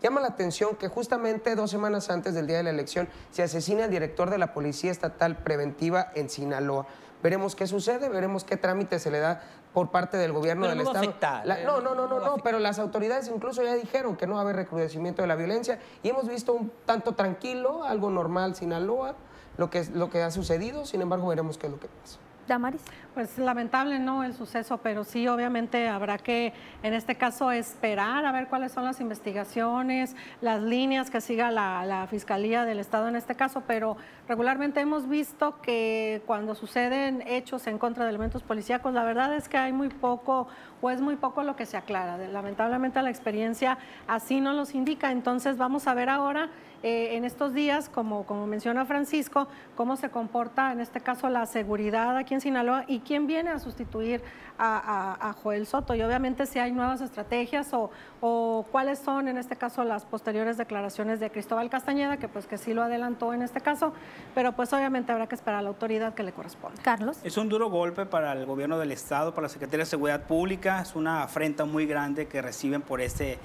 Llama 0.01 0.21
la 0.21 0.27
atención 0.27 0.77
que 0.77 0.87
justamente 0.87 1.55
dos 1.55 1.71
semanas 1.71 2.09
antes 2.09 2.33
del 2.33 2.47
día 2.47 2.57
de 2.57 2.63
la 2.63 2.69
elección 2.69 3.09
se 3.31 3.43
asesina 3.43 3.85
el 3.85 3.91
director 3.91 4.29
de 4.29 4.37
la 4.37 4.53
Policía 4.53 4.91
Estatal 4.91 5.37
Preventiva 5.37 6.11
en 6.15 6.29
Sinaloa. 6.29 6.85
Veremos 7.21 7.53
qué 7.53 7.67
sucede, 7.67 8.07
veremos 8.07 8.45
qué 8.45 8.55
trámite 8.55 8.97
se 8.97 9.11
le 9.11 9.19
da 9.19 9.41
por 9.73 9.91
parte 9.91 10.15
del 10.15 10.31
gobierno 10.31 10.67
del 10.69 10.79
Estado. 10.79 11.03
¿eh? 11.03 11.63
no, 11.65 11.81
no, 11.81 11.93
no, 11.93 12.07
no, 12.07 12.19
no, 12.21 12.37
pero 12.37 12.59
las 12.59 12.79
autoridades 12.79 13.27
incluso 13.27 13.61
ya 13.61 13.75
dijeron 13.75 14.15
que 14.15 14.25
no 14.25 14.35
va 14.35 14.39
a 14.39 14.43
haber 14.43 14.55
recrudecimiento 14.55 15.21
de 15.21 15.27
la 15.27 15.35
violencia 15.35 15.79
y 16.01 16.09
hemos 16.09 16.29
visto 16.29 16.53
un 16.53 16.71
tanto 16.85 17.13
tranquilo, 17.15 17.83
algo 17.83 18.09
normal 18.09 18.55
Sinaloa, 18.55 19.15
lo 19.57 19.69
que, 19.69 19.83
lo 19.93 20.09
que 20.09 20.23
ha 20.23 20.31
sucedido, 20.31 20.85
sin 20.85 21.01
embargo 21.01 21.27
veremos 21.27 21.57
qué 21.57 21.67
es 21.67 21.73
lo 21.73 21.79
que 21.79 21.89
pasa. 21.89 22.19
Damaris. 22.47 22.81
Pues 23.19 23.37
lamentable 23.37 23.99
no 23.99 24.23
el 24.23 24.33
suceso, 24.33 24.77
pero 24.77 25.03
sí 25.03 25.27
obviamente 25.27 25.89
habrá 25.89 26.17
que 26.17 26.53
en 26.83 26.93
este 26.93 27.15
caso 27.15 27.51
esperar 27.51 28.25
a 28.25 28.31
ver 28.31 28.47
cuáles 28.47 28.71
son 28.71 28.85
las 28.85 29.01
investigaciones, 29.01 30.15
las 30.39 30.61
líneas 30.61 31.09
que 31.09 31.19
siga 31.19 31.51
la, 31.51 32.07
Fiscalía 32.09 32.63
del 32.63 32.79
Estado 32.79 33.09
en 33.09 33.17
este 33.17 33.35
caso, 33.35 33.63
pero 33.67 33.97
regularmente 34.29 34.79
hemos 34.79 35.09
visto 35.09 35.59
que 35.59 36.21
cuando 36.27 36.55
suceden 36.55 37.21
hechos 37.27 37.67
en 37.67 37.77
contra 37.77 38.05
de 38.05 38.11
elementos 38.11 38.41
policíacos, 38.41 38.93
la 38.93 39.03
verdad 39.03 39.35
es 39.35 39.49
que 39.49 39.57
hay 39.57 39.73
muy 39.73 39.89
poco 39.89 40.47
o 40.79 40.89
es 40.89 41.01
muy 41.01 41.17
poco 41.17 41.43
lo 41.43 41.57
que 41.57 41.65
se 41.65 41.75
aclara. 41.75 42.17
Lamentablemente 42.17 43.01
la 43.01 43.09
experiencia 43.09 43.79
así 44.07 44.39
no 44.39 44.53
los 44.53 44.73
indica, 44.75 45.11
entonces 45.11 45.57
vamos 45.57 45.87
a 45.87 45.93
ver 45.93 46.07
ahora 46.07 46.49
eh, 46.81 47.17
en 47.17 47.25
estos 47.25 47.53
días, 47.53 47.89
como, 47.89 48.25
como 48.25 48.47
menciona 48.47 48.85
Francisco, 48.85 49.49
cómo 49.75 49.97
se 49.97 50.09
comporta 50.09 50.71
en 50.71 50.79
este 50.79 51.01
caso 51.01 51.27
la 51.29 51.45
seguridad 51.45 52.15
aquí 52.15 52.33
en 52.33 52.39
Sinaloa 52.39 52.85
y 52.87 52.99
quién 53.09 53.25
viene 53.25 53.49
a 53.49 53.57
sustituir 53.57 54.21
a, 54.59 55.35
Joel 55.41 55.65
Soto. 55.65 55.95
Y 55.95 56.03
obviamente 56.03 56.45
si 56.45 56.59
hay 56.59 56.71
nuevas 56.71 57.01
estrategias 57.01 57.73
o, 57.73 57.89
o, 58.21 58.67
cuáles 58.71 58.99
son 58.99 59.27
en 59.27 59.39
este 59.39 59.55
caso 59.55 59.83
las 59.83 60.05
posteriores 60.05 60.57
declaraciones 60.57 61.19
de 61.19 61.31
Cristóbal 61.31 61.71
Castañeda, 61.71 62.17
que 62.17 62.27
pues 62.27 62.45
que 62.45 62.59
sí 62.59 62.75
lo 62.75 62.83
adelantó 62.83 63.33
en 63.33 63.41
este 63.41 63.61
caso, 63.61 63.93
pero 64.35 64.51
pues 64.51 64.71
obviamente 64.73 65.11
habrá 65.11 65.25
que 65.25 65.33
esperar 65.33 65.61
a 65.61 65.61
la 65.63 65.69
autoridad 65.69 66.13
que 66.13 66.21
le 66.21 66.33
corresponde. 66.33 66.79
Carlos. 66.83 67.17
Es 67.23 67.35
un 67.37 67.49
duro 67.49 67.71
golpe 67.71 68.05
para 68.05 68.31
el 68.33 68.45
gobierno 68.45 68.77
del 68.77 68.91
Estado, 68.91 69.33
para 69.33 69.45
la 69.45 69.49
Secretaría 69.49 69.85
de 69.85 69.89
Seguridad 69.89 70.27
Pública, 70.27 70.79
es 70.79 70.95
una 70.95 71.23
afrenta 71.23 71.65
muy 71.65 71.87
grande 71.87 72.27
que 72.27 72.43
reciben 72.43 72.83
por 72.83 73.01
este, 73.01 73.39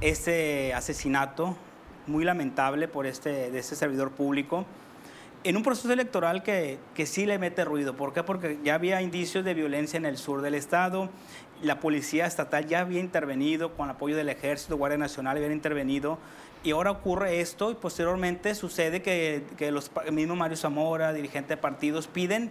este 0.00 0.72
asesinato 0.72 1.56
muy 2.06 2.24
lamentable 2.24 2.88
por 2.88 3.04
este, 3.04 3.50
de 3.50 3.58
este 3.58 3.76
servidor 3.76 4.12
público. 4.12 4.64
En 5.42 5.56
un 5.56 5.62
proceso 5.62 5.90
electoral 5.90 6.42
que, 6.42 6.78
que 6.94 7.06
sí 7.06 7.24
le 7.24 7.38
mete 7.38 7.64
ruido. 7.64 7.96
¿Por 7.96 8.12
qué? 8.12 8.22
Porque 8.22 8.58
ya 8.62 8.74
había 8.74 9.00
indicios 9.00 9.42
de 9.42 9.54
violencia 9.54 9.96
en 9.96 10.04
el 10.04 10.18
sur 10.18 10.42
del 10.42 10.54
estado. 10.54 11.08
La 11.62 11.80
policía 11.80 12.26
estatal 12.26 12.66
ya 12.66 12.80
había 12.80 13.00
intervenido 13.00 13.74
con 13.74 13.88
apoyo 13.88 14.16
del 14.16 14.28
ejército, 14.28 14.76
Guardia 14.76 14.98
Nacional 14.98 15.38
habían 15.38 15.52
intervenido. 15.52 16.18
Y 16.62 16.72
ahora 16.72 16.90
ocurre 16.90 17.40
esto 17.40 17.70
y 17.70 17.74
posteriormente 17.74 18.54
sucede 18.54 19.00
que, 19.00 19.44
que 19.56 19.70
los 19.70 19.90
mismos 20.12 20.36
Mario 20.36 20.58
Zamora, 20.58 21.14
dirigentes 21.14 21.48
de 21.48 21.56
partidos, 21.56 22.06
piden 22.06 22.50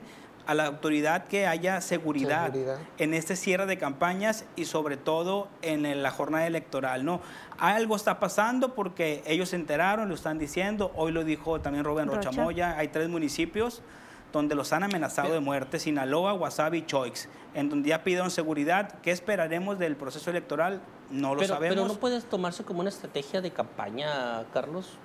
a 0.49 0.55
la 0.55 0.65
autoridad 0.65 1.25
que 1.25 1.45
haya 1.45 1.79
seguridad, 1.79 2.51
en 2.97 3.13
este 3.13 3.35
cierre 3.35 3.67
de 3.67 3.77
campañas 3.77 4.45
y 4.55 4.65
sobre 4.65 4.97
todo 4.97 5.47
en 5.61 6.01
la 6.01 6.09
jornada 6.09 6.47
electoral. 6.47 7.05
¿no? 7.05 7.21
Algo 7.59 7.95
está 7.95 8.19
pasando 8.19 8.73
porque 8.73 9.21
ellos 9.27 9.49
se 9.49 9.57
enteraron, 9.57 10.09
lo 10.09 10.15
están 10.15 10.39
diciendo, 10.39 10.91
hoy 10.95 11.11
lo 11.11 11.23
dijo 11.23 11.61
también 11.61 11.85
Rubén 11.85 12.07
Rochamoya, 12.07 12.75
hay 12.79 12.87
tres 12.87 13.09
municipios 13.09 13.83
donde 14.33 14.55
los 14.55 14.73
han 14.73 14.81
amenazado 14.81 15.31
de 15.31 15.39
muerte, 15.39 15.77
Sinaloa, 15.77 16.33
Wasabi 16.33 16.79
y 16.79 16.85
Choix, 16.87 17.29
en 17.53 17.69
donde 17.69 17.89
ya 17.89 18.03
pidieron 18.03 18.31
seguridad. 18.31 18.95
¿Qué 19.03 19.11
esperaremos 19.11 19.77
del 19.77 19.95
proceso 19.97 20.31
electoral? 20.31 20.81
No 21.11 21.35
lo 21.35 21.43
sabemos. 21.43 21.75
Pero 21.75 21.87
no 21.87 21.99
puedes 21.99 22.25
tomarse 22.25 22.63
como 22.63 22.79
una 22.79 22.89
estrategia 22.89 23.41
de 23.41 23.51
campaña, 23.51 24.45
Carlos. 24.51 24.97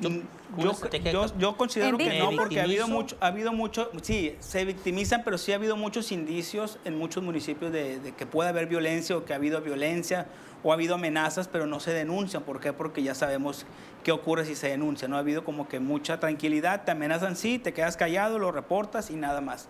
Yo, 0.00 1.56
considero 1.56 1.98
que 1.98 2.18
no, 2.18 2.30
porque 2.32 2.60
ha 2.60 2.64
habido 2.64 2.88
mucho, 2.88 3.16
ha 3.20 3.28
habido 3.28 3.52
mucho, 3.52 3.90
sí, 4.02 4.36
se 4.40 4.64
victimizan, 4.64 5.22
pero 5.24 5.38
sí 5.38 5.52
ha 5.52 5.56
habido 5.56 5.76
muchos 5.76 6.12
indicios 6.12 6.78
en 6.84 6.98
muchos 6.98 7.22
municipios 7.22 7.72
de, 7.72 8.14
que 8.16 8.26
puede 8.26 8.50
haber 8.50 8.66
violencia 8.66 9.16
o 9.16 9.24
que 9.24 9.32
ha 9.32 9.36
habido 9.36 9.60
violencia 9.60 10.26
o 10.62 10.70
ha 10.70 10.74
habido 10.74 10.94
amenazas, 10.94 11.48
pero 11.48 11.66
no 11.66 11.80
se 11.80 11.92
denuncian. 11.92 12.42
¿Por 12.42 12.60
qué? 12.60 12.72
Porque 12.72 13.02
ya 13.02 13.14
sabemos 13.14 13.66
qué 14.04 14.12
ocurre 14.12 14.44
si 14.44 14.54
se 14.54 14.68
denuncia. 14.68 15.08
No 15.08 15.16
ha 15.16 15.20
habido 15.20 15.44
como 15.44 15.68
que 15.68 15.80
mucha 15.80 16.20
tranquilidad, 16.20 16.84
te 16.84 16.90
amenazan, 16.92 17.36
sí, 17.36 17.58
te 17.58 17.72
quedas 17.72 17.96
callado, 17.96 18.38
lo 18.38 18.52
reportas 18.52 19.10
y 19.10 19.16
nada 19.16 19.40
más. 19.40 19.68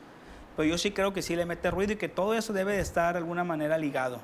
Pero 0.56 0.68
yo 0.68 0.78
sí 0.78 0.90
creo 0.90 1.12
que 1.12 1.22
sí 1.22 1.36
le 1.36 1.46
mete 1.46 1.70
ruido 1.70 1.92
y 1.92 1.96
que 1.96 2.08
todo 2.08 2.34
eso 2.34 2.52
debe 2.52 2.74
de 2.74 2.80
estar 2.80 3.14
de 3.14 3.18
alguna 3.18 3.44
manera 3.44 3.76
ligado. 3.78 4.20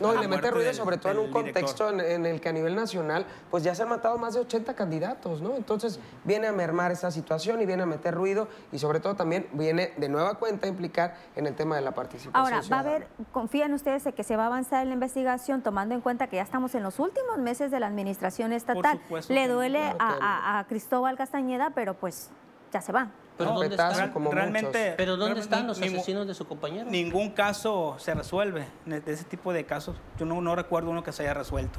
No, 0.00 0.14
y 0.14 0.18
le 0.18 0.28
mete 0.28 0.50
ruido 0.50 0.72
sobre 0.72 0.96
todo 0.96 1.12
en 1.12 1.18
un 1.18 1.30
contexto 1.30 1.88
en, 1.90 2.26
el 2.26 2.40
que 2.40 2.48
a 2.48 2.52
nivel 2.52 2.74
nacional, 2.74 3.26
pues 3.50 3.62
ya 3.62 3.74
se 3.74 3.82
han 3.82 3.88
matado 3.88 4.18
más 4.18 4.34
de 4.34 4.40
80 4.40 4.74
candidatos, 4.74 5.40
¿no? 5.42 5.56
Entonces 5.56 6.00
viene 6.24 6.46
a 6.46 6.52
mermar 6.52 6.90
esta 6.90 7.10
situación 7.10 7.60
y 7.60 7.66
viene 7.66 7.82
a 7.82 7.86
meter 7.86 8.14
ruido 8.14 8.48
y 8.72 8.78
sobre 8.78 9.00
todo 9.00 9.14
también 9.14 9.48
viene 9.52 9.92
de 9.96 10.08
nueva 10.08 10.34
cuenta 10.34 10.66
a 10.66 10.68
implicar 10.68 11.16
en 11.36 11.46
el 11.46 11.54
tema 11.54 11.76
de 11.76 11.82
la 11.82 11.92
participación. 11.92 12.34
Ahora, 12.34 12.62
va 12.70 12.76
a 12.76 12.80
haber, 12.80 13.08
confían 13.32 13.74
ustedes 13.74 14.06
en 14.06 14.12
que 14.12 14.24
se 14.24 14.36
va 14.36 14.44
a 14.44 14.46
avanzar 14.46 14.82
en 14.82 14.88
la 14.88 14.94
investigación 14.94 15.62
tomando 15.62 15.94
en 15.94 16.00
cuenta 16.00 16.26
que 16.28 16.36
ya 16.36 16.42
estamos 16.42 16.74
en 16.74 16.82
los 16.82 16.98
últimos 16.98 17.38
meses 17.38 17.70
de 17.70 17.80
la 17.80 17.86
administración 17.86 18.52
estatal. 18.52 19.00
Le 19.28 19.48
duele 19.48 19.94
a 19.98 20.64
Cristóbal 20.68 21.16
Castañeda, 21.16 21.70
pero 21.74 21.94
pues 21.94 22.30
ya 22.72 22.80
se 22.80 22.92
va. 22.92 23.10
¿Pero 23.40 23.52
dónde 23.52 23.74
están? 23.74 24.30
realmente, 24.30 24.94
¿Pero 24.96 25.16
dónde 25.16 25.40
están 25.40 25.66
los 25.66 25.80
asesinos 25.80 26.26
de 26.26 26.34
su 26.34 26.46
compañero? 26.46 26.90
Ningún 26.90 27.30
caso 27.30 27.96
se 27.98 28.14
resuelve 28.14 28.66
de 28.86 29.02
ese 29.06 29.24
tipo 29.24 29.52
de 29.52 29.64
casos. 29.64 29.96
Yo 30.18 30.26
no, 30.26 30.40
no 30.40 30.54
recuerdo 30.54 30.90
uno 30.90 31.02
que 31.02 31.12
se 31.12 31.22
haya 31.22 31.34
resuelto. 31.34 31.78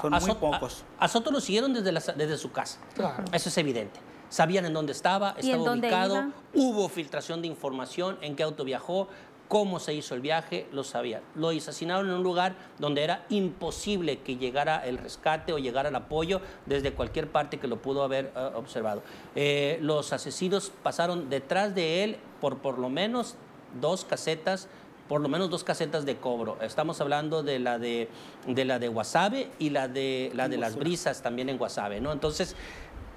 Son 0.00 0.12
muy 0.12 0.34
pocos. 0.34 0.84
A, 0.98 1.08
Soto 1.08 1.30
lo 1.30 1.40
siguieron 1.40 1.72
desde, 1.72 1.92
desde 2.14 2.38
su 2.38 2.52
casa. 2.52 2.78
Claro. 2.94 3.24
Eso 3.32 3.48
es 3.48 3.58
evidente. 3.58 3.98
Sabían 4.28 4.66
en 4.66 4.74
dónde 4.74 4.92
estaba, 4.92 5.34
estaba 5.38 5.72
ubicado, 5.72 6.32
hubo 6.54 6.88
filtración 6.90 7.40
de 7.40 7.48
información, 7.48 8.18
en 8.20 8.36
qué 8.36 8.42
auto 8.42 8.62
viajó, 8.62 9.08
cómo 9.48 9.80
se 9.80 9.94
hizo 9.94 10.14
el 10.14 10.20
viaje, 10.20 10.66
lo 10.72 10.84
sabían. 10.84 11.22
Lo 11.34 11.48
asesinaron 11.48 12.08
en 12.08 12.14
un 12.14 12.22
lugar 12.22 12.54
donde 12.78 13.02
era 13.02 13.24
imposible 13.30 14.18
que 14.20 14.36
llegara 14.36 14.86
el 14.86 14.98
rescate 14.98 15.52
o 15.52 15.58
llegara 15.58 15.88
el 15.88 15.96
apoyo 15.96 16.40
desde 16.66 16.92
cualquier 16.92 17.28
parte 17.28 17.58
que 17.58 17.66
lo 17.66 17.80
pudo 17.80 18.02
haber 18.02 18.32
eh, 18.36 18.50
observado. 18.54 19.02
Eh, 19.34 19.78
los 19.80 20.12
asesinos 20.12 20.70
pasaron 20.82 21.30
detrás 21.30 21.74
de 21.74 22.04
él 22.04 22.16
por 22.40 22.58
por 22.58 22.78
lo 22.78 22.88
menos 22.90 23.36
dos 23.80 24.04
casetas 24.04 24.68
por 25.08 25.22
lo 25.22 25.28
menos 25.30 25.48
dos 25.48 25.64
casetas 25.64 26.04
de 26.04 26.18
cobro. 26.18 26.58
Estamos 26.60 27.00
hablando 27.00 27.42
de 27.42 27.58
la 27.58 27.78
de, 27.78 28.10
de 28.46 28.64
la 28.66 28.78
de 28.78 28.88
Guasave 28.88 29.50
y 29.58 29.70
la 29.70 29.88
de 29.88 30.30
la 30.34 30.50
de 30.50 30.58
las 30.58 30.76
brisas 30.76 31.22
también 31.22 31.48
en 31.48 31.56
Guasave, 31.56 31.98
¿no? 31.98 32.12
Entonces, 32.12 32.54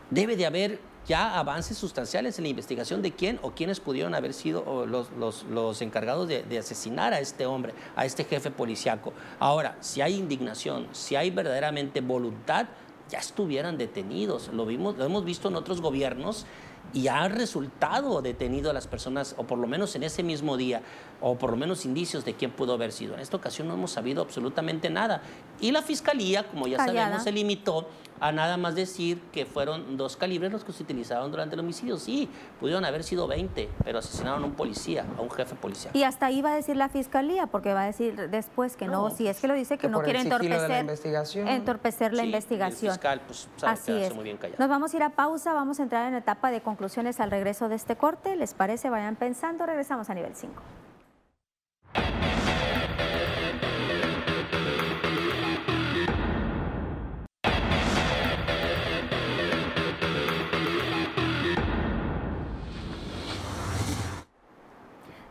debe 0.09 0.37
de 0.37 0.45
haber 0.45 0.79
ya 1.07 1.37
avances 1.39 1.77
sustanciales 1.77 2.37
en 2.37 2.43
la 2.43 2.49
investigación 2.49 3.01
de 3.01 3.11
quién 3.11 3.39
o 3.41 3.51
quiénes 3.51 3.79
pudieron 3.79 4.13
haber 4.15 4.33
sido 4.33 4.85
los, 4.85 5.81
encargados 5.81 6.27
de, 6.27 6.57
asesinar 6.57 7.13
a 7.13 7.19
este 7.19 7.45
hombre, 7.45 7.73
a 7.95 8.05
este 8.05 8.23
jefe 8.23 8.51
policiaco. 8.51 9.13
Ahora, 9.39 9.77
si 9.79 10.01
hay 10.01 10.15
indignación, 10.15 10.87
si 10.91 11.15
hay 11.15 11.31
verdaderamente 11.31 12.01
voluntad, 12.01 12.67
ya 13.09 13.19
estuvieran 13.19 13.77
detenidos. 13.77 14.49
Lo, 14.53 14.65
vimos, 14.65 14.97
lo 14.97 15.05
hemos 15.05 15.25
visto 15.25 15.49
en 15.49 15.55
otros 15.55 15.81
gobiernos 15.81 16.45
y 16.93 17.07
ha 17.07 17.27
resultado 17.27 18.21
detenido 18.21 18.69
a 18.69 18.73
las 18.73 18.87
personas, 18.87 19.35
o 19.37 19.43
por 19.43 19.57
lo 19.57 19.67
menos 19.67 19.95
en 19.95 20.03
ese 20.03 20.23
mismo 20.23 20.57
día, 20.57 20.81
o 21.21 21.37
por 21.37 21.51
lo 21.51 21.57
menos 21.57 21.85
indicios 21.85 22.25
de 22.25 22.33
quién 22.33 22.51
pudo 22.51 22.73
haber 22.73 22.91
sido. 22.91 23.13
En 23.13 23.21
esta 23.21 23.37
ocasión 23.37 23.67
no 23.67 23.73
hemos 23.73 23.91
sabido 23.91 24.21
absolutamente 24.21 24.89
nada. 24.89 25.21
Y 25.59 25.71
la 25.71 25.81
fiscalía, 25.81 26.47
como 26.47 26.67
ya 26.67 26.77
sabemos, 26.77 27.23
se 27.23 27.31
limitó 27.31 27.87
a 28.21 28.31
nada 28.31 28.55
más 28.55 28.75
decir 28.75 29.19
que 29.33 29.45
fueron 29.45 29.97
dos 29.97 30.15
calibres 30.15 30.51
los 30.51 30.63
que 30.63 30.71
se 30.71 30.83
utilizaron 30.83 31.31
durante 31.31 31.55
el 31.55 31.59
homicidio. 31.59 31.97
Sí, 31.97 32.29
pudieron 32.59 32.85
haber 32.85 33.03
sido 33.03 33.27
20, 33.27 33.67
pero 33.83 33.97
asesinaron 33.99 34.43
a 34.43 34.45
un 34.45 34.53
policía, 34.53 35.05
a 35.17 35.21
un 35.21 35.29
jefe 35.31 35.55
policial. 35.55 35.95
Y 35.95 36.03
hasta 36.03 36.27
ahí 36.27 36.41
va 36.41 36.53
a 36.53 36.55
decir 36.55 36.75
la 36.75 36.87
fiscalía, 36.87 37.47
porque 37.47 37.73
va 37.73 37.81
a 37.81 37.85
decir 37.87 38.29
después 38.29 38.77
que 38.77 38.87
no, 38.87 39.09
si 39.09 39.27
es 39.27 39.41
que 39.41 39.47
lo 39.47 39.55
dice 39.55 39.79
que, 39.79 39.89
no 39.89 40.01
quiere 40.03 40.21
entorpecer 40.21 40.69
la 40.69 40.79
investigación. 40.79 41.47
entorpecer 41.47 42.13
la 42.13 42.23
investigación. 42.23 42.93
fiscal, 42.93 43.21
pues, 43.25 43.49
Así 43.63 43.91
es. 43.91 44.13
Muy 44.13 44.23
bien 44.23 44.37
callado. 44.37 44.57
Nos 44.59 44.69
vamos 44.69 44.93
a 44.93 44.97
ir 44.97 45.03
a 45.03 45.09
pausa, 45.09 45.53
vamos 45.53 45.79
a 45.79 45.83
entrar 45.83 46.07
en 46.07 46.15
etapa 46.15 46.51
de 46.51 46.61
conclusiones 46.61 47.19
al 47.19 47.31
regreso 47.31 47.69
de 47.69 47.75
este 47.75 47.95
corte. 47.95 48.35
¿Les 48.35 48.53
parece? 48.53 48.91
Vayan 48.91 49.15
pensando, 49.15 49.65
regresamos 49.65 50.11
a 50.11 50.13
nivel 50.13 50.35
5. 50.35 50.61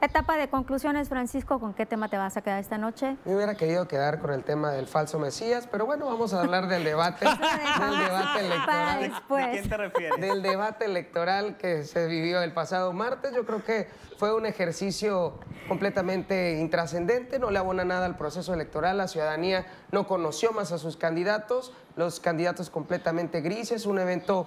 Etapa 0.02 0.38
de 0.38 0.48
conclusiones, 0.48 1.10
Francisco, 1.10 1.60
¿con 1.60 1.74
qué 1.74 1.84
tema 1.84 2.08
te 2.08 2.16
vas 2.16 2.34
a 2.38 2.40
quedar 2.40 2.58
esta 2.58 2.78
noche? 2.78 3.18
Me 3.26 3.36
hubiera 3.36 3.54
querido 3.54 3.86
quedar 3.86 4.18
con 4.18 4.32
el 4.32 4.44
tema 4.44 4.70
del 4.72 4.86
falso 4.86 5.18
Mesías, 5.18 5.68
pero 5.70 5.84
bueno, 5.84 6.06
vamos 6.06 6.32
a 6.32 6.40
hablar 6.40 6.68
del 6.68 6.84
debate, 6.84 7.26
del 7.80 7.98
debate 7.98 8.40
electoral. 8.46 9.00
¿De 9.02 9.50
quién 9.50 9.68
te 9.68 9.76
refieres? 9.76 10.18
Del 10.18 10.40
debate 10.40 10.86
electoral 10.86 11.58
que 11.58 11.84
se 11.84 12.06
vivió 12.06 12.40
el 12.40 12.54
pasado 12.54 12.94
martes. 12.94 13.34
Yo 13.34 13.44
creo 13.44 13.62
que 13.62 13.90
fue 14.16 14.34
un 14.34 14.46
ejercicio 14.46 15.38
completamente 15.68 16.58
intrascendente, 16.58 17.38
no 17.38 17.50
le 17.50 17.58
abona 17.58 17.84
nada 17.84 18.06
al 18.06 18.16
proceso 18.16 18.54
electoral, 18.54 18.96
la 18.96 19.06
ciudadanía 19.06 19.66
no 19.92 20.06
conoció 20.06 20.52
más 20.52 20.72
a 20.72 20.78
sus 20.78 20.96
candidatos, 20.96 21.74
los 21.96 22.20
candidatos 22.20 22.70
completamente 22.70 23.42
grises, 23.42 23.84
un 23.84 23.98
evento 23.98 24.46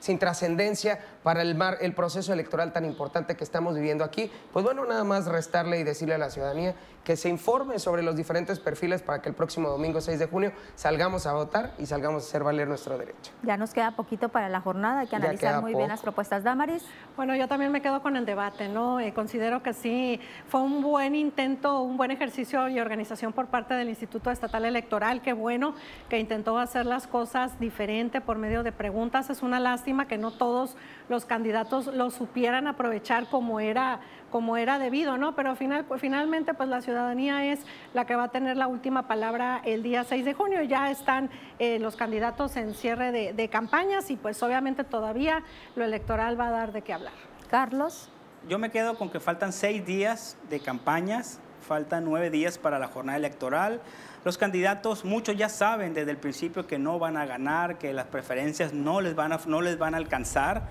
sin 0.00 0.18
trascendencia 0.18 1.00
para 1.24 1.42
el, 1.42 1.56
mar, 1.56 1.78
el 1.80 1.94
proceso 1.94 2.32
electoral 2.32 2.72
tan 2.72 2.84
importante 2.84 3.34
que 3.34 3.42
estamos 3.42 3.74
viviendo 3.74 4.04
aquí. 4.04 4.30
Pues 4.52 4.64
bueno, 4.64 4.84
nada 4.84 5.02
más 5.02 5.26
restarle 5.26 5.80
y 5.80 5.82
decirle 5.82 6.14
a 6.14 6.18
la 6.18 6.30
ciudadanía 6.30 6.76
que 7.02 7.16
se 7.16 7.28
informe 7.28 7.78
sobre 7.78 8.02
los 8.02 8.14
diferentes 8.14 8.60
perfiles 8.60 9.02
para 9.02 9.20
que 9.20 9.28
el 9.28 9.34
próximo 9.34 9.68
domingo 9.68 10.00
6 10.00 10.18
de 10.18 10.26
junio 10.26 10.52
salgamos 10.74 11.26
a 11.26 11.32
votar 11.32 11.72
y 11.78 11.86
salgamos 11.86 12.24
a 12.24 12.26
hacer 12.26 12.44
valer 12.44 12.68
nuestro 12.68 12.96
derecho. 12.98 13.32
Ya 13.42 13.56
nos 13.56 13.72
queda 13.72 13.92
poquito 13.92 14.28
para 14.28 14.48
la 14.48 14.60
jornada, 14.60 15.00
hay 15.00 15.06
que 15.06 15.16
analizar 15.16 15.60
muy 15.62 15.74
bien 15.74 15.88
las 15.88 16.00
propuestas. 16.00 16.44
Damaris. 16.44 16.84
Bueno, 17.16 17.34
yo 17.36 17.48
también 17.48 17.72
me 17.72 17.80
quedo 17.80 18.02
con 18.02 18.16
el 18.16 18.26
debate, 18.26 18.68
¿no? 18.68 19.00
Eh, 19.00 19.14
considero 19.14 19.62
que 19.62 19.72
sí, 19.72 20.20
fue 20.48 20.60
un 20.60 20.82
buen 20.82 21.14
intento, 21.14 21.80
un 21.80 21.96
buen 21.96 22.10
ejercicio 22.10 22.68
y 22.68 22.80
organización 22.80 23.32
por 23.32 23.46
parte 23.46 23.74
del 23.74 23.88
Instituto 23.88 24.30
Estatal 24.30 24.64
Electoral, 24.64 25.22
qué 25.22 25.32
bueno 25.32 25.74
que 26.08 26.18
intentó 26.18 26.58
hacer 26.58 26.84
las 26.84 27.06
cosas 27.06 27.58
diferente 27.58 28.20
por 28.20 28.36
medio 28.36 28.62
de 28.62 28.72
preguntas. 28.72 29.30
Es 29.30 29.42
una 29.42 29.58
lástima 29.58 30.06
que 30.06 30.18
no 30.18 30.32
todos 30.32 30.76
los 31.08 31.13
candidatos 31.24 31.86
lo 31.86 32.10
supieran 32.10 32.66
aprovechar 32.66 33.28
como 33.28 33.60
era, 33.60 34.00
como 34.30 34.56
era 34.56 34.80
debido, 34.80 35.16
¿no? 35.16 35.36
Pero 35.36 35.54
final, 35.54 35.84
pues, 35.84 36.00
finalmente, 36.00 36.54
pues 36.54 36.68
la 36.68 36.82
ciudadanía 36.82 37.44
es 37.52 37.60
la 37.92 38.04
que 38.04 38.16
va 38.16 38.24
a 38.24 38.28
tener 38.30 38.56
la 38.56 38.66
última 38.66 39.06
palabra 39.06 39.62
el 39.64 39.84
día 39.84 40.02
6 40.02 40.24
de 40.24 40.34
junio. 40.34 40.62
Ya 40.62 40.90
están 40.90 41.30
eh, 41.60 41.78
los 41.78 41.94
candidatos 41.94 42.56
en 42.56 42.74
cierre 42.74 43.12
de, 43.12 43.32
de 43.32 43.48
campañas 43.48 44.10
y 44.10 44.16
pues 44.16 44.42
obviamente 44.42 44.82
todavía 44.82 45.44
lo 45.76 45.84
electoral 45.84 46.38
va 46.38 46.48
a 46.48 46.50
dar 46.50 46.72
de 46.72 46.82
qué 46.82 46.92
hablar. 46.92 47.14
Carlos. 47.48 48.10
Yo 48.48 48.58
me 48.58 48.70
quedo 48.70 48.96
con 48.96 49.10
que 49.10 49.20
faltan 49.20 49.52
seis 49.52 49.86
días 49.86 50.36
de 50.50 50.60
campañas, 50.60 51.40
faltan 51.64 52.04
nueve 52.04 52.30
días 52.30 52.58
para 52.58 52.78
la 52.78 52.88
jornada 52.88 53.16
electoral. 53.16 53.80
Los 54.24 54.38
candidatos, 54.38 55.04
muchos 55.04 55.36
ya 55.36 55.50
saben 55.50 55.92
desde 55.92 56.10
el 56.10 56.16
principio 56.16 56.66
que 56.66 56.78
no 56.78 56.98
van 56.98 57.18
a 57.18 57.26
ganar, 57.26 57.76
que 57.76 57.92
las 57.92 58.06
preferencias 58.06 58.72
no 58.72 59.02
les 59.02 59.14
van 59.14 59.32
a, 59.32 59.40
no 59.46 59.60
les 59.60 59.76
van 59.76 59.94
a 59.94 59.98
alcanzar. 59.98 60.62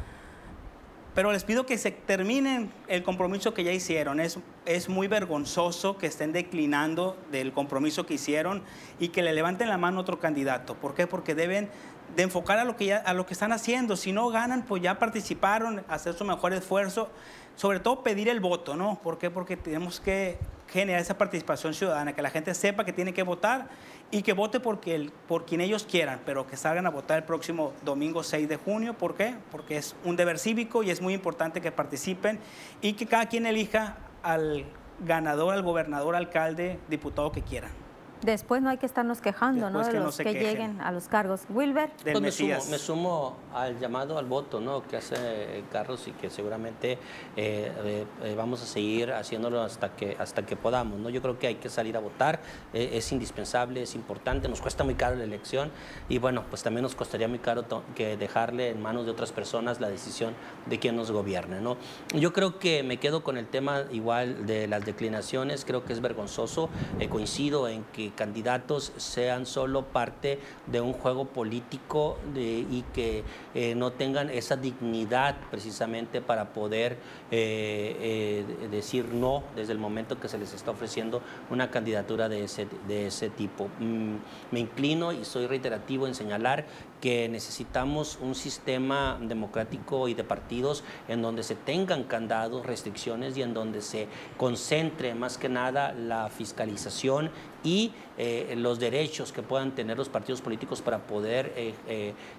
Pero 1.15 1.31
les 1.31 1.43
pido 1.43 1.65
que 1.65 1.77
se 1.77 1.91
terminen 1.91 2.71
el 2.87 3.03
compromiso 3.03 3.53
que 3.53 3.63
ya 3.63 3.71
hicieron. 3.71 4.19
Es, 4.19 4.39
es 4.65 4.89
muy 4.89 5.07
vergonzoso 5.07 5.97
que 5.97 6.07
estén 6.07 6.33
declinando 6.33 7.17
del 7.31 7.53
compromiso 7.53 8.05
que 8.05 8.15
hicieron 8.15 8.63
y 8.99 9.09
que 9.09 9.21
le 9.21 9.33
levanten 9.33 9.69
la 9.69 9.77
mano 9.77 9.99
a 9.99 10.01
otro 10.01 10.19
candidato. 10.19 10.73
¿Por 10.75 10.95
qué? 10.95 11.05
Porque 11.05 11.35
deben 11.35 11.69
de 12.15 12.23
enfocar 12.23 12.57
a 12.57 12.65
lo 12.65 12.75
que, 12.75 12.85
ya, 12.85 12.97
a 12.97 13.13
lo 13.13 13.27
que 13.27 13.33
están 13.33 13.51
haciendo. 13.51 13.95
Si 13.95 14.11
no 14.11 14.29
ganan, 14.29 14.63
pues 14.63 14.81
ya 14.81 14.97
participaron, 14.97 15.83
hacer 15.87 16.15
su 16.15 16.25
mejor 16.25 16.53
esfuerzo. 16.53 17.09
Sobre 17.55 17.79
todo 17.79 18.01
pedir 18.01 18.29
el 18.29 18.39
voto, 18.39 18.75
¿no? 18.75 18.99
¿Por 19.03 19.19
qué? 19.19 19.29
Porque 19.29 19.55
tenemos 19.55 19.99
que 19.99 20.39
generar 20.73 20.99
esa 20.99 21.15
participación 21.15 21.75
ciudadana, 21.75 22.13
que 22.13 22.21
la 22.23 22.31
gente 22.31 22.53
sepa 22.55 22.83
que 22.83 22.91
tiene 22.91 23.13
que 23.13 23.21
votar 23.21 23.69
y 24.09 24.23
que 24.23 24.33
vote 24.33 24.59
por, 24.59 24.81
por 25.27 25.45
quien 25.45 25.61
ellos 25.61 25.85
quieran, 25.89 26.19
pero 26.25 26.47
que 26.47 26.57
salgan 26.57 26.87
a 26.87 26.89
votar 26.89 27.19
el 27.19 27.23
próximo 27.23 27.73
domingo 27.85 28.23
6 28.23 28.49
de 28.49 28.57
junio. 28.57 28.95
¿Por 28.95 29.13
qué? 29.13 29.35
Porque 29.51 29.77
es 29.77 29.95
un 30.03 30.15
deber 30.15 30.39
cívico 30.39 30.81
y 30.81 30.89
es 30.89 30.99
muy 30.99 31.13
importante 31.13 31.61
que 31.61 31.71
participen 31.71 32.39
y 32.81 32.93
que 32.93 33.05
cada 33.05 33.27
quien 33.27 33.45
elija 33.45 33.97
al 34.23 34.65
ganador, 35.05 35.53
al 35.53 35.61
gobernador, 35.61 36.15
alcalde, 36.15 36.79
diputado 36.89 37.31
que 37.31 37.43
quieran. 37.43 37.82
Después 38.23 38.61
no 38.61 38.69
hay 38.69 38.77
que 38.77 38.85
estarnos 38.85 39.19
quejando, 39.19 39.69
¿no? 39.69 39.83
De 39.83 39.99
los 39.99 40.17
que 40.17 40.33
lleguen 40.33 40.79
a 40.81 40.91
los 40.91 41.07
cargos. 41.07 41.41
Wilber. 41.49 41.91
Pues 42.01 42.21
me, 42.21 42.77
sumo, 42.77 43.35
al 43.53 43.79
llamado 43.79 44.17
al 44.17 44.25
voto, 44.25 44.61
¿no? 44.61 44.83
Que 44.87 44.97
hace 44.97 45.63
Carlos 45.71 46.07
y 46.07 46.11
que 46.11 46.29
seguramente 46.29 46.93
eh, 46.93 46.97
eh, 47.35 48.05
eh, 48.23 48.35
vamos 48.35 48.61
a 48.61 48.65
seguir 48.65 49.11
haciéndolo 49.11 49.61
hasta 49.61 49.95
que 49.95 50.15
hasta 50.17 50.45
que 50.45 50.55
podamos, 50.55 50.99
¿no? 50.99 51.09
Yo 51.09 51.21
creo 51.21 51.37
que 51.37 51.47
hay 51.47 51.55
que 51.55 51.69
salir 51.69 51.97
a 51.97 51.99
votar, 51.99 52.39
es 52.73 53.11
indispensable, 53.11 53.81
es 53.81 53.95
importante, 53.95 54.47
nos 54.47 54.61
cuesta 54.61 54.83
muy 54.83 54.95
caro 54.95 55.15
la 55.15 55.23
elección 55.23 55.71
y 56.09 56.17
bueno, 56.17 56.45
pues 56.49 56.63
también 56.63 56.83
nos 56.83 56.95
costaría 56.95 57.27
muy 57.27 57.39
caro 57.39 57.65
que 57.95 58.17
dejarle 58.17 58.69
en 58.69 58.81
manos 58.81 59.05
de 59.05 59.11
otras 59.11 59.31
personas 59.31 59.81
la 59.81 59.89
decisión 59.89 60.33
de 60.65 60.79
quién 60.79 60.95
nos 60.95 61.11
gobierne, 61.11 61.59
¿no? 61.59 61.77
Yo 62.13 62.31
creo 62.33 62.59
que 62.59 62.83
me 62.83 62.97
quedo 62.97 63.23
con 63.23 63.37
el 63.37 63.47
tema 63.47 63.83
igual 63.91 64.45
de 64.45 64.67
las 64.67 64.85
declinaciones, 64.85 65.65
creo 65.65 65.83
que 65.83 65.93
es 65.93 66.01
vergonzoso, 66.01 66.69
coincido 67.09 67.67
en 67.67 67.83
que 67.85 68.12
candidatos 68.15 68.93
sean 68.97 69.45
solo 69.45 69.85
parte 69.85 70.39
de 70.67 70.81
un 70.81 70.93
juego 70.93 71.25
político 71.25 72.17
y 72.35 72.83
que 72.93 73.23
eh, 73.53 73.75
no 73.75 73.91
tengan 73.91 74.29
esa 74.29 74.55
dignidad 74.55 75.35
precisamente 75.51 76.21
para 76.21 76.53
poder 76.53 76.97
eh, 77.31 78.45
eh, 78.61 78.67
decir 78.69 79.05
no 79.13 79.43
desde 79.55 79.73
el 79.73 79.79
momento 79.79 80.19
que 80.19 80.27
se 80.27 80.37
les 80.37 80.53
está 80.53 80.71
ofreciendo 80.71 81.21
una 81.49 81.69
candidatura 81.71 82.29
de 82.29 82.43
ese, 82.43 82.67
de 82.87 83.07
ese 83.07 83.29
tipo. 83.29 83.69
Mm, 83.79 84.15
me 84.51 84.59
inclino 84.59 85.11
y 85.11 85.25
soy 85.25 85.47
reiterativo 85.47 86.07
en 86.07 86.15
señalar 86.15 86.65
que 87.03 87.27
necesitamos 87.27 88.17
un 88.21 88.33
sistema 88.33 89.19
democrático 89.21 90.07
y 90.07 90.13
de 90.13 90.23
partidos 90.23 90.85
en 91.09 91.21
donde 91.21 91.43
se 91.43 91.53
tengan 91.53 92.05
candados, 92.05 92.65
restricciones 92.65 93.35
y 93.35 93.41
en 93.41 93.53
donde 93.53 93.81
se 93.81 94.07
concentre 94.37 95.13
más 95.13 95.37
que 95.37 95.49
nada 95.49 95.91
la 95.91 96.29
fiscalización 96.29 97.29
y 97.61 97.91
eh, 98.17 98.53
los 98.57 98.79
derechos 98.79 99.31
que 99.31 99.41
puedan 99.41 99.73
tener 99.73 99.97
los 99.97 100.09
partidos 100.09 100.41
políticos 100.41 100.81
para 100.81 100.99
poder 101.07 101.53
eh, 101.55 101.73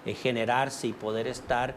eh, 0.07 0.15
generarse 0.15 0.87
y 0.87 0.93
poder 0.93 1.27
estar 1.27 1.75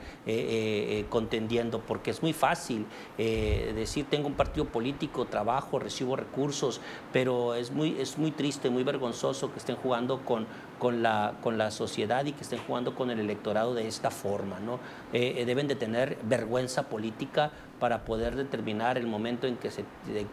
contendiendo, 1.10 1.80
porque 1.80 2.12
es 2.12 2.22
muy 2.22 2.34
fácil 2.34 2.86
decir 3.18 4.06
tengo 4.10 4.28
un 4.28 4.34
partido 4.34 4.66
político, 4.66 5.26
trabajo, 5.26 5.80
recibo 5.80 6.16
recursos, 6.16 6.82
pero 7.14 7.56
es 7.56 7.72
muy, 7.72 8.00
es 8.00 8.18
muy 8.18 8.32
triste, 8.32 8.70
muy 8.70 8.84
vergonzoso 8.84 9.52
que 9.52 9.60
estén 9.60 9.78
jugando 9.78 10.24
con, 10.26 10.46
con 10.80 11.02
la, 11.04 11.36
con 11.42 11.58
la 11.58 11.72
sociedad 11.72 12.26
y 12.26 12.34
que 12.34 12.44
estén 12.44 12.60
jugando 12.60 12.96
con 12.96 13.10
el 13.10 13.20
electorado 13.20 13.74
de 13.74 13.88
esta 13.88 14.12
forma. 14.12 14.60
¿no? 14.60 14.80
Eh, 15.14 15.36
eh, 15.38 15.46
deben 15.46 15.68
de 15.68 15.76
tener 15.76 16.18
vergüenza 16.24 16.90
política 16.90 17.52
para 17.80 18.06
poder 18.06 18.36
determinar 18.36 18.98
el 18.98 19.08
momento 19.08 19.48
en 19.48 19.58
que, 19.58 19.72
se, 19.72 19.86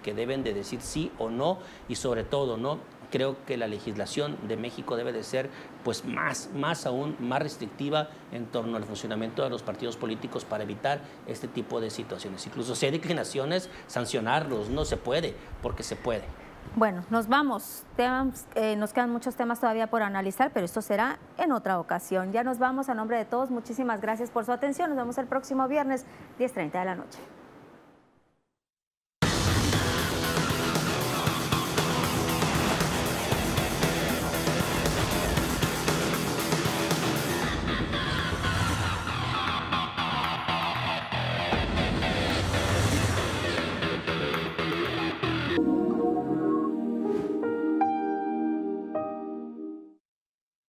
que 0.03 0.14
deben 0.14 0.42
de 0.42 0.55
decir 0.55 0.80
sí 0.80 1.12
o 1.18 1.30
no 1.30 1.59
y 1.88 1.97
sobre 1.97 2.24
todo, 2.24 2.57
¿no? 2.57 2.78
creo 3.14 3.36
que 3.47 3.57
la 3.57 3.68
legislación 3.68 4.36
de 4.49 4.57
México 4.57 4.97
debe 4.97 5.12
de 5.12 5.22
ser 5.22 5.49
pues 5.84 6.05
más, 6.05 6.51
más 6.53 6.84
aún 6.84 7.14
más 7.20 7.40
restrictiva 7.40 8.09
en 8.32 8.47
torno 8.47 8.76
al 8.76 8.82
funcionamiento 8.82 9.45
de 9.45 9.51
los 9.51 9.62
partidos 9.62 9.97
políticos 9.97 10.45
para 10.45 10.64
evitar 10.64 11.01
este 11.28 11.47
tipo 11.47 11.80
de 11.80 11.90
situaciones. 11.90 12.45
Incluso 12.45 12.74
si 12.74 12.86
hay 12.86 12.92
declinaciones, 12.92 13.70
sancionarlos, 13.86 14.68
no 14.68 14.84
se 14.84 14.97
puede, 14.97 15.36
porque 15.62 15.84
se 15.84 15.95
puede. 15.95 16.24
Bueno, 16.76 17.04
nos 17.10 17.28
vamos. 17.28 17.84
Eh, 18.54 18.76
nos 18.76 18.92
quedan 18.92 19.10
muchos 19.10 19.36
temas 19.36 19.60
todavía 19.60 19.86
por 19.86 20.02
analizar, 20.02 20.50
pero 20.52 20.66
esto 20.66 20.82
será 20.82 21.18
en 21.38 21.52
otra 21.52 21.78
ocasión. 21.78 22.32
Ya 22.32 22.42
nos 22.42 22.58
vamos 22.58 22.88
a 22.88 22.94
nombre 22.94 23.16
de 23.16 23.24
todos. 23.24 23.50
Muchísimas 23.50 24.00
gracias 24.00 24.30
por 24.30 24.44
su 24.44 24.52
atención. 24.52 24.88
Nos 24.88 24.98
vemos 24.98 25.18
el 25.18 25.26
próximo 25.26 25.68
viernes, 25.68 26.04
10.30 26.38 26.72
de 26.72 26.84
la 26.84 26.94
noche. 26.96 27.18